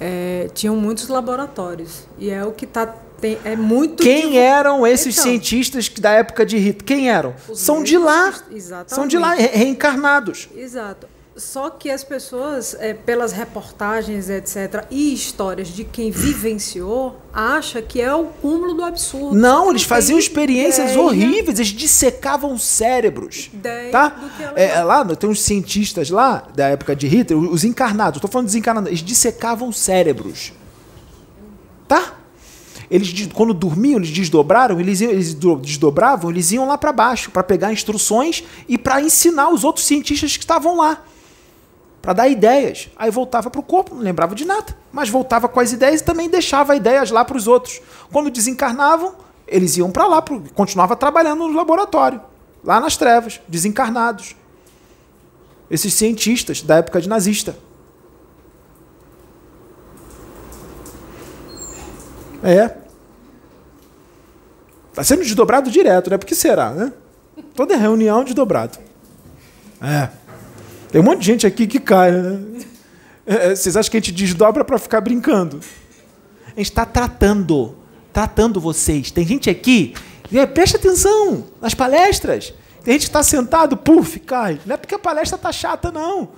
é, 0.00 0.48
tinham 0.54 0.76
muitos 0.76 1.08
laboratórios. 1.08 2.06
E 2.18 2.30
é 2.30 2.44
o 2.44 2.52
que 2.52 2.64
está 2.64 2.86
tem, 3.20 3.36
é 3.44 3.56
muito 3.56 4.02
Quem 4.02 4.38
eram 4.38 4.86
esses 4.86 5.18
então, 5.18 5.24
cientistas 5.24 5.88
da 5.88 6.12
época 6.12 6.46
de 6.46 6.56
Hitler? 6.56 6.84
Quem 6.84 7.10
eram? 7.10 7.34
São 7.54 7.82
de 7.82 7.98
lá. 7.98 8.32
Exatamente. 8.50 8.94
São 8.94 9.06
de 9.06 9.18
lá, 9.18 9.34
reencarnados. 9.34 10.48
Exato. 10.54 11.08
Só 11.38 11.70
que 11.70 11.88
as 11.88 12.02
pessoas, 12.02 12.74
é, 12.80 12.92
pelas 12.92 13.30
reportagens, 13.30 14.28
etc., 14.28 14.84
e 14.90 15.14
histórias 15.14 15.68
de 15.68 15.84
quem 15.84 16.10
vivenciou, 16.10 17.16
acha 17.32 17.80
que 17.80 18.00
é 18.00 18.12
o 18.12 18.24
cúmulo 18.24 18.74
do 18.74 18.82
absurdo. 18.84 19.36
Não, 19.36 19.70
eles 19.70 19.84
faziam 19.84 20.18
experiências 20.18 20.90
ideia. 20.90 21.00
horríveis, 21.00 21.60
eles 21.60 21.68
dissecavam 21.68 22.58
cérebros. 22.58 23.50
Ideia 23.54 23.92
tá? 23.92 24.16
É, 24.56 24.82
lá 24.82 25.04
tem 25.14 25.30
uns 25.30 25.40
cientistas 25.40 26.10
lá, 26.10 26.42
da 26.56 26.66
época 26.66 26.96
de 26.96 27.06
Hitler, 27.06 27.38
os 27.38 27.62
encarnados, 27.62 28.16
estou 28.16 28.30
falando 28.30 28.46
desencarnados, 28.46 28.88
eles 28.88 29.02
dissecavam 29.02 29.70
cérebros. 29.70 30.52
Tá? 31.86 32.16
Eles, 32.90 33.28
quando 33.32 33.54
dormiam, 33.54 33.98
eles 33.98 34.10
desdobraram, 34.10 34.80
eles, 34.80 35.00
eles 35.00 35.34
desdobravam, 35.34 36.32
eles 36.32 36.50
iam 36.50 36.66
lá 36.66 36.76
para 36.76 36.90
baixo 36.90 37.30
para 37.30 37.44
pegar 37.44 37.72
instruções 37.72 38.42
e 38.68 38.76
para 38.76 39.00
ensinar 39.00 39.50
os 39.50 39.62
outros 39.62 39.86
cientistas 39.86 40.36
que 40.36 40.42
estavam 40.42 40.78
lá 40.78 41.04
para 42.00 42.12
dar 42.12 42.28
ideias. 42.28 42.88
Aí 42.96 43.10
voltava 43.10 43.50
para 43.50 43.60
o 43.60 43.62
corpo, 43.62 43.94
não 43.94 44.02
lembrava 44.02 44.34
de 44.34 44.44
nada, 44.44 44.76
mas 44.92 45.08
voltava 45.08 45.48
com 45.48 45.60
as 45.60 45.72
ideias 45.72 46.00
e 46.00 46.04
também 46.04 46.28
deixava 46.28 46.74
ideias 46.76 47.10
lá 47.10 47.24
para 47.24 47.36
os 47.36 47.46
outros. 47.46 47.80
Quando 48.12 48.30
desencarnavam, 48.30 49.14
eles 49.46 49.76
iam 49.76 49.90
para 49.90 50.06
lá, 50.06 50.22
continuava 50.54 50.94
trabalhando 50.96 51.48
no 51.48 51.54
laboratório, 51.54 52.20
lá 52.62 52.80
nas 52.80 52.96
trevas, 52.96 53.40
desencarnados. 53.48 54.36
Esses 55.70 55.92
cientistas 55.92 56.62
da 56.62 56.76
época 56.76 57.00
de 57.00 57.08
nazista. 57.08 57.56
É. 62.42 62.76
Está 64.90 65.04
sendo 65.04 65.22
desdobrado 65.22 65.70
direto, 65.70 66.10
né? 66.10 66.16
Por 66.16 66.26
que 66.26 66.34
será, 66.34 66.70
né? 66.70 66.92
Toda 67.54 67.76
reunião 67.76 68.24
desdobrado. 68.24 68.78
É. 69.80 70.08
Tem 70.90 71.00
um 71.00 71.04
monte 71.04 71.20
de 71.20 71.26
gente 71.26 71.46
aqui 71.46 71.66
que 71.66 71.78
cai, 71.78 72.10
né? 72.10 72.40
É, 73.26 73.52
é 73.52 73.56
vocês 73.56 73.76
acham 73.76 73.90
que 73.90 73.96
a 73.96 74.00
gente 74.00 74.12
desdobra 74.12 74.64
para 74.64 74.78
ficar 74.78 75.00
brincando? 75.00 75.60
A 76.46 76.58
gente 76.58 76.70
está 76.70 76.86
tratando, 76.86 77.76
tratando 78.12 78.60
vocês. 78.60 79.10
Tem 79.10 79.26
gente 79.26 79.50
aqui, 79.50 79.94
preste 80.54 80.76
atenção 80.76 81.44
nas 81.60 81.74
palestras. 81.74 82.54
Tem 82.82 82.94
gente 82.94 83.02
que 83.02 83.08
está 83.08 83.22
sentado, 83.22 83.76
puf, 83.76 84.18
cai. 84.20 84.58
Não 84.64 84.74
é 84.74 84.76
porque 84.76 84.94
a 84.94 84.98
palestra 84.98 85.36
está 85.36 85.52
chata, 85.52 85.92
não. 85.92 86.30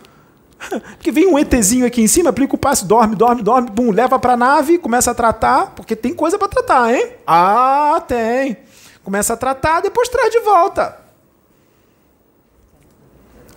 Porque 0.96 1.10
vem 1.10 1.26
um 1.26 1.38
ETzinho 1.38 1.86
aqui 1.86 2.02
em 2.02 2.06
cima, 2.06 2.28
aplica 2.28 2.54
o 2.54 2.58
passo, 2.58 2.84
dorme, 2.84 3.16
dorme, 3.16 3.42
dorme, 3.42 3.70
bum, 3.70 3.90
leva 3.90 4.18
para 4.18 4.34
a 4.34 4.36
nave, 4.36 4.76
começa 4.76 5.10
a 5.10 5.14
tratar, 5.14 5.74
porque 5.74 5.96
tem 5.96 6.12
coisa 6.12 6.38
para 6.38 6.48
tratar, 6.48 6.94
hein? 6.94 7.12
Ah, 7.26 8.02
tem. 8.06 8.58
Começa 9.02 9.32
a 9.32 9.36
tratar, 9.38 9.80
depois 9.80 10.10
traz 10.10 10.30
de 10.30 10.40
volta. 10.40 10.98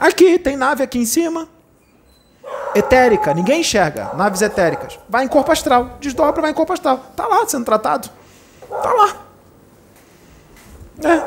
Aqui, 0.03 0.37
tem 0.37 0.57
nave 0.57 0.83
aqui 0.83 0.99
em 0.99 1.05
cima. 1.05 1.47
Etérica, 2.75 3.33
ninguém 3.33 3.61
enxerga. 3.61 4.11
Naves 4.15 4.41
etéricas. 4.41 4.99
Vai 5.07 5.23
em 5.23 5.29
corpo 5.29 5.49
astral. 5.49 5.91
Desdobra, 6.01 6.41
vai 6.41 6.51
em 6.51 6.53
corpo 6.53 6.73
astral. 6.73 6.97
Tá 7.15 7.25
lá 7.25 7.47
sendo 7.47 7.63
tratado. 7.63 8.09
Tá 8.69 8.91
lá. 8.91 9.15
É. 11.09 11.19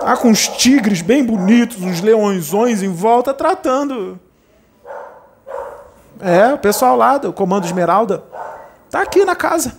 Tá 0.00 0.16
com 0.16 0.28
uns 0.28 0.48
tigres 0.48 1.02
bem 1.02 1.22
bonitos, 1.22 1.82
uns 1.82 2.00
leõezões 2.00 2.82
em 2.82 2.90
volta, 2.90 3.34
tratando. 3.34 4.18
É, 6.18 6.54
o 6.54 6.58
pessoal 6.58 6.96
lá 6.96 7.18
do 7.18 7.34
Comando 7.34 7.66
Esmeralda. 7.66 8.24
Tá 8.90 9.02
aqui 9.02 9.26
na 9.26 9.36
casa. 9.36 9.76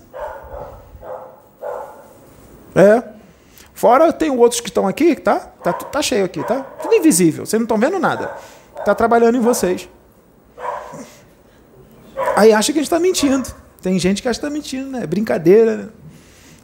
É. 2.76 3.17
Fora 3.78 4.12
tem 4.12 4.32
outros 4.32 4.60
que 4.60 4.70
estão 4.70 4.88
aqui, 4.88 5.16
tá? 5.16 5.36
Tá, 5.40 5.72
tá 5.72 6.02
cheio 6.02 6.26
aqui, 6.26 6.44
tá? 6.44 6.62
Tudo 6.82 6.96
invisível, 6.96 7.46
vocês 7.46 7.60
não 7.60 7.66
estão 7.66 7.78
vendo 7.78 8.00
nada. 8.00 8.36
Tá 8.84 8.96
trabalhando 8.96 9.38
em 9.38 9.40
vocês. 9.40 9.88
Aí 12.36 12.52
acha 12.52 12.74
que 12.74 12.80
a 12.80 12.82
gente 12.82 12.88
está 12.88 13.00
mentindo. 13.00 13.48
Tem 13.80 14.00
gente 14.00 14.24
que 14.24 14.28
acha 14.28 14.40
que 14.40 14.46
está 14.48 14.52
mentindo, 14.52 14.90
né? 14.90 15.04
É 15.04 15.06
brincadeira. 15.06 15.78
Né? 15.78 15.90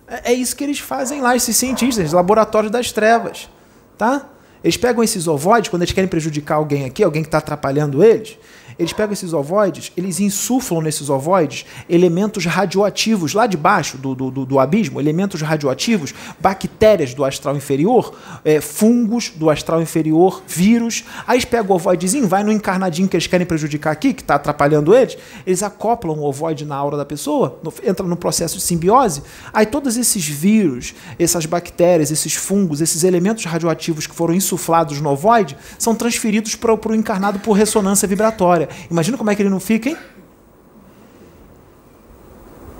É, 0.07 0.31
é 0.31 0.33
isso 0.33 0.55
que 0.55 0.63
eles 0.63 0.79
fazem 0.79 1.21
lá, 1.21 1.35
esses 1.35 1.55
cientistas, 1.55 2.13
laboratórios 2.13 2.71
das 2.71 2.91
trevas, 2.91 3.47
tá? 3.95 4.27
Eles 4.63 4.75
pegam 4.75 5.03
esses 5.03 5.27
ovoides, 5.27 5.69
quando 5.69 5.83
eles 5.83 5.93
querem 5.93 6.07
prejudicar 6.07 6.55
alguém 6.55 6.83
aqui, 6.83 7.03
alguém 7.03 7.21
que 7.21 7.27
está 7.27 7.37
atrapalhando 7.37 8.03
eles, 8.03 8.39
eles 8.77 8.93
pegam 8.93 9.13
esses 9.13 9.33
ovoides, 9.33 9.91
eles 9.95 10.19
insuflam 10.19 10.81
nesses 10.81 11.09
ovoides 11.09 11.65
elementos 11.89 12.45
radioativos 12.45 13.33
lá 13.33 13.47
de 13.47 13.57
baixo 13.57 13.97
do, 13.97 14.15
do, 14.15 14.45
do, 14.45 14.59
abismo, 14.59 14.99
elementos 14.99 15.41
radioativos, 15.41 16.13
bactérias 16.39 17.13
do 17.13 17.23
astral 17.23 17.55
inferior, 17.55 18.15
é, 18.43 18.59
fungos 18.61 19.29
do 19.29 19.49
astral 19.49 19.81
inferior, 19.81 20.41
vírus. 20.47 21.03
Aí 21.27 21.35
eles 21.35 21.45
pegam 21.45 21.71
o 21.71 21.75
ovoidezinho, 21.75 22.27
vai 22.27 22.43
no 22.43 22.51
encarnadinho 22.51 23.07
que 23.07 23.15
eles 23.15 23.27
querem 23.27 23.45
prejudicar 23.45 23.91
aqui, 23.91 24.13
que 24.13 24.21
está 24.21 24.35
atrapalhando 24.35 24.95
eles, 24.95 25.17
eles 25.45 25.63
acoplam 25.63 26.17
o 26.17 26.23
ovoide 26.23 26.65
na 26.65 26.75
aura 26.75 26.97
da 26.97 27.05
pessoa, 27.05 27.59
no, 27.63 27.73
entra 27.83 28.05
no 28.05 28.15
processo 28.15 28.57
de 28.57 28.63
simbiose. 28.63 29.23
Aí 29.53 29.65
todos 29.65 29.97
esses 29.97 30.27
vírus, 30.27 30.93
essas 31.19 31.45
bactérias, 31.45 32.11
esses 32.11 32.33
fungos, 32.33 32.81
esses 32.81 33.03
elementos 33.03 33.45
radioativos 33.45 34.07
que 34.07 34.15
foram 34.15 34.33
insuflados 34.33 34.99
no 34.99 35.09
ovoide, 35.09 35.57
são 35.77 35.95
transferidos 35.95 36.55
para 36.55 36.73
o 36.73 36.95
encarnado 36.95 37.39
por 37.39 37.53
ressonância 37.53 38.07
vibratória 38.07 38.62
Imagina 38.89 39.17
como 39.17 39.29
é 39.29 39.35
que 39.35 39.41
ele 39.41 39.49
não 39.49 39.59
fica, 39.59 39.89
hein? 39.89 39.97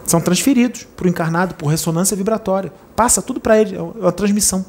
São 0.05 0.21
transferidos 0.21 0.83
para 0.95 1.05
o 1.05 1.09
encarnado 1.09 1.55
por 1.55 1.67
ressonância 1.67 2.15
vibratória. 2.15 2.71
Passa 2.95 3.21
tudo 3.21 3.39
para 3.39 3.59
ele, 3.59 3.75
é 3.75 3.81
uma 3.81 4.11
transmissão. 4.11 4.65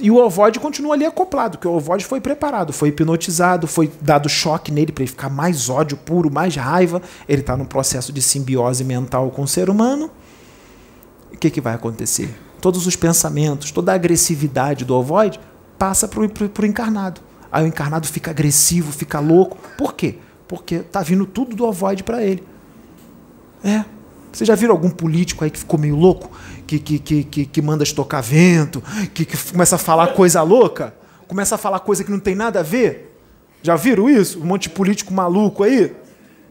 E 0.00 0.10
o 0.10 0.16
ovoide 0.16 0.60
continua 0.60 0.94
ali 0.94 1.04
acoplado, 1.04 1.58
porque 1.58 1.66
o 1.68 1.72
ovoide 1.72 2.04
foi 2.04 2.20
preparado, 2.20 2.72
foi 2.72 2.90
hipnotizado, 2.90 3.66
foi 3.66 3.90
dado 4.00 4.28
choque 4.28 4.70
nele 4.70 4.92
para 4.92 5.02
ele 5.02 5.10
ficar 5.10 5.28
mais 5.28 5.68
ódio 5.68 5.96
puro, 5.96 6.30
mais 6.30 6.54
raiva. 6.54 7.02
Ele 7.28 7.40
está 7.40 7.56
num 7.56 7.64
processo 7.64 8.12
de 8.12 8.22
simbiose 8.22 8.84
mental 8.84 9.30
com 9.30 9.42
o 9.42 9.48
ser 9.48 9.68
humano. 9.68 10.10
O 11.32 11.36
que, 11.36 11.50
que 11.50 11.60
vai 11.60 11.74
acontecer? 11.74 12.32
Todos 12.60 12.86
os 12.86 12.94
pensamentos, 12.94 13.72
toda 13.72 13.90
a 13.90 13.94
agressividade 13.94 14.84
do 14.84 14.94
ovoide 14.94 15.40
passa 15.78 16.06
para 16.06 16.20
o 16.20 16.66
encarnado. 16.66 17.20
Aí 17.52 17.62
o 17.64 17.66
encarnado 17.66 18.08
fica 18.08 18.30
agressivo, 18.30 18.90
fica 18.90 19.20
louco. 19.20 19.58
Por 19.76 19.92
quê? 19.92 20.16
Porque 20.48 20.78
tá 20.78 21.02
vindo 21.02 21.26
tudo 21.26 21.54
do 21.54 21.66
ovoide 21.66 22.02
para 22.02 22.22
ele. 22.22 22.42
É. 23.62 23.84
Vocês 24.32 24.48
já 24.48 24.54
viram 24.54 24.72
algum 24.72 24.88
político 24.88 25.44
aí 25.44 25.50
que 25.50 25.58
ficou 25.58 25.78
meio 25.78 25.94
louco? 25.94 26.30
Que, 26.66 26.78
que, 26.78 26.98
que, 26.98 27.24
que, 27.24 27.44
que 27.44 27.62
manda 27.62 27.84
estocar 27.84 28.22
vento? 28.22 28.82
Que, 29.12 29.26
que 29.26 29.36
começa 29.52 29.76
a 29.76 29.78
falar 29.78 30.14
coisa 30.14 30.40
louca? 30.42 30.94
Começa 31.28 31.56
a 31.56 31.58
falar 31.58 31.80
coisa 31.80 32.02
que 32.02 32.10
não 32.10 32.18
tem 32.18 32.34
nada 32.34 32.60
a 32.60 32.62
ver? 32.62 33.14
Já 33.62 33.76
viram 33.76 34.08
isso? 34.08 34.40
Um 34.40 34.46
monte 34.46 34.62
de 34.64 34.70
político 34.70 35.12
maluco 35.12 35.62
aí? 35.62 35.94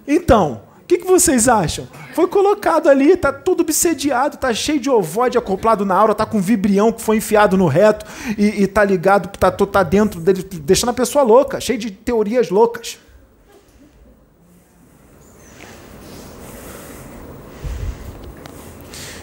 Então, 0.07 0.61
que, 0.91 0.97
que 0.97 1.07
vocês 1.07 1.47
acham? 1.47 1.87
Foi 2.13 2.27
colocado 2.27 2.89
ali, 2.89 3.15
tá 3.15 3.31
tudo 3.31 3.61
obsediado, 3.61 4.35
tá 4.35 4.53
cheio 4.53 4.79
de 4.79 4.89
ovoide 4.89 5.37
acoplado 5.37 5.85
na 5.85 5.95
aura, 5.95 6.13
tá 6.13 6.25
com 6.25 6.41
vibrião 6.41 6.91
que 6.91 7.01
foi 7.01 7.17
enfiado 7.17 7.55
no 7.55 7.67
reto 7.67 8.05
e, 8.37 8.63
e 8.63 8.67
tá 8.67 8.83
ligado, 8.83 9.29
tá, 9.37 9.49
tá 9.49 9.83
dentro 9.83 10.19
dele, 10.19 10.43
deixando 10.43 10.89
a 10.89 10.93
pessoa 10.93 11.23
louca, 11.23 11.61
cheio 11.61 11.79
de 11.79 11.91
teorias 11.91 12.49
loucas. 12.49 12.99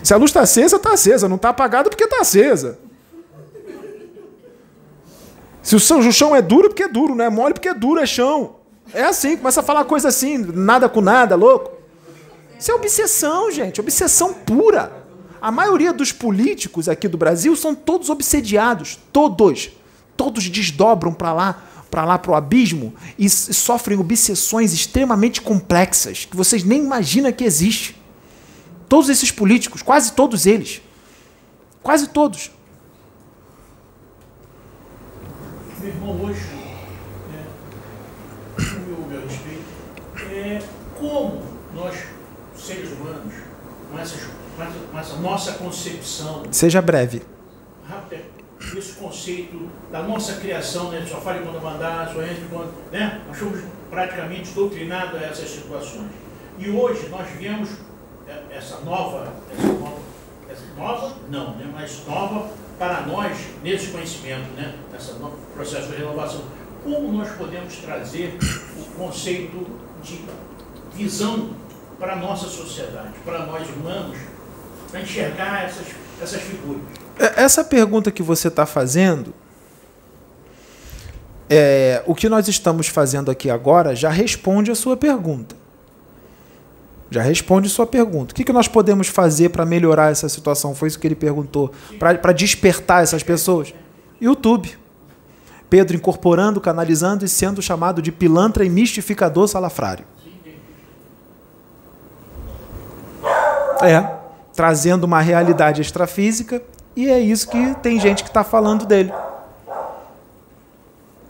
Se 0.03 0.15
a 0.15 0.17
luz 0.17 0.31
está 0.31 0.41
acesa, 0.41 0.77
está 0.77 0.95
acesa. 0.95 1.29
Não 1.29 1.37
está 1.37 1.51
apagada 1.51 1.91
porque 1.91 2.05
está 2.05 2.23
acesa. 2.23 2.79
Se 5.63 5.77
o 5.77 5.79
chão 5.79 6.35
é 6.35 6.41
duro, 6.41 6.69
porque 6.71 6.85
é 6.85 6.89
duro. 6.89 7.15
Não 7.15 7.27
é 7.27 7.29
mole, 7.29 7.53
porque 7.53 7.69
é 7.69 7.75
duro, 7.75 8.01
é 8.01 8.07
chão. 8.07 8.58
É 8.93 9.03
assim, 9.05 9.37
começa 9.37 9.61
a 9.61 9.63
falar 9.63 9.85
coisa 9.85 10.09
assim, 10.09 10.39
nada 10.39 10.89
com 10.89 11.01
nada, 11.01 11.37
louco. 11.37 11.73
Isso 12.59 12.71
é 12.71 12.75
obsessão, 12.75 13.51
gente, 13.51 13.81
obsessão 13.81 14.33
pura. 14.33 15.07
A 15.41 15.53
maioria 15.53 15.93
dos 15.93 16.11
políticos 16.11 16.89
aqui 16.89 17.07
do 17.07 17.17
Brasil 17.17 17.55
são 17.55 17.75
todos 17.75 18.11
obsediados, 18.11 18.99
todos. 19.13 19.71
Todos 20.17 20.49
desdobram 20.49 21.13
para 21.13 21.33
lá, 21.33 21.63
para 21.91 22.05
lá 22.05 22.19
para 22.19 22.33
o 22.33 22.35
abismo 22.35 22.93
e 23.17 23.31
sofrem 23.31 23.99
obsessões 23.99 24.73
extremamente 24.73 25.41
complexas 25.41 26.25
que 26.25 26.37
vocês 26.37 26.65
nem 26.65 26.83
imaginam 26.83 27.31
que 27.31 27.45
existe. 27.45 27.97
Todos 28.89 29.09
esses 29.09 29.31
políticos, 29.31 29.83
quase 29.83 30.13
todos 30.13 30.47
eles. 30.47 30.83
Quase 31.83 32.09
todos. 32.09 32.51
Meu 35.79 35.89
irmão, 35.89 36.21
hoje 36.25 36.59
mas, 44.99 45.13
a 45.13 45.17
nossa 45.17 45.53
concepção. 45.53 46.43
Seja 46.51 46.83
breve. 46.83 47.23
Rápido, 47.89 48.25
esse 48.77 48.95
conceito 48.95 49.71
da 49.93 50.03
nossa 50.03 50.35
criação, 50.41 50.91
né? 50.91 51.07
Só 51.09 51.21
fale 51.21 51.45
quando 51.45 51.63
mandar, 51.63 52.13
só 52.13 52.21
entre 52.21 52.45
quando. 52.51 52.75
Né? 52.91 53.23
Nós 53.29 53.39
somos 53.39 53.61
praticamente 53.89 54.51
doutrinados 54.51 55.23
a 55.23 55.27
essas 55.27 55.49
situações. 55.51 56.11
E 56.59 56.69
hoje 56.69 57.09
nós 57.11 57.29
vemos 57.39 57.71
é, 58.27 58.57
essa 58.57 58.81
nova, 58.81 59.33
essa 59.57 59.73
nova, 59.73 60.01
essa 60.51 60.65
nova 60.77 61.17
não, 61.31 61.55
né? 61.55 61.71
mas 61.73 62.05
nova 62.05 62.51
para 62.77 63.03
nós 63.03 63.39
nesse 63.63 63.93
conhecimento, 63.93 64.51
né? 64.57 64.75
Esse 64.97 65.13
processo 65.55 65.93
de 65.93 65.97
renovação. 65.97 66.43
Como 66.83 67.13
nós 67.13 67.31
podemos 67.37 67.77
trazer 67.77 68.37
o 68.77 68.85
conceito 68.99 69.65
de 70.03 70.25
visão 70.93 71.51
para 72.01 72.15
a 72.15 72.17
nossa 72.17 72.49
sociedade, 72.49 73.13
para 73.25 73.47
nós 73.47 73.69
humanos, 73.69 74.19
para 74.91 75.01
enxergar 75.01 75.65
essas, 75.65 75.87
essas 76.23 76.41
figuras? 76.43 76.83
É, 77.19 77.43
essa 77.43 77.65
pergunta 77.65 78.11
que 78.11 78.23
você 78.23 78.49
está 78.49 78.65
fazendo, 78.65 79.35
é, 81.49 82.03
o 82.07 82.15
que 82.15 82.29
nós 82.29 82.49
estamos 82.49 82.89
fazendo 82.89 83.31
aqui 83.31 83.51
agora 83.51 83.95
já 83.95 84.11
responde 84.11 84.71
a 84.71 84.75
sua 84.75 84.97
pergunta. 84.97 85.57
Já 87.11 87.23
responde 87.23 87.71
sua 87.71 87.87
pergunta. 87.87 88.33
O 88.33 88.35
que, 88.35 88.45
que 88.45 88.53
nós 88.53 88.69
podemos 88.69 89.09
fazer 89.09 89.49
para 89.49 89.65
melhorar 89.65 90.13
essa 90.13 90.29
situação? 90.29 90.75
Foi 90.75 90.89
isso 90.89 90.99
que 90.99 91.07
ele 91.07 91.15
perguntou. 91.15 91.73
Para 91.99 92.33
despertar 92.33 93.03
essas 93.03 93.23
pessoas? 93.23 93.73
YouTube. 94.21 94.77
Pedro 95.71 95.97
incorporando, 95.97 96.61
canalizando 96.61 97.25
e 97.25 97.29
sendo 97.29 97.63
chamado 97.63 98.03
de 98.03 98.13
pilantra 98.13 98.65
e 98.65 98.69
mistificador 98.69 99.49
salafrário. 99.49 100.05
É, 103.83 104.18
trazendo 104.59 105.05
uma 105.05 105.21
realidade 105.21 105.81
extrafísica 105.81 106.61
e 106.97 107.09
é 107.09 107.21
isso 107.21 107.49
que 107.49 107.77
tem 107.77 108.01
gente 108.01 108.25
que 108.25 108.29
está 108.29 108.43
falando 108.43 108.85
dele. 108.87 109.13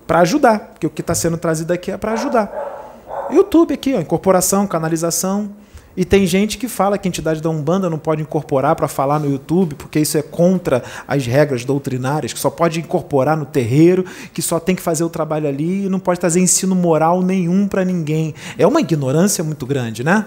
Para 0.06 0.20
ajudar, 0.20 0.60
porque 0.60 0.86
o 0.86 0.90
que 0.90 1.02
está 1.02 1.14
sendo 1.14 1.36
trazido 1.36 1.70
aqui 1.70 1.90
é 1.90 1.98
para 1.98 2.12
ajudar. 2.12 3.28
YouTube 3.30 3.74
aqui, 3.74 3.94
ó, 3.94 4.00
incorporação, 4.00 4.66
canalização. 4.66 5.50
E 5.94 6.06
tem 6.06 6.26
gente 6.26 6.56
que 6.56 6.68
fala 6.68 6.96
que 6.96 7.06
a 7.06 7.10
entidade 7.10 7.42
da 7.42 7.50
Umbanda 7.50 7.90
não 7.90 7.98
pode 7.98 8.22
incorporar 8.22 8.74
para 8.74 8.88
falar 8.88 9.18
no 9.18 9.30
YouTube, 9.30 9.74
porque 9.74 10.00
isso 10.00 10.16
é 10.16 10.22
contra 10.22 10.82
as 11.06 11.26
regras 11.26 11.66
doutrinárias, 11.66 12.32
que 12.32 12.40
só 12.40 12.48
pode 12.48 12.80
incorporar 12.80 13.36
no 13.36 13.44
terreiro, 13.44 14.06
que 14.32 14.40
só 14.40 14.58
tem 14.58 14.74
que 14.74 14.80
fazer 14.80 15.04
o 15.04 15.10
trabalho 15.10 15.46
ali 15.46 15.84
e 15.84 15.88
não 15.90 16.00
pode 16.00 16.18
trazer 16.18 16.40
ensino 16.40 16.74
moral 16.74 17.20
nenhum 17.20 17.68
para 17.68 17.84
ninguém. 17.84 18.34
É 18.56 18.66
uma 18.66 18.80
ignorância 18.80 19.44
muito 19.44 19.66
grande, 19.66 20.02
né? 20.02 20.24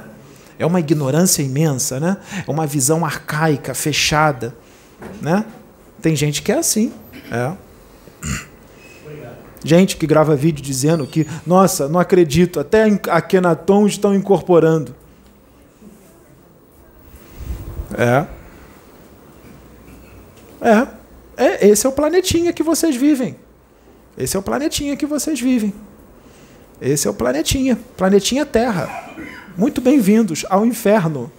É 0.62 0.66
uma 0.66 0.80
ignorância 0.80 1.42
imensa, 1.42 2.00
né? 2.00 2.18
É 2.48 2.52
uma 2.52 2.68
visão 2.68 3.04
arcaica, 3.04 3.74
fechada. 3.74 4.56
Né? 5.20 5.44
Tem 6.00 6.16
gente 6.16 6.44
que 6.44 6.52
é 6.52 6.60
assim. 6.60 6.94
É. 7.32 7.52
Gente 9.64 9.98
que 9.98 10.06
grava 10.06 10.36
vídeo 10.36 10.64
dizendo 10.64 11.08
que, 11.08 11.26
nossa, 11.48 11.90
não 11.90 12.00
acredito, 12.00 12.60
até 12.60 12.84
a 13.10 13.20
Kenaton 13.20 13.88
estão 13.88 14.14
incorporando. 14.14 14.94
É. 17.98 18.28
É. 20.62 20.88
é. 21.38 21.68
Esse 21.70 21.88
é 21.88 21.90
o 21.90 21.92
planetinha 21.92 22.54
que 22.54 22.62
vocês 22.62 22.96
vivem. 22.96 23.36
Esse 24.16 24.38
é 24.38 24.40
o 24.40 24.44
planetinha 24.44 24.96
que 24.96 25.08
vocês 25.08 25.42
vivem. 25.42 25.74
Esse 26.80 27.08
é 27.08 27.10
o 27.10 27.16
planetinha. 27.16 27.80
Planetinha 27.98 28.46
Terra. 28.46 29.10
Muito 29.58 29.82
bem-vindos 29.82 30.46
ao 30.50 30.66
inferno. 30.66 31.32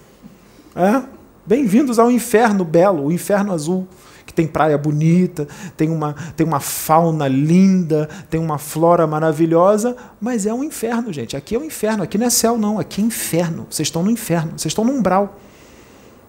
É. 0.76 1.02
Bem-vindos 1.46 1.98
ao 1.98 2.10
inferno 2.10 2.64
belo, 2.64 3.06
o 3.06 3.12
inferno 3.12 3.52
azul, 3.52 3.88
que 4.24 4.32
tem 4.32 4.46
praia 4.46 4.76
bonita, 4.78 5.48
tem 5.76 5.90
uma, 5.90 6.14
tem 6.36 6.46
uma 6.46 6.60
fauna 6.60 7.26
linda, 7.26 8.08
tem 8.30 8.38
uma 8.38 8.58
flora 8.58 9.06
maravilhosa, 9.06 9.96
mas 10.20 10.46
é 10.46 10.52
um 10.52 10.62
inferno, 10.62 11.12
gente. 11.12 11.36
Aqui 11.36 11.56
é 11.56 11.58
um 11.58 11.64
inferno, 11.64 12.02
aqui 12.02 12.16
não 12.18 12.26
é 12.26 12.30
céu, 12.30 12.56
não, 12.56 12.78
aqui 12.78 13.00
é 13.00 13.04
inferno. 13.04 13.66
Vocês 13.68 13.88
estão 13.88 14.02
no 14.02 14.10
inferno, 14.10 14.52
vocês 14.52 14.70
estão 14.70 14.84
no 14.84 14.92
umbral. 14.92 15.38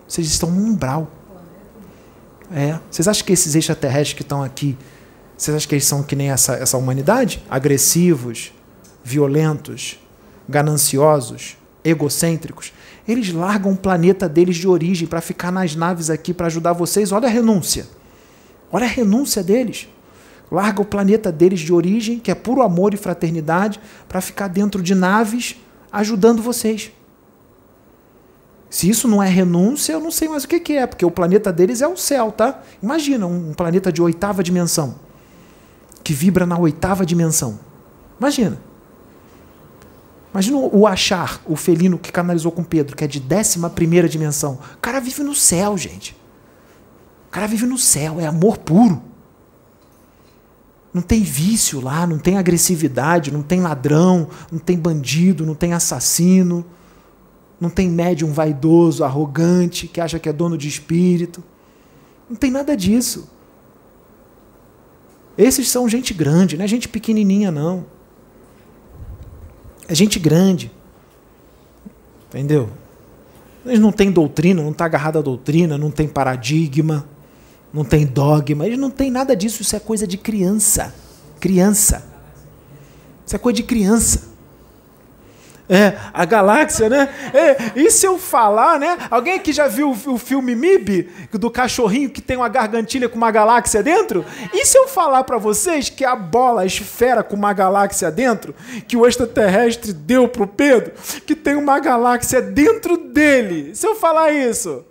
Vocês 0.08 0.26
estão 0.28 0.50
no 0.50 0.66
umbral. 0.66 1.12
É. 2.52 2.80
Vocês 2.90 3.08
acham 3.08 3.26
que 3.26 3.34
esses 3.34 3.56
extraterrestres 3.56 4.14
que 4.14 4.22
estão 4.22 4.42
aqui, 4.42 4.78
vocês 5.38 5.56
acham 5.56 5.68
que 5.68 5.76
eles 5.76 5.86
são 5.86 6.02
que 6.02 6.16
nem 6.16 6.32
essa, 6.32 6.54
essa 6.54 6.78
humanidade? 6.78 7.44
Agressivos, 7.50 8.52
violentos, 9.04 10.00
gananciosos, 10.48 11.58
egocêntricos? 11.84 12.74
Eles 13.08 13.32
largam 13.34 13.74
o 13.74 13.78
planeta 13.78 14.30
deles 14.30 14.56
de 14.56 14.68
origem 14.68 15.08
para 15.08 15.22
ficar 15.22 15.52
nas 15.52 15.76
naves 15.76 16.10
aqui 16.10 16.34
para 16.34 16.48
ajudar 16.48 16.74
vocês. 16.74 17.12
Olha 17.12 17.28
a 17.28 17.32
renúncia. 17.32 17.88
Olha 18.72 18.86
a 18.86 18.90
renúncia 18.90 19.44
deles. 19.44 19.88
Larga 20.52 20.82
o 20.82 20.86
planeta 20.86 21.32
deles 21.32 21.60
de 21.60 21.74
origem, 21.74 22.20
que 22.20 22.30
é 22.32 22.36
puro 22.36 22.62
amor 22.62 22.94
e 22.94 22.98
fraternidade, 22.98 23.80
para 24.08 24.22
ficar 24.22 24.48
dentro 24.48 24.82
de 24.82 24.94
naves 24.94 25.58
ajudando 25.92 26.42
vocês. 26.42 26.92
Se 28.70 28.90
isso 28.90 29.08
não 29.08 29.22
é 29.22 29.30
renúncia, 29.30 29.94
eu 29.94 30.00
não 30.00 30.10
sei 30.10 30.28
mais 30.28 30.44
o 30.44 30.48
que, 30.48 30.60
que 30.60 30.74
é, 30.74 30.88
porque 30.88 31.06
o 31.06 31.12
planeta 31.12 31.54
deles 31.54 31.82
é 31.82 31.88
o 31.88 31.96
céu, 31.96 32.32
tá? 32.32 32.64
Imagina 32.82 33.28
um 33.28 33.54
planeta 33.54 33.92
de 33.92 34.02
oitava 34.02 34.44
dimensão, 34.44 34.96
que 36.04 36.14
vibra 36.14 36.46
na 36.46 36.58
oitava 36.58 37.06
dimensão. 37.06 37.60
Imagina. 38.20 38.58
Imagina 40.34 40.58
o 40.58 40.88
achar, 40.88 41.40
o 41.46 41.56
felino 41.56 42.00
que 42.00 42.12
canalizou 42.12 42.52
com 42.52 42.64
Pedro, 42.64 42.96
que 42.96 43.04
é 43.04 43.08
de 43.08 43.20
décima 43.20 43.70
primeira 43.70 44.10
dimensão. 44.10 44.58
O 44.74 44.78
cara 44.80 45.00
vive 45.00 45.22
no 45.22 45.36
céu, 45.36 45.78
gente. 45.78 46.18
O 47.28 47.32
cara 47.32 47.46
vive 47.46 47.68
no 47.68 47.78
céu, 47.78 48.20
é 48.20 48.26
amor 48.26 48.58
puro. 48.58 49.00
Não 50.92 51.04
tem 51.04 51.22
vício 51.22 51.80
lá, 51.80 52.08
não 52.08 52.18
tem 52.18 52.38
agressividade, 52.38 53.32
não 53.32 53.44
tem 53.44 53.62
ladrão, 53.62 54.28
não 54.52 54.60
tem 54.60 54.78
bandido, 54.78 55.46
não 55.46 55.54
tem 55.54 55.74
assassino, 55.74 56.66
não 57.60 57.70
tem 57.70 57.88
médium 57.90 58.34
vaidoso, 58.34 59.04
arrogante, 59.04 59.88
que 59.88 60.02
acha 60.02 60.18
que 60.18 60.30
é 60.30 60.34
dono 60.34 60.58
de 60.58 60.68
espírito. 60.68 61.44
Não 62.28 62.36
tem 62.36 62.50
nada 62.50 62.76
disso. 62.76 63.30
Esses 65.38 65.70
são 65.70 65.88
gente 65.88 66.14
grande, 66.14 66.58
não 66.58 66.66
é 66.66 66.68
gente 66.68 66.88
pequenininha, 66.88 67.52
não. 67.52 67.86
É 69.88 69.96
gente 69.96 70.20
grande. 70.20 70.72
Entendeu? 72.30 72.70
Eles 73.66 73.80
não 73.80 73.92
têm 73.92 74.12
doutrina, 74.12 74.62
não 74.62 74.72
está 74.72 74.86
agarrado 74.86 75.20
à 75.20 75.22
doutrina, 75.22 75.78
não 75.78 75.92
tem 75.92 76.08
paradigma, 76.08 77.08
não 77.74 77.86
tem 77.86 78.06
dogma, 78.06 78.66
eles 78.66 78.78
não 78.78 78.90
têm 78.90 79.10
nada 79.10 79.36
disso, 79.36 79.62
isso 79.62 79.76
é 79.76 79.80
coisa 79.80 80.06
de 80.06 80.18
criança. 80.18 80.94
Criança. 81.40 82.06
Isso 83.26 83.36
é 83.36 83.40
coisa 83.40 83.56
de 83.58 83.64
criança. 83.64 84.33
É, 85.70 85.94
a 86.14 86.26
galáxia, 86.26 86.90
né? 86.90 87.08
É, 87.34 87.80
e 87.80 87.90
se 87.90 88.06
eu 88.06 88.20
falar, 88.20 88.78
né? 88.78 88.98
Alguém 89.10 89.36
aqui 89.36 89.54
já 89.54 89.68
viu 89.68 89.92
o, 89.92 90.18
filme 90.18 90.56
MIB, 90.56 91.10
do 91.32 91.50
cachorrinho 91.50 92.10
que 92.10 92.22
tem 92.22 92.36
uma 92.36 92.50
gargantilha 92.50 93.08
com 93.08 93.16
uma 93.16 93.32
galáxia 93.32 93.82
dentro? 93.82 94.26
E 94.54 94.66
se 94.66 94.78
eu 94.78 94.90
falar 94.90 95.24
para 95.24 95.38
vocês 95.38 95.90
que 95.90 96.04
a 96.04 96.16
bola, 96.16 96.64
a 96.64 96.66
esfera 96.66 97.24
com 97.24 97.36
uma 97.36 97.54
galáxia 97.54 98.12
dentro, 98.12 98.54
que 98.88 98.98
o 98.98 99.08
extraterrestre 99.08 99.94
deu 99.94 100.28
pro 100.28 100.46
Pedro, 100.46 100.92
que 101.26 101.36
tem 101.36 101.56
uma 101.56 101.80
galáxia 101.80 102.42
dentro 102.42 102.98
dele? 102.98 103.74
Se 103.74 103.88
eu 103.88 103.96
falar 103.96 104.32
isso, 104.32 104.86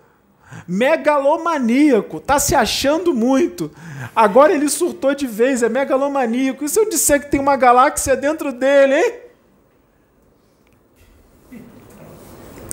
megalomaníaco, 0.66 2.18
tá 2.18 2.38
se 2.38 2.54
achando 2.54 3.12
muito. 3.12 3.70
Agora 4.16 4.52
ele 4.52 4.70
surtou 4.70 5.14
de 5.14 5.26
vez, 5.26 5.62
é 5.62 5.68
megalomaníaco. 5.68 6.64
E 6.64 6.68
se 6.68 6.80
eu 6.80 6.88
disser 6.88 7.20
que 7.20 7.30
tem 7.30 7.40
uma 7.40 7.56
galáxia 7.56 8.16
dentro 8.16 8.52
dele, 8.52 8.94
hein? 8.94 9.14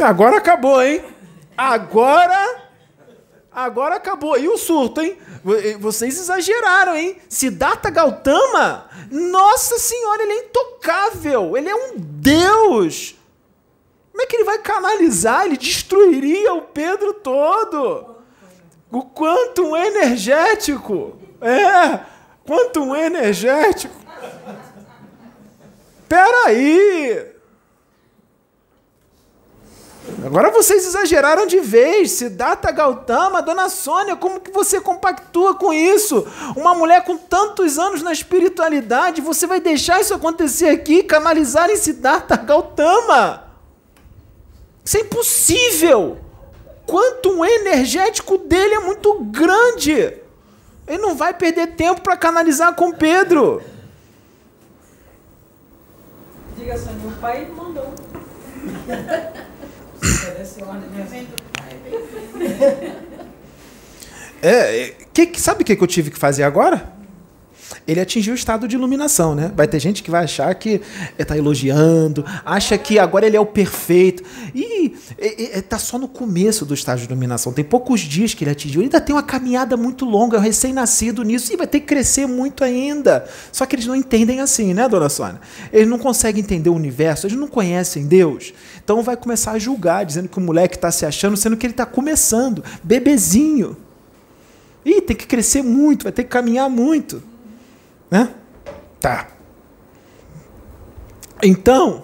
Agora 0.01 0.37
acabou, 0.37 0.81
hein? 0.81 1.03
Agora. 1.57 2.69
Agora 3.51 3.95
acabou. 3.95 4.37
E 4.37 4.47
o 4.47 4.57
surto, 4.57 5.01
hein? 5.01 5.17
Vocês 5.79 6.19
exageraram, 6.19 6.95
hein? 6.95 7.17
Siddhartha 7.27 7.89
Gautama, 7.89 8.89
nossa 9.09 9.77
senhora, 9.77 10.23
ele 10.23 10.31
é 10.33 10.39
intocável. 10.45 11.57
Ele 11.57 11.69
é 11.69 11.75
um 11.75 11.93
deus. 11.97 13.15
Como 14.11 14.23
é 14.23 14.25
que 14.25 14.35
ele 14.35 14.43
vai 14.43 14.59
canalizar? 14.59 15.45
Ele 15.45 15.57
destruiria 15.57 16.53
o 16.53 16.61
Pedro 16.61 17.13
todo. 17.13 18.17
O 18.91 19.03
quanto 19.03 19.75
energético. 19.75 21.17
É, 21.41 21.99
quanto 22.45 22.95
energético. 22.95 23.95
Peraí. 26.07 27.38
Agora 30.25 30.51
vocês 30.51 30.85
exageraram 30.85 31.45
de 31.45 31.59
vez. 31.59 32.11
Siddhartha 32.11 32.71
Gautama, 32.71 33.41
Dona 33.41 33.69
Sônia, 33.69 34.15
como 34.15 34.39
que 34.39 34.51
você 34.51 34.81
compactua 34.81 35.55
com 35.55 35.73
isso? 35.73 36.25
Uma 36.55 36.73
mulher 36.75 37.03
com 37.03 37.17
tantos 37.17 37.79
anos 37.79 38.01
na 38.01 38.11
espiritualidade, 38.11 39.21
você 39.21 39.47
vai 39.47 39.59
deixar 39.59 40.01
isso 40.01 40.13
acontecer 40.13 40.69
aqui, 40.69 41.03
canalizar 41.03 41.69
em 41.69 41.75
Siddhartha 41.75 42.35
Gautama? 42.37 43.43
Isso 44.83 44.97
é 44.97 45.01
impossível. 45.01 46.17
quantum 46.85 47.45
energético 47.45 48.37
dele 48.37 48.75
é 48.75 48.79
muito 48.79 49.23
grande. 49.25 50.17
Ele 50.87 50.97
não 50.97 51.15
vai 51.15 51.33
perder 51.33 51.75
tempo 51.75 52.01
para 52.01 52.17
canalizar 52.17 52.73
com 52.73 52.91
Pedro. 52.91 53.61
Diga 56.57 56.73
assim, 56.73 56.93
meu 56.95 57.11
pai 57.21 57.47
mandou. 57.55 57.93
É, 64.41 64.83
é, 64.83 64.95
que, 65.13 65.39
sabe 65.39 65.63
o 65.63 65.65
que 65.65 65.73
eu 65.73 65.87
tive 65.87 66.09
que 66.09 66.17
fazer 66.17 66.43
agora? 66.43 66.98
Ele 67.87 67.99
atingiu 67.99 68.33
o 68.33 68.35
estado 68.35 68.67
de 68.67 68.75
iluminação, 68.75 69.35
né? 69.35 69.51
Vai 69.55 69.67
ter 69.67 69.79
gente 69.79 70.03
que 70.03 70.11
vai 70.11 70.23
achar 70.23 70.53
que 70.55 70.81
está 71.17 71.37
elogiando, 71.37 72.25
acha 72.45 72.77
que 72.77 72.99
agora 72.99 73.25
ele 73.25 73.37
é 73.37 73.39
o 73.39 73.45
perfeito. 73.45 74.23
E 74.53 74.93
está 75.17 75.77
só 75.77 75.97
no 75.97 76.07
começo 76.07 76.65
do 76.65 76.73
estágio 76.73 77.07
de 77.07 77.11
iluminação. 77.11 77.53
Tem 77.53 77.63
poucos 77.63 78.01
dias 78.01 78.33
que 78.33 78.43
ele 78.43 78.51
atingiu. 78.51 78.81
Ele 78.81 78.87
ainda 78.87 79.01
tem 79.01 79.15
uma 79.15 79.23
caminhada 79.23 79.75
muito 79.77 80.05
longa, 80.05 80.37
é 80.37 80.39
um 80.39 80.43
recém-nascido 80.43 81.23
nisso, 81.23 81.53
e 81.53 81.57
vai 81.57 81.67
ter 81.67 81.79
que 81.81 81.87
crescer 81.87 82.27
muito 82.27 82.63
ainda. 82.63 83.27
Só 83.51 83.65
que 83.65 83.75
eles 83.75 83.85
não 83.85 83.95
entendem 83.95 84.41
assim, 84.41 84.73
né, 84.73 84.87
dona 84.87 85.09
Sônia? 85.09 85.39
Eles 85.71 85.87
não 85.87 85.99
conseguem 85.99 86.41
entender 86.41 86.69
o 86.69 86.75
universo, 86.75 87.27
eles 87.27 87.37
não 87.37 87.47
conhecem 87.47 88.05
Deus. 88.05 88.53
Então 88.83 89.01
vai 89.01 89.15
começar 89.15 89.51
a 89.51 89.59
julgar, 89.59 90.05
dizendo 90.05 90.27
que 90.27 90.37
o 90.37 90.41
moleque 90.41 90.75
está 90.75 90.91
se 90.91 91.05
achando, 91.05 91.37
sendo 91.37 91.55
que 91.57 91.65
ele 91.65 91.73
está 91.73 91.85
começando, 91.85 92.63
bebezinho. 92.83 93.77
Ih, 94.85 95.01
tem 95.01 95.15
que 95.15 95.27
crescer 95.27 95.61
muito, 95.61 96.03
vai 96.03 96.11
ter 96.11 96.23
que 96.23 96.29
caminhar 96.29 96.69
muito. 96.69 97.21
Né? 98.09 98.33
Tá. 98.99 99.27
Então, 101.41 102.03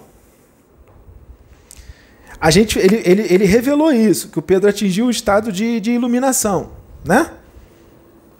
a 2.40 2.50
gente, 2.50 2.78
ele, 2.78 3.02
ele, 3.04 3.22
ele 3.22 3.44
revelou 3.44 3.92
isso, 3.92 4.28
que 4.28 4.38
o 4.38 4.42
Pedro 4.42 4.68
atingiu 4.68 5.06
o 5.06 5.10
estado 5.10 5.50
de, 5.50 5.80
de 5.80 5.92
iluminação. 5.92 6.70
Né? 7.04 7.30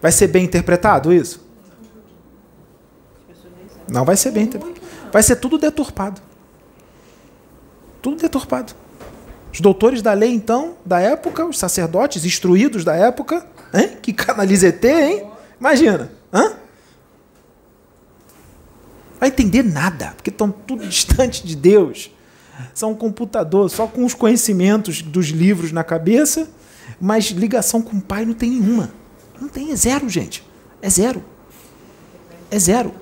Vai 0.00 0.12
ser 0.12 0.28
bem 0.28 0.44
interpretado 0.44 1.12
isso? 1.12 1.44
Não 3.88 4.04
vai 4.04 4.16
ser 4.16 4.30
bem 4.30 4.44
interpretado. 4.44 4.86
Vai 5.12 5.22
ser 5.22 5.36
tudo 5.36 5.58
deturpado. 5.58 6.20
Tudo 8.02 8.16
deturpado. 8.20 8.74
Os 9.52 9.60
doutores 9.60 10.02
da 10.02 10.12
lei, 10.12 10.32
então, 10.32 10.76
da 10.84 11.00
época, 11.00 11.44
os 11.46 11.58
sacerdotes 11.58 12.24
instruídos 12.24 12.84
da 12.84 12.94
época, 12.94 13.46
hein? 13.72 13.96
que 14.02 14.12
canaliza 14.12 14.68
ET, 14.68 14.84
hein? 14.84 15.24
Imagina. 15.58 16.12
Hã? 16.32 16.65
Vai 19.26 19.28
entender 19.28 19.62
nada, 19.62 20.12
porque 20.16 20.30
estão 20.30 20.50
tudo 20.50 20.86
distante 20.88 21.46
de 21.46 21.56
Deus. 21.56 22.10
São 22.72 22.92
um 22.92 22.94
computador, 22.94 23.68
só 23.68 23.86
com 23.86 24.04
os 24.04 24.14
conhecimentos 24.14 25.02
dos 25.02 25.26
livros 25.26 25.72
na 25.72 25.84
cabeça, 25.84 26.48
mas 27.00 27.26
ligação 27.26 27.82
com 27.82 27.96
o 27.96 28.00
Pai 28.00 28.24
não 28.24 28.32
tem 28.32 28.50
nenhuma. 28.50 28.90
Não 29.40 29.48
tem, 29.48 29.72
é 29.72 29.76
zero, 29.76 30.08
gente. 30.08 30.42
É 30.80 30.88
zero. 30.88 31.22
É 32.50 32.58
zero. 32.58 32.94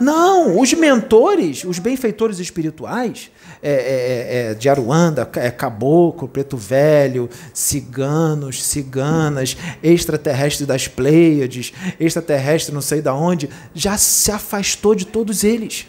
Não, 0.00 0.58
os 0.58 0.72
mentores, 0.72 1.64
os 1.64 1.78
benfeitores 1.78 2.38
espirituais, 2.38 3.30
é, 3.62 3.70
é, 3.70 3.74
é, 3.74 4.50
é, 4.50 4.54
de 4.54 4.68
Aruanda, 4.68 5.28
é 5.36 5.50
caboclo, 5.50 6.28
preto 6.28 6.56
velho, 6.56 7.28
ciganos, 7.52 8.62
ciganas, 8.62 9.56
extraterrestre 9.82 10.66
das 10.66 10.88
Pleiades, 10.88 11.72
extraterrestre 11.98 12.74
não 12.74 12.80
sei 12.80 13.00
da 13.00 13.14
onde, 13.14 13.48
já 13.74 13.96
se 13.96 14.30
afastou 14.30 14.94
de 14.94 15.06
todos 15.06 15.44
eles. 15.44 15.86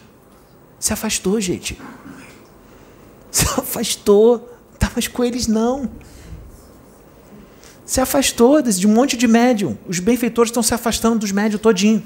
Se 0.80 0.94
afastou, 0.94 1.40
gente. 1.42 1.80
Se 3.32 3.46
afastou. 3.60 4.54
Tá 4.78 4.92
mais 4.94 5.08
com 5.08 5.24
eles 5.24 5.48
não. 5.48 5.90
Se 7.86 8.02
afastou 8.02 8.62
de 8.62 8.86
um 8.86 8.94
monte 8.94 9.18
de 9.18 9.28
médium. 9.28 9.78
Os 9.88 10.00
benfeitores 10.00 10.50
estão 10.50 10.62
se 10.62 10.74
afastando 10.74 11.20
dos 11.20 11.32
médios 11.32 11.62
todinho. 11.62 12.04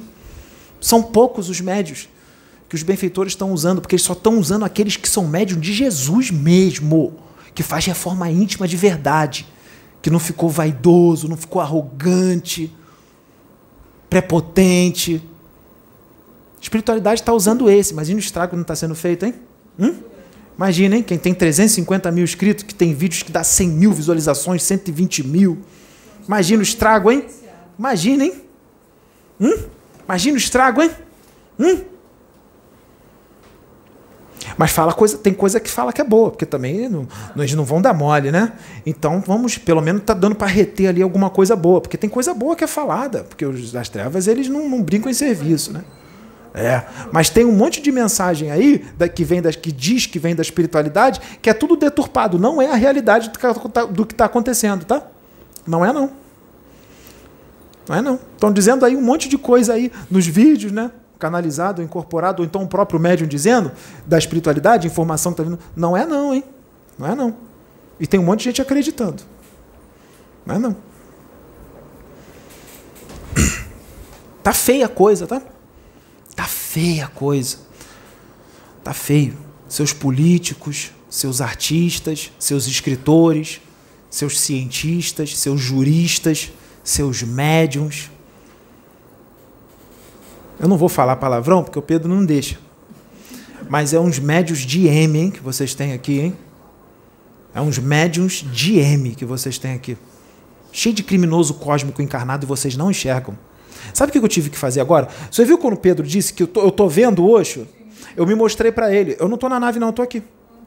São 0.79 1.03
poucos 1.03 1.49
os 1.49 1.59
médios 1.59 2.07
que 2.71 2.75
os 2.75 2.83
benfeitores 2.83 3.33
estão 3.33 3.51
usando, 3.51 3.81
porque 3.81 3.95
eles 3.95 4.05
só 4.05 4.13
estão 4.13 4.39
usando 4.39 4.63
aqueles 4.63 4.95
que 4.95 5.09
são 5.09 5.27
médium 5.27 5.59
de 5.59 5.73
Jesus 5.73 6.31
mesmo, 6.31 7.19
que 7.53 7.61
faz 7.61 7.85
reforma 7.85 8.31
íntima 8.31 8.65
de 8.65 8.77
verdade, 8.77 9.45
que 10.01 10.09
não 10.09 10.19
ficou 10.19 10.47
vaidoso, 10.47 11.27
não 11.27 11.35
ficou 11.35 11.61
arrogante, 11.61 12.73
prepotente. 14.09 15.21
A 16.59 16.61
espiritualidade 16.61 17.19
está 17.19 17.33
usando 17.33 17.69
esse, 17.69 17.91
imagina 17.91 18.15
o 18.15 18.23
estrago 18.23 18.51
que 18.51 18.55
não 18.55 18.61
está 18.61 18.73
sendo 18.73 18.95
feito, 18.95 19.25
hein? 19.25 19.35
Hum? 19.77 19.95
Imagina, 20.55 20.95
hein? 20.95 21.03
Quem 21.03 21.17
tem 21.17 21.33
350 21.33 22.09
mil 22.09 22.23
inscritos, 22.23 22.63
que 22.63 22.73
tem 22.73 22.93
vídeos 22.93 23.21
que 23.21 23.33
dá 23.33 23.43
100 23.43 23.67
mil 23.67 23.91
visualizações, 23.91 24.63
120 24.63 25.27
mil. 25.27 25.57
Imagina 26.25 26.61
o 26.61 26.63
estrago, 26.63 27.11
hein? 27.11 27.25
Imagina, 27.77 28.23
hein? 28.23 28.41
Hum? 29.41 29.65
Imagina 30.05 30.35
o 30.35 30.37
estrago, 30.37 30.81
hein? 30.81 30.91
Hum? 31.59 31.90
Mas 34.57 34.71
fala 34.71 34.93
coisa, 34.93 35.17
tem 35.17 35.33
coisa 35.33 35.59
que 35.59 35.69
fala 35.69 35.93
que 35.93 36.01
é 36.01 36.03
boa, 36.03 36.31
porque 36.31 36.45
também 36.45 36.89
não, 36.89 37.07
eles 37.35 37.53
não 37.53 37.63
vão 37.63 37.81
dar 37.81 37.93
mole, 37.93 38.31
né? 38.31 38.53
Então 38.85 39.21
vamos, 39.25 39.57
pelo 39.57 39.81
menos 39.81 40.03
tá 40.03 40.13
dando 40.13 40.35
para 40.35 40.47
reter 40.47 40.87
ali 40.87 41.01
alguma 41.01 41.29
coisa 41.29 41.55
boa, 41.55 41.81
porque 41.81 41.97
tem 41.97 42.09
coisa 42.09 42.33
boa 42.33 42.55
que 42.55 42.63
é 42.63 42.67
falada, 42.67 43.23
porque 43.23 43.45
os 43.45 43.71
das 43.71 43.89
trevas 43.89 44.27
eles 44.27 44.47
não, 44.47 44.67
não 44.67 44.81
brincam 44.81 45.09
em 45.09 45.13
serviço, 45.13 45.71
né? 45.71 45.83
É, 46.53 46.83
mas 47.13 47.29
tem 47.29 47.45
um 47.45 47.51
monte 47.53 47.81
de 47.81 47.91
mensagem 47.93 48.51
aí 48.51 48.85
da, 48.97 49.07
que 49.07 49.23
vem 49.23 49.41
das, 49.41 49.55
que 49.55 49.71
diz 49.71 50.05
que 50.05 50.19
vem 50.19 50.35
da 50.35 50.41
espiritualidade, 50.41 51.21
que 51.41 51.49
é 51.49 51.53
tudo 51.53 51.77
deturpado, 51.77 52.37
não 52.37 52.61
é 52.61 52.69
a 52.69 52.75
realidade 52.75 53.29
do 53.29 53.39
que 53.39 53.45
está 53.45 53.87
tá 54.17 54.25
acontecendo, 54.25 54.83
tá? 54.83 55.01
Não 55.65 55.85
é 55.85 55.93
não. 55.93 56.11
Não 57.87 57.95
é 57.95 58.01
não. 58.01 58.19
Estão 58.33 58.51
dizendo 58.51 58.85
aí 58.85 58.95
um 58.95 59.01
monte 59.01 59.29
de 59.29 59.37
coisa 59.37 59.73
aí 59.73 59.91
nos 60.09 60.27
vídeos, 60.27 60.73
né? 60.73 60.91
Canalizado, 61.21 61.83
incorporado, 61.83 62.41
ou 62.41 62.45
então 62.45 62.63
o 62.63 62.67
próprio 62.67 62.99
médium 62.99 63.27
dizendo 63.27 63.71
da 64.07 64.17
espiritualidade, 64.17 64.87
informação 64.87 65.31
que 65.31 65.39
está 65.39 65.49
vindo. 65.49 65.61
Não 65.75 65.95
é 65.95 66.03
não, 66.03 66.33
hein? 66.33 66.43
Não 66.97 67.07
é 67.07 67.15
não. 67.15 67.37
E 67.99 68.07
tem 68.07 68.19
um 68.19 68.23
monte 68.23 68.39
de 68.39 68.45
gente 68.45 68.61
acreditando. 68.61 69.21
Não 70.43 70.55
é 70.55 70.59
não. 70.59 70.75
Tá 74.41 74.53
feia 74.53 74.87
a 74.87 74.89
coisa, 74.89 75.27
tá? 75.27 75.39
Tá 76.35 76.45
feia 76.45 77.05
a 77.05 77.07
coisa. 77.07 77.59
Tá 78.83 78.91
feio. 78.91 79.37
Seus 79.69 79.93
políticos, 79.93 80.91
seus 81.07 81.41
artistas, 81.41 82.31
seus 82.39 82.65
escritores, 82.65 83.61
seus 84.09 84.39
cientistas, 84.39 85.37
seus 85.37 85.61
juristas, 85.61 86.51
seus 86.83 87.21
médiums, 87.21 88.09
eu 90.61 90.67
não 90.67 90.77
vou 90.77 90.87
falar 90.87 91.15
palavrão, 91.15 91.63
porque 91.63 91.79
o 91.79 91.81
Pedro 91.81 92.07
não 92.07 92.23
deixa. 92.23 92.59
Mas 93.67 93.93
é 93.93 93.99
uns 93.99 94.19
médios 94.19 94.59
de 94.59 94.87
M, 94.87 95.17
hein, 95.17 95.31
que 95.31 95.39
vocês 95.39 95.73
têm 95.73 95.91
aqui, 95.91 96.19
hein? 96.19 96.37
É 97.53 97.59
uns 97.59 97.79
médiums 97.79 98.45
de 98.53 98.77
M 98.77 99.15
que 99.15 99.25
vocês 99.25 99.57
têm 99.57 99.73
aqui. 99.73 99.97
Cheio 100.71 100.93
de 100.93 101.01
criminoso 101.01 101.55
cósmico 101.55 102.01
encarnado 102.01 102.45
e 102.45 102.47
vocês 102.47 102.77
não 102.77 102.91
enxergam. 102.91 103.35
Sabe 103.91 104.11
o 104.11 104.13
que 104.13 104.19
eu 104.19 104.27
tive 104.27 104.51
que 104.51 104.57
fazer 104.57 104.81
agora? 104.81 105.07
Você 105.31 105.43
viu 105.43 105.57
quando 105.57 105.73
o 105.73 105.77
Pedro 105.77 106.05
disse 106.05 106.31
que 106.31 106.43
eu 106.43 106.47
tô, 106.47 106.61
eu 106.61 106.71
tô 106.71 106.87
vendo 106.87 107.23
o 107.23 107.35
Oxo? 107.35 107.67
Eu 108.15 108.27
me 108.27 108.35
mostrei 108.35 108.71
para 108.71 108.93
ele. 108.93 109.17
Eu 109.19 109.27
não 109.27 109.35
estou 109.35 109.49
na 109.49 109.59
nave, 109.59 109.79
não, 109.79 109.87
eu 109.87 109.91
estou 109.91 110.03
aqui. 110.03 110.19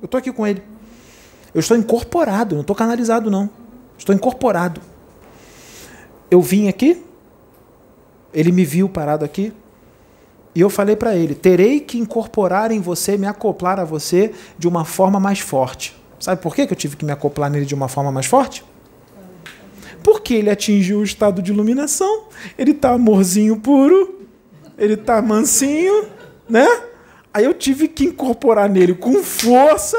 Eu 0.03 0.07
estou 0.07 0.19
aqui 0.19 0.33
com 0.33 0.45
ele. 0.45 0.61
Eu 1.55 1.61
estou 1.61 1.77
incorporado, 1.77 2.57
não 2.57 2.63
estou 2.63 2.75
canalizado, 2.75 3.31
não. 3.31 3.49
Estou 3.97 4.13
incorporado. 4.15 4.81
Eu 6.29 6.43
vim 6.43 6.67
aqui, 6.67 7.01
ele 8.33 8.51
me 8.51 8.65
viu 8.65 8.89
parado 8.89 9.25
aqui, 9.25 9.53
e 10.55 10.61
eu 10.61 10.71
falei 10.71 10.95
para 10.95 11.17
ele: 11.17 11.35
terei 11.35 11.81
que 11.81 11.99
incorporar 11.99 12.71
em 12.71 12.81
você, 12.81 13.17
me 13.17 13.27
acoplar 13.27 13.81
a 13.81 13.85
você 13.85 14.33
de 14.59 14.69
uma 14.69 14.85
forma 14.85 15.19
mais 15.19 15.41
forte. 15.41 15.97
Sabe 16.21 16.41
por 16.41 16.55
que 16.55 16.63
eu 16.63 16.77
tive 16.77 16.97
que 16.97 17.05
me 17.05 17.13
acoplar 17.13 17.51
nele 17.51 17.67
de 17.67 17.75
uma 17.75 17.89
forma 17.89 18.13
mais 18.13 18.27
forte? 18.27 18.65
Porque 20.03 20.35
ele 20.35 20.51
atingiu 20.51 20.99
o 20.99 21.05
estado 21.05 21.43
de 21.43 21.51
iluminação, 21.51 22.25
ele 22.57 22.71
está 22.71 22.93
amorzinho 22.93 23.59
puro, 23.59 24.21
ele 24.79 24.95
está 24.95 25.21
mansinho, 25.21 26.07
né? 26.49 26.67
Aí 27.33 27.45
eu 27.45 27.55
tive 27.55 27.89
que 27.89 28.05
incorporar 28.05 28.69
nele 28.69 28.95
com 28.95 29.23
força 29.23 29.97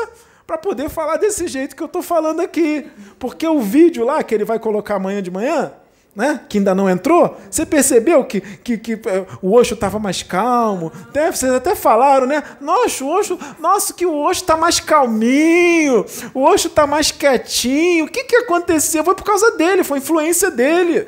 para 0.47 0.57
poder 0.57 0.89
falar 0.89 1.17
desse 1.17 1.47
jeito 1.47 1.75
que 1.75 1.81
eu 1.83 1.87
estou 1.87 2.01
falando 2.01 2.39
aqui. 2.39 2.85
Porque 3.19 3.47
o 3.47 3.59
vídeo 3.59 4.05
lá 4.05 4.23
que 4.23 4.33
ele 4.33 4.45
vai 4.45 4.59
colocar 4.59 4.95
amanhã 4.95 5.21
de 5.21 5.31
manhã, 5.31 5.73
né, 6.15 6.39
que 6.47 6.59
ainda 6.59 6.73
não 6.73 6.89
entrou, 6.89 7.37
você 7.49 7.65
percebeu 7.65 8.23
que, 8.23 8.39
que, 8.39 8.77
que 8.77 8.93
eh, 8.93 9.25
o 9.41 9.53
Osho 9.53 9.73
estava 9.73 9.99
mais 9.99 10.23
calmo? 10.23 10.91
Né? 11.13 11.31
Vocês 11.31 11.51
até 11.51 11.75
falaram, 11.75 12.25
né? 12.25 12.41
Nossa, 12.61 13.03
o 13.03 13.09
Osho, 13.09 13.37
nossa, 13.59 13.93
que 13.93 14.05
o 14.05 14.15
Osho 14.15 14.41
está 14.41 14.55
mais 14.55 14.79
calminho, 14.79 16.05
o 16.33 16.41
Osho 16.41 16.67
está 16.67 16.87
mais 16.87 17.11
quietinho. 17.11 18.05
O 18.05 18.07
que, 18.07 18.23
que 18.23 18.37
aconteceu? 18.37 19.03
Foi 19.03 19.13
por 19.13 19.25
causa 19.25 19.51
dele, 19.57 19.83
foi 19.83 19.97
influência 19.97 20.49
dele. 20.49 21.07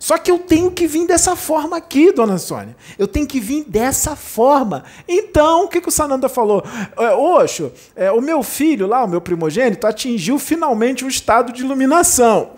Só 0.00 0.16
que 0.16 0.30
eu 0.30 0.38
tenho 0.38 0.70
que 0.70 0.86
vir 0.86 1.06
dessa 1.06 1.36
forma 1.36 1.76
aqui, 1.76 2.10
dona 2.10 2.38
Sônia. 2.38 2.74
Eu 2.98 3.06
tenho 3.06 3.26
que 3.26 3.38
vir 3.38 3.64
dessa 3.68 4.16
forma. 4.16 4.82
Então, 5.06 5.64
o 5.64 5.68
que, 5.68 5.78
que 5.78 5.90
o 5.90 5.92
Sananda 5.92 6.26
falou? 6.26 6.64
É, 6.96 7.10
Oxo, 7.12 7.70
é, 7.94 8.10
o 8.10 8.22
meu 8.22 8.42
filho 8.42 8.86
lá, 8.86 9.04
o 9.04 9.08
meu 9.08 9.20
primogênito, 9.20 9.86
atingiu 9.86 10.38
finalmente 10.38 11.04
o 11.04 11.08
estado 11.08 11.52
de 11.52 11.62
iluminação. 11.62 12.52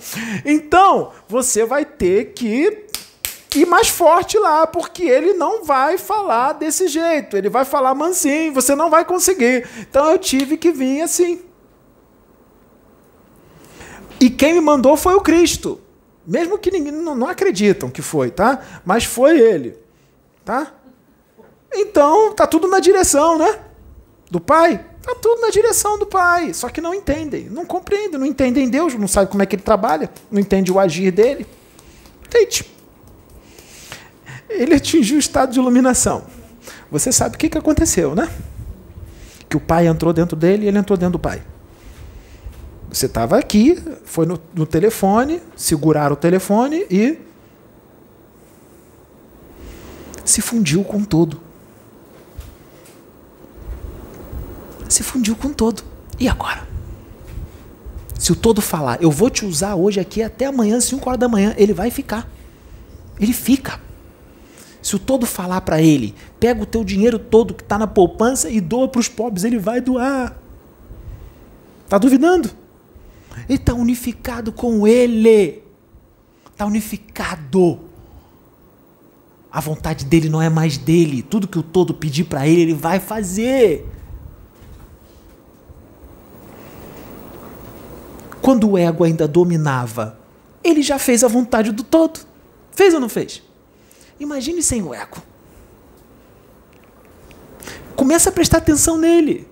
Então, 0.45 1.11
você 1.29 1.65
vai 1.65 1.85
ter 1.85 2.27
que 2.27 2.87
ir 3.57 3.67
mais 3.67 3.89
forte 3.89 4.39
lá, 4.39 4.65
porque 4.65 5.03
ele 5.03 5.33
não 5.33 5.65
vai 5.65 5.99
falar 5.99 6.53
desse 6.53 6.87
jeito. 6.87 7.37
Ele 7.37 7.49
vai 7.49 7.65
falar 7.65 7.93
mansinho, 7.93 8.55
você 8.55 8.77
não 8.77 8.89
vai 8.89 9.05
conseguir. 9.05 9.69
Então, 9.81 10.13
eu 10.13 10.19
tive 10.19 10.57
que 10.57 10.71
vir 10.71 11.03
assim. 11.03 11.43
E 14.21 14.31
quem 14.31 14.55
me 14.55 14.61
mandou 14.61 14.97
foi 14.97 15.17
o 15.17 15.21
Cristo. 15.21 15.81
Mesmo 16.27 16.59
que 16.59 16.71
ninguém 16.71 16.93
não, 16.93 17.15
não 17.15 17.27
acreditam 17.27 17.91
que 17.91 18.01
foi, 18.01 18.31
tá? 18.31 18.61
Mas 18.85 19.05
foi 19.05 19.39
ele, 19.39 19.77
tá? 20.45 20.73
Então, 21.73 22.33
tá 22.35 22.47
tudo 22.47 22.69
na 22.69 22.81
direção, 22.81 23.39
né? 23.39 23.59
Do 24.31 24.41
Pai. 24.41 24.85
Tá 25.03 25.17
tudo 25.21 25.41
na 25.41 25.51
direção 25.51 25.99
do 25.99 26.07
Pai. 26.07 26.55
Só 26.55 26.69
que 26.69 26.81
não 26.81 26.95
entendem, 26.95 27.49
não 27.51 27.67
compreendem, 27.67 28.21
não 28.21 28.27
entendem 28.27 28.69
Deus, 28.69 28.95
não 28.95 29.09
sabem 29.09 29.31
como 29.31 29.43
é 29.43 29.47
que 29.47 29.57
ele 29.57 29.63
trabalha, 29.63 30.09
não 30.31 30.41
entende 30.41 30.71
o 30.71 30.79
agir 30.79 31.11
dele. 31.11 31.47
Entende? 32.25 32.71
Ele 34.49 34.75
atingiu 34.75 35.17
o 35.17 35.21
estado 35.21 35.53
de 35.53 35.59
iluminação. 35.59 36.25
Você 36.91 37.11
sabe 37.11 37.35
o 37.35 37.39
que, 37.39 37.49
que 37.49 37.59
aconteceu, 37.59 38.15
né? 38.15 38.31
Que 39.49 39.57
o 39.57 39.61
Pai 39.61 39.87
entrou 39.87 40.13
dentro 40.13 40.37
dele 40.37 40.67
e 40.67 40.69
ele 40.69 40.79
entrou 40.79 40.97
dentro 40.97 41.15
do 41.15 41.19
Pai. 41.19 41.43
Você 42.93 43.07
estava 43.07 43.39
aqui, 43.39 43.83
foi 44.05 44.27
no, 44.27 44.39
no 44.55 44.67
telefone, 44.67 45.41
seguraram 45.57 46.13
o 46.13 46.17
telefone 46.17 46.85
e 46.91 47.19
se 50.23 50.43
fundiu 50.43 50.85
com 50.85 51.03
todo. 51.03 51.41
Se 54.91 55.03
fundiu 55.03 55.35
com 55.35 55.55
todo. 55.55 55.83
E 56.21 56.29
agora? 56.29 56.69
Se 58.19 58.31
o 58.31 58.37
todo 58.37 58.61
falar, 58.61 59.03
eu 59.03 59.11
vou 59.11 59.31
te 59.31 59.47
usar 59.47 59.75
hoje 59.75 59.99
aqui 59.99 60.23
até 60.23 60.45
amanhã, 60.45 60.79
5 60.79 61.09
horas 61.09 61.19
da 61.19 61.29
manhã, 61.29 61.55
ele 61.57 61.73
vai 61.73 61.91
ficar. 61.91 62.31
Ele 63.19 63.33
fica. 63.33 63.81
Se 64.83 64.95
o 64.97 64.99
todo 64.99 65.25
falar 65.25 65.63
para 65.63 65.81
ele, 65.81 66.15
pega 66.39 66.63
o 66.63 66.67
teu 66.67 66.85
dinheiro 66.85 67.19
todo 67.19 67.55
que 67.55 67.63
está 67.63 67.79
na 67.79 67.87
poupança 67.87 68.51
e 68.51 68.61
doa 68.61 68.87
para 68.87 69.01
os 69.01 69.09
pobres, 69.09 69.45
ele 69.45 69.59
vai 69.59 69.81
doar. 69.81 70.37
Tá 71.89 71.97
duvidando? 71.97 72.62
Ele 73.49 73.59
está 73.59 73.75
unificado 73.75 74.53
com 74.53 74.87
Ele. 74.87 75.63
Está 76.51 76.67
unificado. 76.67 77.81
A 79.53 79.61
vontade 79.61 80.07
dele 80.07 80.31
não 80.31 80.41
é 80.41 80.49
mais 80.49 80.79
dele. 80.79 81.23
Tudo 81.23 81.47
que 81.47 81.59
o 81.59 81.63
todo 81.63 81.93
pedir 81.93 82.25
para 82.25 82.49
ele, 82.49 82.63
ele 82.63 82.75
vai 82.75 82.99
fazer. 82.99 83.87
Quando 88.41 88.71
o 88.71 88.79
ego 88.79 89.05
ainda 89.05 89.29
dominava, 89.29 90.19
ele 90.65 90.83
já 90.83 90.99
fez 90.99 91.23
a 91.23 91.29
vontade 91.29 91.71
do 91.71 91.83
todo. 91.83 92.21
Fez 92.71 92.95
ou 92.95 93.01
não 93.01 93.11
fez? 93.11 93.43
Imagine 94.19 94.63
sem 94.63 94.83
o 94.83 94.95
ego. 94.95 95.23
Começa 97.95 98.31
a 98.31 98.33
prestar 98.33 98.59
atenção 98.59 98.97
nele. 98.97 99.47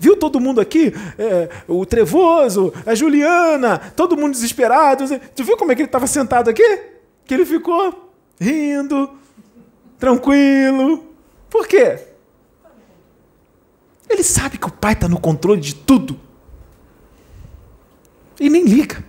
Viu 0.00 0.16
todo 0.16 0.40
mundo 0.40 0.62
aqui? 0.62 0.94
É, 1.18 1.50
o 1.68 1.84
Trevoso, 1.84 2.72
a 2.86 2.94
Juliana, 2.94 3.78
todo 3.94 4.16
mundo 4.16 4.32
desesperado. 4.32 5.04
Tu 5.36 5.44
viu 5.44 5.58
como 5.58 5.72
é 5.72 5.74
que 5.74 5.82
ele 5.82 5.88
estava 5.88 6.06
sentado 6.06 6.48
aqui? 6.48 6.80
Que 7.26 7.34
ele 7.34 7.44
ficou 7.44 8.10
rindo, 8.40 9.10
tranquilo. 9.98 11.04
Por 11.50 11.68
quê? 11.68 11.98
Ele 14.08 14.22
sabe 14.22 14.56
que 14.56 14.66
o 14.66 14.72
pai 14.72 14.94
está 14.94 15.06
no 15.06 15.20
controle 15.20 15.60
de 15.60 15.74
tudo. 15.74 16.18
E 18.40 18.48
nem 18.48 18.64
liga. 18.64 19.04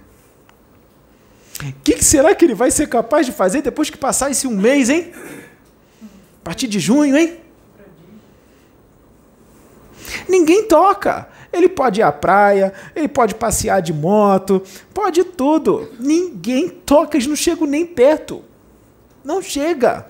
O 1.62 1.74
que, 1.86 2.04
será 2.04 2.36
que 2.36 2.44
ele 2.44 2.54
vai 2.54 2.70
ser 2.70 2.90
capaz 2.90 3.26
de 3.26 3.32
fazer 3.32 3.62
depois 3.62 3.90
que 3.90 3.98
passar 3.98 4.30
esse 4.30 4.46
um 4.46 4.58
mês, 4.58 4.90
hein? 4.90 5.14
A 6.42 6.44
partir 6.44 6.68
de 6.68 6.82
junho, 6.82 7.16
hein? 7.16 7.40
Ninguém 10.28 10.64
toca. 10.64 11.28
Ele 11.52 11.68
pode 11.68 12.00
ir 12.00 12.04
à 12.04 12.12
praia, 12.12 12.74
ele 12.96 13.10
pode 13.10 13.36
passear 13.36 13.82
de 13.82 13.92
moto, 13.92 14.62
pode 14.94 15.24
tudo. 15.24 15.90
Ninguém 16.00 16.70
toca, 16.70 17.18
eles 17.18 17.28
não 17.28 17.36
chegam 17.36 17.68
nem 17.68 17.86
perto. 17.86 18.42
Não 19.24 19.42
chega. 19.42 20.06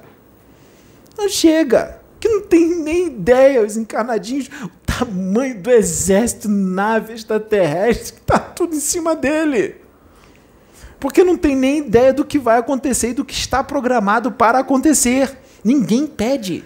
Não 1.17 1.27
chega. 1.27 1.99
Que 2.19 2.29
não 2.29 2.41
tem 2.41 2.75
nem 2.75 3.07
ideia, 3.07 3.63
os 3.63 3.75
encarnadinhos, 3.75 4.49
o 4.63 4.69
tamanho 4.85 5.59
do 5.59 5.71
exército, 5.71 6.47
nave 6.47 7.13
extraterrestre, 7.13 8.13
que 8.13 8.19
está 8.19 8.37
tudo 8.37 8.75
em 8.75 8.79
cima 8.79 9.15
dele. 9.15 9.77
Porque 10.99 11.23
não 11.23 11.35
tem 11.35 11.55
nem 11.55 11.79
ideia 11.79 12.13
do 12.13 12.23
que 12.23 12.37
vai 12.37 12.59
acontecer 12.59 13.09
e 13.09 13.13
do 13.13 13.25
que 13.25 13.33
está 13.33 13.63
programado 13.63 14.31
para 14.31 14.59
acontecer. 14.59 15.35
Ninguém 15.63 16.05
pede. 16.05 16.63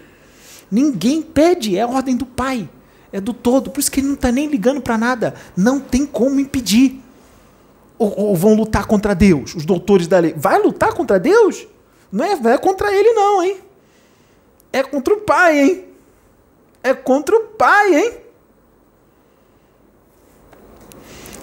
Ninguém 0.69 1.21
pede, 1.21 1.77
é 1.77 1.83
a 1.83 1.87
ordem 1.87 2.17
do 2.17 2.25
Pai 2.25 2.67
é 3.15 3.21
do 3.21 3.33
todo. 3.33 3.71
Por 3.71 3.79
isso 3.79 3.89
que 3.89 4.01
ele 4.01 4.07
não 4.07 4.15
está 4.15 4.29
nem 4.29 4.47
ligando 4.47 4.81
para 4.81 4.97
nada. 4.97 5.35
Não 5.55 5.79
tem 5.79 6.05
como 6.05 6.37
impedir. 6.37 7.01
Ou, 7.97 8.13
ou, 8.19 8.35
vão 8.35 8.55
lutar 8.55 8.85
contra 8.85 9.15
Deus, 9.15 9.55
os 9.55 9.65
doutores 9.65 10.05
da 10.05 10.19
lei. 10.19 10.33
Vai 10.35 10.61
lutar 10.61 10.93
contra 10.93 11.17
Deus? 11.17 11.65
Não 12.11 12.25
é, 12.25 12.33
é 12.33 12.57
contra 12.57 12.93
ele, 12.93 13.13
não, 13.13 13.41
hein? 13.41 13.57
É 14.73 14.83
contra 14.83 15.13
o 15.13 15.21
Pai, 15.21 15.59
hein? 15.59 15.85
É 16.83 16.93
contra 16.93 17.37
o 17.37 17.47
Pai, 17.47 17.95
hein? 17.95 18.17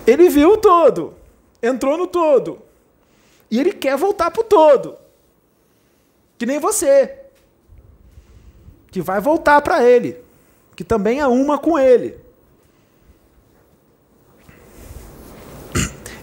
Ele 0.06 0.28
viu 0.28 0.50
o 0.50 0.58
todo, 0.58 1.14
entrou 1.62 1.96
no 1.96 2.06
todo. 2.06 2.60
E 3.50 3.58
ele 3.58 3.72
quer 3.72 3.96
voltar 3.96 4.30
para 4.30 4.42
o 4.42 4.44
todo. 4.44 4.98
Que 6.36 6.44
nem 6.44 6.58
você. 6.58 7.18
Que 8.90 9.00
vai 9.00 9.22
voltar 9.22 9.62
para 9.62 9.82
ele 9.82 10.22
que 10.74 10.84
também 10.84 11.20
é 11.20 11.26
uma 11.26 11.58
com 11.58 11.78
ele. 11.78 12.16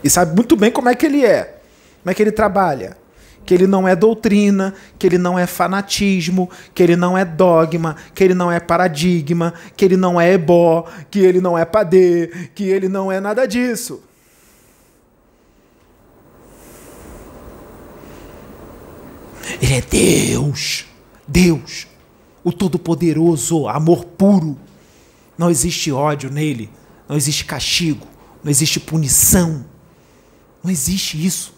E 0.04 0.10
sabe 0.10 0.34
muito 0.36 0.56
bem 0.56 0.72
como 0.72 0.90
é 0.90 0.96
que 0.96 1.06
ele 1.06 1.26
é, 1.26 1.60
como 2.02 2.12
é 2.12 2.14
que 2.14 2.24
ele 2.24 2.32
trabalha. 2.32 2.98
Que 3.46 3.54
ele 3.54 3.66
não 3.66 3.88
é 3.88 3.96
doutrina, 3.96 4.76
que 4.98 5.08
ele 5.08 5.18
não 5.18 5.38
é 5.38 5.48
fanatismo, 5.48 6.50
que 6.74 6.84
ele 6.84 6.96
não 6.96 7.18
é 7.18 7.26
dogma, 7.26 7.96
que 8.14 8.24
ele 8.24 8.36
não 8.36 8.52
é 8.52 8.60
paradigma, 8.60 9.54
que 9.76 9.84
ele 9.84 9.98
não 9.98 10.22
é 10.22 10.34
ebó, 10.34 10.88
que 11.10 11.20
ele 11.20 11.42
não 11.42 11.58
é 11.58 11.66
padê, 11.66 12.28
que 12.54 12.66
ele 12.66 12.88
não 12.88 13.12
é 13.12 13.20
nada 13.20 13.48
disso. 13.48 14.04
Ele 19.60 19.74
é 19.74 19.82
Deus. 19.82 20.86
Deus 21.28 21.89
o 22.44 22.52
Todo-Poderoso, 22.52 23.68
amor 23.68 24.06
puro. 24.06 24.58
Não 25.38 25.50
existe 25.50 25.92
ódio 25.92 26.30
nele, 26.30 26.70
não 27.08 27.16
existe 27.16 27.46
castigo, 27.46 28.06
não 28.44 28.52
existe 28.52 28.80
punição. 28.80 29.66
Não 30.64 30.72
existe 30.72 31.24
isso. 31.24 31.54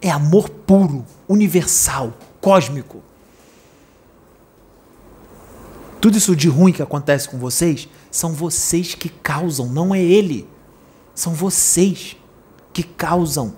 É 0.00 0.10
amor 0.10 0.48
puro, 0.48 1.04
universal, 1.28 2.16
cósmico. 2.40 3.02
Tudo 6.00 6.18
isso 6.18 6.34
de 6.34 6.48
ruim 6.48 6.72
que 6.72 6.82
acontece 6.82 7.28
com 7.28 7.38
vocês 7.38 7.88
são 8.10 8.32
vocês 8.32 8.94
que 8.94 9.08
causam, 9.08 9.68
não 9.68 9.94
é 9.94 10.02
ele. 10.02 10.48
São 11.14 11.32
vocês 11.32 12.16
que 12.72 12.82
causam. 12.82 13.54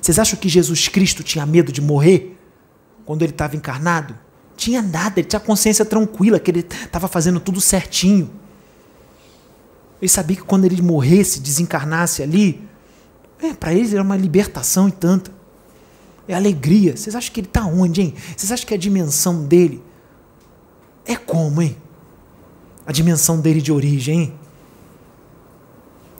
Vocês 0.00 0.18
acham 0.18 0.38
que 0.38 0.48
Jesus 0.48 0.88
Cristo 0.88 1.22
tinha 1.22 1.46
medo 1.46 1.72
de 1.72 1.80
morrer 1.80 2.38
quando 3.06 3.22
ele 3.22 3.32
estava 3.32 3.56
encarnado? 3.56 4.18
Tinha 4.62 4.80
nada, 4.80 5.18
ele 5.18 5.26
tinha 5.26 5.38
a 5.38 5.44
consciência 5.44 5.84
tranquila, 5.84 6.38
que 6.38 6.48
ele 6.48 6.60
estava 6.60 7.08
fazendo 7.08 7.40
tudo 7.40 7.60
certinho. 7.60 8.30
Ele 10.00 10.08
sabia 10.08 10.36
que 10.36 10.42
quando 10.42 10.64
ele 10.64 10.80
morresse, 10.80 11.40
desencarnasse 11.40 12.22
ali, 12.22 12.62
é, 13.42 13.52
para 13.54 13.74
eles 13.74 13.92
era 13.92 14.02
uma 14.02 14.16
libertação 14.16 14.88
e 14.88 14.92
tanta. 14.92 15.32
É 16.28 16.34
alegria. 16.34 16.96
Vocês 16.96 17.16
acham 17.16 17.32
que 17.32 17.40
ele 17.40 17.48
está 17.48 17.66
onde, 17.66 18.02
hein? 18.02 18.14
Vocês 18.36 18.52
acham 18.52 18.64
que 18.64 18.74
a 18.74 18.78
dimensão 18.78 19.44
dele 19.44 19.82
é 21.04 21.16
como, 21.16 21.60
hein? 21.60 21.76
A 22.86 22.92
dimensão 22.92 23.40
dele 23.40 23.60
de 23.60 23.72
origem, 23.72 24.20
hein? 24.20 24.34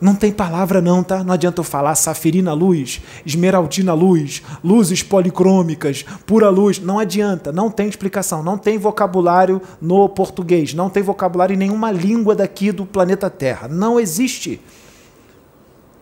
Não 0.02 0.16
tem 0.16 0.32
palavra 0.32 0.82
não, 0.82 1.00
tá? 1.00 1.22
Não 1.22 1.32
adianta 1.32 1.60
eu 1.60 1.64
falar 1.64 1.94
safirina 1.94 2.52
luz, 2.52 3.00
esmeraldina 3.24 3.94
luz, 3.94 4.42
luzes 4.62 5.00
policrômicas, 5.00 6.04
pura 6.26 6.50
luz. 6.50 6.80
Não 6.80 6.98
adianta, 6.98 7.52
não 7.52 7.70
tem 7.70 7.88
explicação, 7.88 8.42
não 8.42 8.58
tem 8.58 8.78
vocabulário 8.78 9.62
no 9.80 10.08
português, 10.08 10.74
não 10.74 10.90
tem 10.90 11.04
vocabulário 11.04 11.54
em 11.54 11.56
nenhuma 11.56 11.92
língua 11.92 12.34
daqui 12.34 12.72
do 12.72 12.84
planeta 12.84 13.30
Terra. 13.30 13.68
Não 13.68 14.00
existe. 14.00 14.60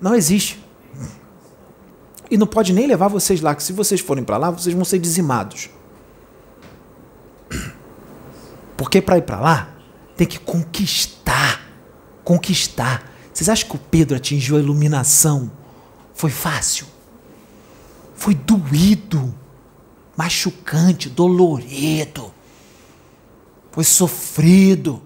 Não 0.01 0.15
existe. 0.15 0.59
E 2.31 2.39
não 2.39 2.47
pode 2.47 2.73
nem 2.73 2.87
levar 2.87 3.09
vocês 3.09 3.43
lá, 3.43 3.55
que 3.55 3.63
se 3.63 3.75
vocês 3.75 4.01
forem 4.01 4.25
para 4.25 4.39
lá, 4.39 4.51
vocês 4.51 4.75
vão 4.75 4.83
ser 4.83 4.99
dizimados. 4.99 5.69
Porque 8.79 9.03
para 9.03 9.19
ir 9.19 9.23
para 9.23 9.39
lá, 9.39 9.69
tem 10.17 10.27
que 10.27 10.39
conquistar. 10.39 11.61
Conquistar. 12.25 13.10
Vocês 13.41 13.49
acham 13.49 13.71
que 13.71 13.77
o 13.77 13.79
Pedro 13.79 14.19
atingiu 14.19 14.59
a 14.59 14.61
iluminação? 14.61 15.51
Foi 16.13 16.29
fácil? 16.29 16.87
Foi 18.15 18.35
doído, 18.35 19.35
machucante, 20.15 21.09
dolorido. 21.09 22.35
Foi 23.73 23.83
sofrido. 23.83 25.01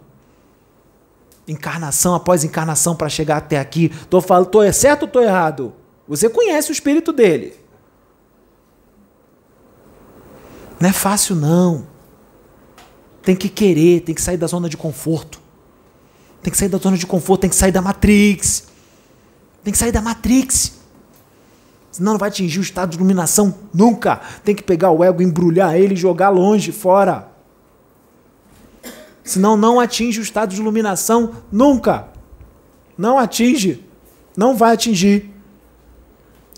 Encarnação 1.47 2.13
após 2.17 2.43
encarnação 2.43 2.97
para 2.97 3.09
chegar 3.09 3.37
até 3.37 3.57
aqui. 3.57 3.91
Tô 4.11 4.21
falando, 4.21 4.47
tô 4.47 4.65
é 4.65 4.73
certo 4.73 5.03
ou 5.03 5.09
tô 5.09 5.21
errado? 5.21 5.73
Você 6.09 6.29
conhece 6.29 6.71
o 6.71 6.73
espírito 6.73 7.13
dele. 7.13 7.55
Não 10.81 10.89
é 10.89 10.93
fácil 10.93 11.37
não. 11.37 11.87
Tem 13.23 13.37
que 13.37 13.49
querer, 13.49 14.01
tem 14.01 14.13
que 14.13 14.21
sair 14.21 14.37
da 14.37 14.49
zona 14.49 14.69
de 14.69 14.77
conforto. 14.77 15.44
Tem 16.45 16.51
que 16.51 16.59
sair 16.59 16.69
da 16.69 16.77
zona 16.77 16.99
de 16.99 17.07
conforto, 17.07 17.41
tem 17.41 17.49
que 17.49 17.57
sair 17.57 17.73
da 17.73 17.81
Matrix. 17.81 18.65
Tem 19.65 19.73
que 19.73 19.79
sair 19.79 19.91
da 19.91 20.03
Matrix. 20.03 20.75
Senão 21.91 22.13
não 22.13 22.19
vai 22.19 22.29
atingir 22.29 22.59
o 22.59 22.63
estado 22.63 22.91
de 22.91 22.97
iluminação 22.99 23.55
nunca. 23.73 24.21
Tem 24.45 24.55
que 24.55 24.63
pegar 24.63 24.91
o 24.91 25.03
ego, 25.03 25.23
embrulhar 25.23 25.75
ele 25.75 25.95
e 25.95 25.97
jogar 25.97 26.29
longe, 26.29 26.71
fora. 26.71 27.29
Senão 29.23 29.57
não 29.57 29.81
atinge 29.81 30.21
o 30.21 30.23
estado 30.23 30.55
de 30.55 30.61
iluminação 30.61 31.33
nunca. 31.51 32.09
Não 32.99 33.19
atinge. 33.19 33.83
Não 34.37 34.55
vai 34.55 34.75
atingir. 34.75 35.31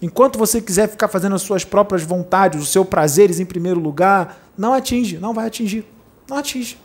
Enquanto 0.03 0.37
você 0.37 0.61
quiser 0.61 0.89
ficar 0.89 1.07
fazendo 1.07 1.37
as 1.37 1.43
suas 1.43 1.65
próprias 1.65 2.03
vontades, 2.03 2.61
os 2.61 2.73
seus 2.73 2.89
prazeres 2.89 3.39
em 3.39 3.47
primeiro 3.47 3.79
lugar, 3.79 4.37
não 4.59 4.75
atinge, 4.75 5.17
não 5.17 5.33
vai 5.33 5.47
atingir. 5.47 5.87
Não 6.29 6.39
atinge. 6.39 6.77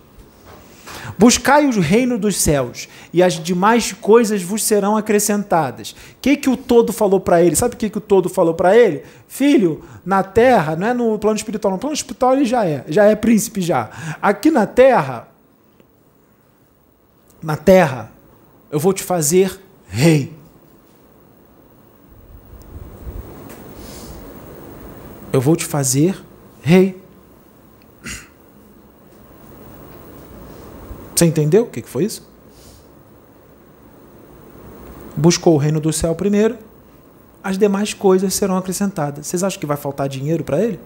Buscai 1.18 1.66
o 1.66 1.80
reino 1.80 2.18
dos 2.18 2.38
céus, 2.38 2.88
e 3.14 3.22
as 3.22 3.34
demais 3.34 3.92
coisas 3.94 4.42
vos 4.42 4.64
serão 4.64 4.98
acrescentadas. 4.98 5.92
O 5.92 5.96
que, 6.22 6.36
que 6.36 6.50
o 6.50 6.58
todo 6.58 6.92
falou 6.92 7.20
para 7.20 7.42
ele? 7.42 7.56
Sabe 7.56 7.76
o 7.76 7.78
que, 7.78 7.90
que 7.90 7.98
o 7.98 8.02
todo 8.02 8.30
falou 8.30 8.54
para 8.54 8.76
ele? 8.76 9.04
Filho, 9.28 9.84
na 10.06 10.24
terra, 10.24 10.76
não 10.76 10.88
é 10.88 10.94
no 10.94 11.18
plano 11.20 11.38
espiritual, 11.38 11.74
no 11.74 11.80
plano 11.80 11.94
espiritual 11.94 12.34
ele 12.34 12.46
já 12.46 12.66
é, 12.66 12.84
já 12.88 13.06
é 13.06 13.16
príncipe 13.16 13.62
já. 13.62 13.90
Aqui 14.22 14.50
na 14.50 14.66
terra, 14.66 15.28
na 17.42 17.58
terra, 17.58 18.12
eu 18.72 18.80
vou 18.80 18.94
te 18.94 19.04
fazer 19.04 19.60
rei. 19.88 20.34
Eu 25.34 25.40
vou 25.40 25.56
te 25.56 25.66
fazer 25.66 26.22
rei. 26.62 27.01
Você 31.22 31.28
entendeu 31.28 31.66
o 31.66 31.68
que 31.68 31.84
foi 31.84 32.06
isso? 32.06 32.28
Buscou 35.16 35.54
o 35.54 35.58
reino 35.58 35.80
do 35.80 35.94
céu 35.94 36.16
primeiro, 36.16 36.58
as 37.44 37.60
demais 37.60 37.94
coisas 37.94 38.34
serão 38.34 38.58
acrescentadas. 38.58 39.28
Vocês 39.28 39.44
acham 39.44 39.60
que 39.60 39.68
vai 39.68 39.78
faltar 39.78 40.10
dinheiro 40.10 40.44
para 40.44 40.60
ele? 40.60 40.80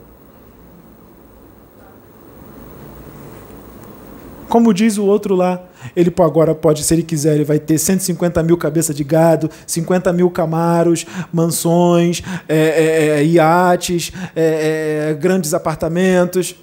Como 4.49 4.73
diz 4.73 4.97
o 4.97 5.05
outro 5.05 5.35
lá, 5.35 5.63
ele 5.95 6.13
agora 6.19 6.53
pode, 6.53 6.83
se 6.83 6.93
ele 6.93 7.03
quiser, 7.03 7.35
ele 7.35 7.45
vai 7.45 7.57
ter 7.57 7.77
150 7.77 8.43
mil 8.43 8.57
cabeças 8.57 8.93
de 8.93 9.05
gado, 9.05 9.49
50 9.65 10.11
mil 10.11 10.29
camaros, 10.29 11.05
mansões, 11.31 12.21
é, 12.49 12.57
é, 12.57 13.07
é, 13.19 13.23
iates, 13.23 14.11
é, 14.35 15.11
é, 15.11 15.13
grandes 15.13 15.53
apartamentos. 15.53 16.57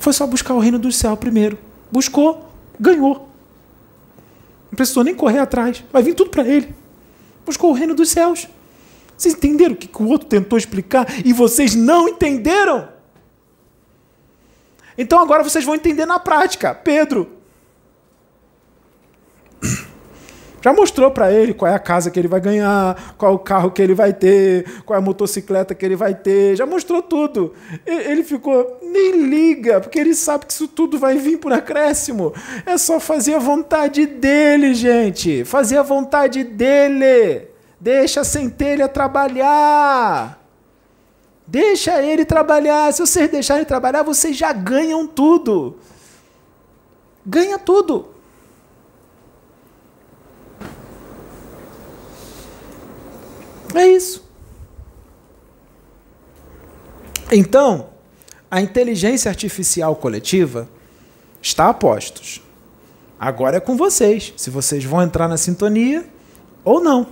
Foi 0.00 0.14
só 0.14 0.26
buscar 0.26 0.54
o 0.54 0.58
reino 0.58 0.78
do 0.78 0.90
céu 0.90 1.14
primeiro. 1.14 1.58
Buscou, 1.92 2.50
ganhou. 2.80 3.28
Não 4.70 4.76
precisou 4.76 5.04
nem 5.04 5.14
correr 5.14 5.38
atrás. 5.38 5.84
Vai 5.92 6.02
vir 6.02 6.14
tudo 6.14 6.30
para 6.30 6.42
ele. 6.42 6.74
Buscou 7.44 7.70
o 7.70 7.74
reino 7.74 7.94
dos 7.94 8.08
céus. 8.08 8.48
Vocês 9.16 9.34
entenderam 9.34 9.74
o 9.74 9.76
que 9.76 10.02
o 10.02 10.08
outro 10.08 10.26
tentou 10.26 10.58
explicar 10.58 11.06
e 11.22 11.34
vocês 11.34 11.74
não 11.74 12.08
entenderam? 12.08 12.88
Então 14.96 15.18
agora 15.18 15.44
vocês 15.44 15.64
vão 15.66 15.74
entender 15.74 16.06
na 16.06 16.18
prática. 16.18 16.74
Pedro, 16.74 17.30
Já 20.60 20.72
mostrou 20.72 21.10
para 21.10 21.32
ele 21.32 21.54
qual 21.54 21.70
é 21.70 21.74
a 21.74 21.78
casa 21.78 22.10
que 22.10 22.18
ele 22.18 22.28
vai 22.28 22.40
ganhar, 22.40 23.14
qual 23.16 23.32
é 23.32 23.34
o 23.34 23.38
carro 23.38 23.70
que 23.70 23.80
ele 23.80 23.94
vai 23.94 24.12
ter, 24.12 24.82
qual 24.84 24.96
é 24.96 24.98
a 24.98 25.04
motocicleta 25.04 25.74
que 25.74 25.84
ele 25.84 25.96
vai 25.96 26.14
ter. 26.14 26.56
Já 26.56 26.66
mostrou 26.66 27.02
tudo. 27.02 27.54
Ele 27.86 28.22
ficou, 28.22 28.78
nem 28.82 29.22
liga, 29.22 29.80
porque 29.80 29.98
ele 29.98 30.14
sabe 30.14 30.46
que 30.46 30.52
isso 30.52 30.68
tudo 30.68 30.98
vai 30.98 31.16
vir 31.16 31.38
por 31.38 31.52
acréscimo. 31.52 32.34
É 32.66 32.76
só 32.76 33.00
fazer 33.00 33.34
a 33.34 33.38
vontade 33.38 34.06
dele, 34.06 34.74
gente. 34.74 35.44
Fazer 35.44 35.78
a 35.78 35.82
vontade 35.82 36.44
dele. 36.44 37.48
Deixa 37.80 38.20
a 38.20 38.24
centelha 38.24 38.86
trabalhar. 38.86 40.38
Deixa 41.46 42.02
ele 42.02 42.24
trabalhar. 42.24 42.92
Se 42.92 43.00
vocês 43.00 43.30
deixarem 43.30 43.64
trabalhar, 43.64 44.02
vocês 44.02 44.36
já 44.36 44.52
ganham 44.52 45.06
tudo. 45.06 45.78
Ganha 47.26 47.58
tudo. 47.58 48.19
É 53.74 53.86
isso. 53.86 54.28
Então, 57.30 57.90
a 58.50 58.60
inteligência 58.60 59.28
artificial 59.28 59.94
coletiva 59.94 60.68
está 61.40 61.68
a 61.68 61.74
postos. 61.74 62.42
Agora 63.18 63.58
é 63.58 63.60
com 63.60 63.76
vocês, 63.76 64.32
se 64.36 64.50
vocês 64.50 64.82
vão 64.82 65.02
entrar 65.02 65.28
na 65.28 65.36
sintonia 65.36 66.04
ou 66.64 66.80
não. 66.80 67.06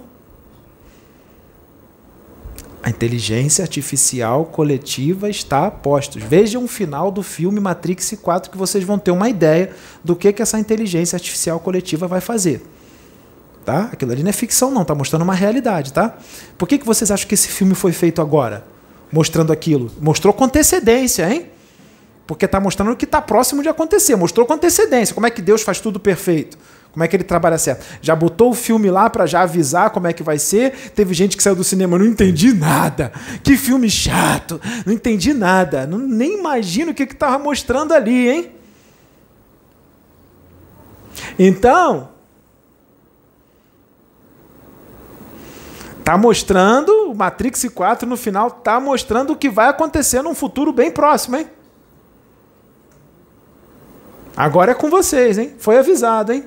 A 2.83 2.91
inteligência 2.91 3.63
artificial 3.63 4.47
coletiva 4.47 5.29
está 5.29 5.67
a 5.67 5.71
postos. 5.71 6.23
Vejam 6.23 6.65
o 6.65 6.69
final 6.69 7.11
do 7.11 7.23
filme 7.23 7.61
Matrix 7.61 8.17
4 8.21 8.51
que 8.51 8.57
vocês 8.57 8.83
vão 8.83 8.99
ter 8.99 9.11
uma 9.11 9.29
ideia 9.29 9.75
do 10.03 10.17
que, 10.17 10.33
que 10.33 10.41
essa 10.41 10.59
inteligência 10.59 11.17
artificial 11.17 11.61
coletiva 11.61 12.09
vai 12.09 12.21
fazer 12.21 12.63
tá? 13.69 13.91
Aquilo 13.93 14.13
ali 14.13 14.23
não 14.23 14.31
é 14.31 14.33
ficção, 14.33 14.71
não, 14.71 14.83
tá 14.83 14.95
mostrando 14.95 15.21
uma 15.21 15.35
realidade, 15.35 15.93
tá? 15.93 16.17
Por 16.57 16.67
que, 16.67 16.79
que 16.79 16.87
vocês 16.87 17.11
acham 17.11 17.29
que 17.29 17.35
esse 17.35 17.49
filme 17.49 17.75
foi 17.75 17.93
feito 17.93 18.23
agora? 18.23 18.65
Mostrando 19.13 19.53
aquilo? 19.53 19.91
Mostrou 20.01 20.33
com 20.33 20.45
antecedência, 20.45 21.31
hein? 21.31 21.51
Porque 22.27 22.47
está 22.47 22.59
mostrando 22.59 22.93
o 22.93 22.97
que 22.97 23.05
está 23.05 23.21
próximo 23.21 23.63
de 23.63 23.69
acontecer. 23.69 24.17
Mostrou 24.17 24.47
com 24.47 24.55
antecedência. 24.55 25.15
Como 25.15 25.27
é 25.27 25.31
que 25.31 25.43
Deus 25.43 25.61
faz 25.61 25.81
tudo 25.81 26.01
perfeito? 26.01 26.57
Como 26.93 27.05
é 27.05 27.09
que 27.09 27.15
ele 27.15 27.25
trabalha 27.25 27.59
certo? 27.59 27.85
Já 28.01 28.17
botou 28.17 28.53
o 28.53 28.55
filme 28.55 28.91
lá 28.91 29.11
para 29.11 29.27
já 29.27 29.43
avisar 29.43 29.91
como 29.91 30.07
é 30.07 30.15
que 30.15 30.23
vai 30.23 30.39
ser. 30.39 30.73
Teve 30.95 31.13
gente 31.13 31.37
que 31.37 31.43
saiu 31.43 31.55
do 31.55 31.63
cinema, 31.63 31.99
não 31.99 32.07
entendi 32.07 32.55
nada. 32.55 33.13
Que 33.43 33.55
filme 33.59 33.91
chato. 33.91 34.59
Não 34.87 34.95
entendi 34.95 35.35
nada. 35.35 35.87
Não, 35.87 35.99
nem 35.99 36.39
imagino 36.39 36.93
o 36.93 36.95
que 36.95 37.03
estava 37.03 37.39
mostrando 37.39 37.93
ali, 37.93 38.31
hein? 38.31 38.51
Então, 41.39 42.09
Tá 46.09 46.17
mostrando, 46.17 47.11
o 47.11 47.15
Matrix 47.15 47.67
4 47.69 48.09
no 48.09 48.17
final 48.17 48.51
tá 48.51 48.81
mostrando 48.81 49.35
o 49.35 49.37
que 49.37 49.51
vai 49.51 49.69
acontecer 49.69 50.23
num 50.23 50.35
futuro 50.35 50.73
bem 50.73 50.91
próximo, 50.91 51.37
hein? 51.37 51.51
Agora 54.35 54.71
é 54.71 54.75
com 54.75 54.89
vocês, 54.89 55.37
hein? 55.37 55.55
Foi 55.59 55.77
avisado, 55.77 56.33
hein? 56.33 56.47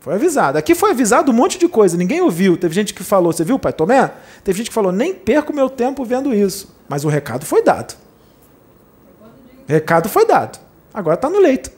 Foi 0.00 0.14
avisado. 0.14 0.58
Aqui 0.58 0.74
foi 0.74 0.90
avisado 0.90 1.30
um 1.30 1.34
monte 1.36 1.56
de 1.56 1.68
coisa, 1.68 1.96
ninguém 1.96 2.20
ouviu. 2.20 2.56
Teve 2.56 2.74
gente 2.74 2.92
que 2.92 3.04
falou, 3.04 3.32
você 3.32 3.44
viu, 3.44 3.60
pai 3.60 3.72
Tomé? 3.72 4.12
Teve 4.42 4.58
gente 4.58 4.70
que 4.70 4.74
falou, 4.74 4.90
nem 4.90 5.14
perco 5.14 5.54
meu 5.54 5.70
tempo 5.70 6.04
vendo 6.04 6.34
isso. 6.34 6.74
Mas 6.88 7.04
o 7.04 7.08
recado 7.08 7.46
foi 7.46 7.62
dado. 7.62 7.94
Recado 9.68 10.08
foi 10.08 10.26
dado. 10.26 10.58
Agora 10.92 11.14
está 11.14 11.30
no 11.30 11.38
leito. 11.38 11.70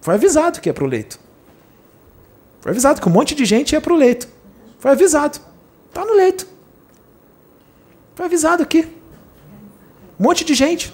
Foi 0.00 0.14
avisado 0.14 0.58
que 0.58 0.70
é 0.70 0.72
para 0.72 0.84
o 0.84 0.86
leito. 0.86 1.20
Foi 2.62 2.72
avisado 2.72 2.98
que 2.98 3.06
um 3.06 3.12
monte 3.12 3.34
de 3.34 3.44
gente 3.44 3.72
ia 3.72 3.80
para 3.82 3.92
o 3.92 3.96
leito. 3.96 4.26
Foi 4.78 4.92
avisado. 4.92 5.49
Está 5.90 6.04
no 6.04 6.14
leito. 6.14 6.46
Foi 8.14 8.24
avisado 8.26 8.62
aqui. 8.62 8.88
Um 10.18 10.24
monte 10.24 10.44
de 10.44 10.54
gente. 10.54 10.92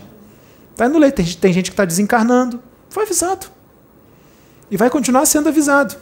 Está 0.73 0.89
no 0.89 0.99
leito. 0.99 1.17
Tem, 1.17 1.25
tem 1.25 1.53
gente 1.53 1.71
que 1.71 1.75
está 1.75 1.85
desencarnando. 1.85 2.61
Foi 2.89 3.05
avisado. 3.05 3.47
E 4.71 4.77
vai 4.77 4.91
continuar 4.91 5.25
sendo 5.27 5.49
avisado. 5.49 5.97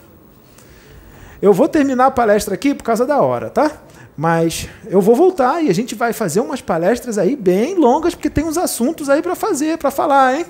Eu 1.42 1.53
vou 1.53 1.68
terminar 1.68 2.07
a 2.07 2.11
palestra 2.11 2.55
aqui 2.55 2.74
por 2.74 2.84
causa 2.84 3.05
da 3.05 3.20
hora, 3.20 3.51
tá? 3.51 3.70
Mas 4.16 4.68
eu 4.86 5.01
vou 5.01 5.14
voltar 5.14 5.62
e 5.62 5.68
a 5.68 5.74
gente 5.74 5.95
vai 5.95 6.12
fazer 6.12 6.40
umas 6.40 6.62
palestras 6.62 7.18
aí 7.18 7.34
bem 7.34 7.74
longas, 7.74 8.14
porque 8.14 8.30
tem 8.30 8.45
uns 8.45 8.57
assuntos 8.57 9.11
aí 9.11 9.20
para 9.20 9.34
fazer, 9.34 9.76
para 9.76 9.90
falar, 9.90 10.38
hein? 10.38 10.47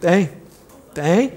Tem. 0.00 0.30
Tem. 0.94 1.34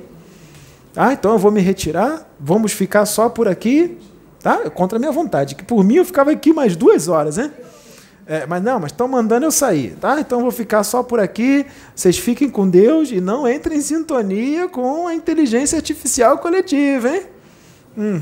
Ah, 0.95 1.11
então 1.11 1.33
eu 1.33 1.39
vou 1.39 1.51
me 1.51 1.59
retirar. 1.59 2.29
Vamos 2.39 2.71
ficar 2.71 3.05
só 3.05 3.27
por 3.27 3.47
aqui. 3.47 3.97
Tá? 4.45 4.69
Contra 4.69 4.97
a 4.97 4.99
minha 4.99 5.11
vontade. 5.11 5.55
Que 5.55 5.63
por 5.63 5.83
mim 5.83 5.95
eu 5.95 6.05
ficava 6.05 6.29
aqui 6.29 6.53
mais 6.53 6.75
duas 6.75 7.07
horas, 7.07 7.37
né? 7.37 7.51
É, 8.27 8.45
mas 8.45 8.61
não, 8.61 8.79
mas 8.79 8.91
estão 8.91 9.07
mandando 9.07 9.43
eu 9.43 9.51
sair, 9.51 9.95
tá? 9.99 10.19
Então 10.19 10.39
vou 10.39 10.51
ficar 10.51 10.83
só 10.83 11.01
por 11.01 11.19
aqui. 11.19 11.65
Vocês 11.95 12.19
fiquem 12.19 12.47
com 12.47 12.69
Deus 12.69 13.09
e 13.09 13.19
não 13.19 13.49
entrem 13.49 13.79
em 13.79 13.81
sintonia 13.81 14.69
com 14.69 15.07
a 15.07 15.15
inteligência 15.15 15.77
artificial 15.77 16.37
coletiva, 16.37 17.09
hein? 17.09 17.23
Hum. 17.97 18.21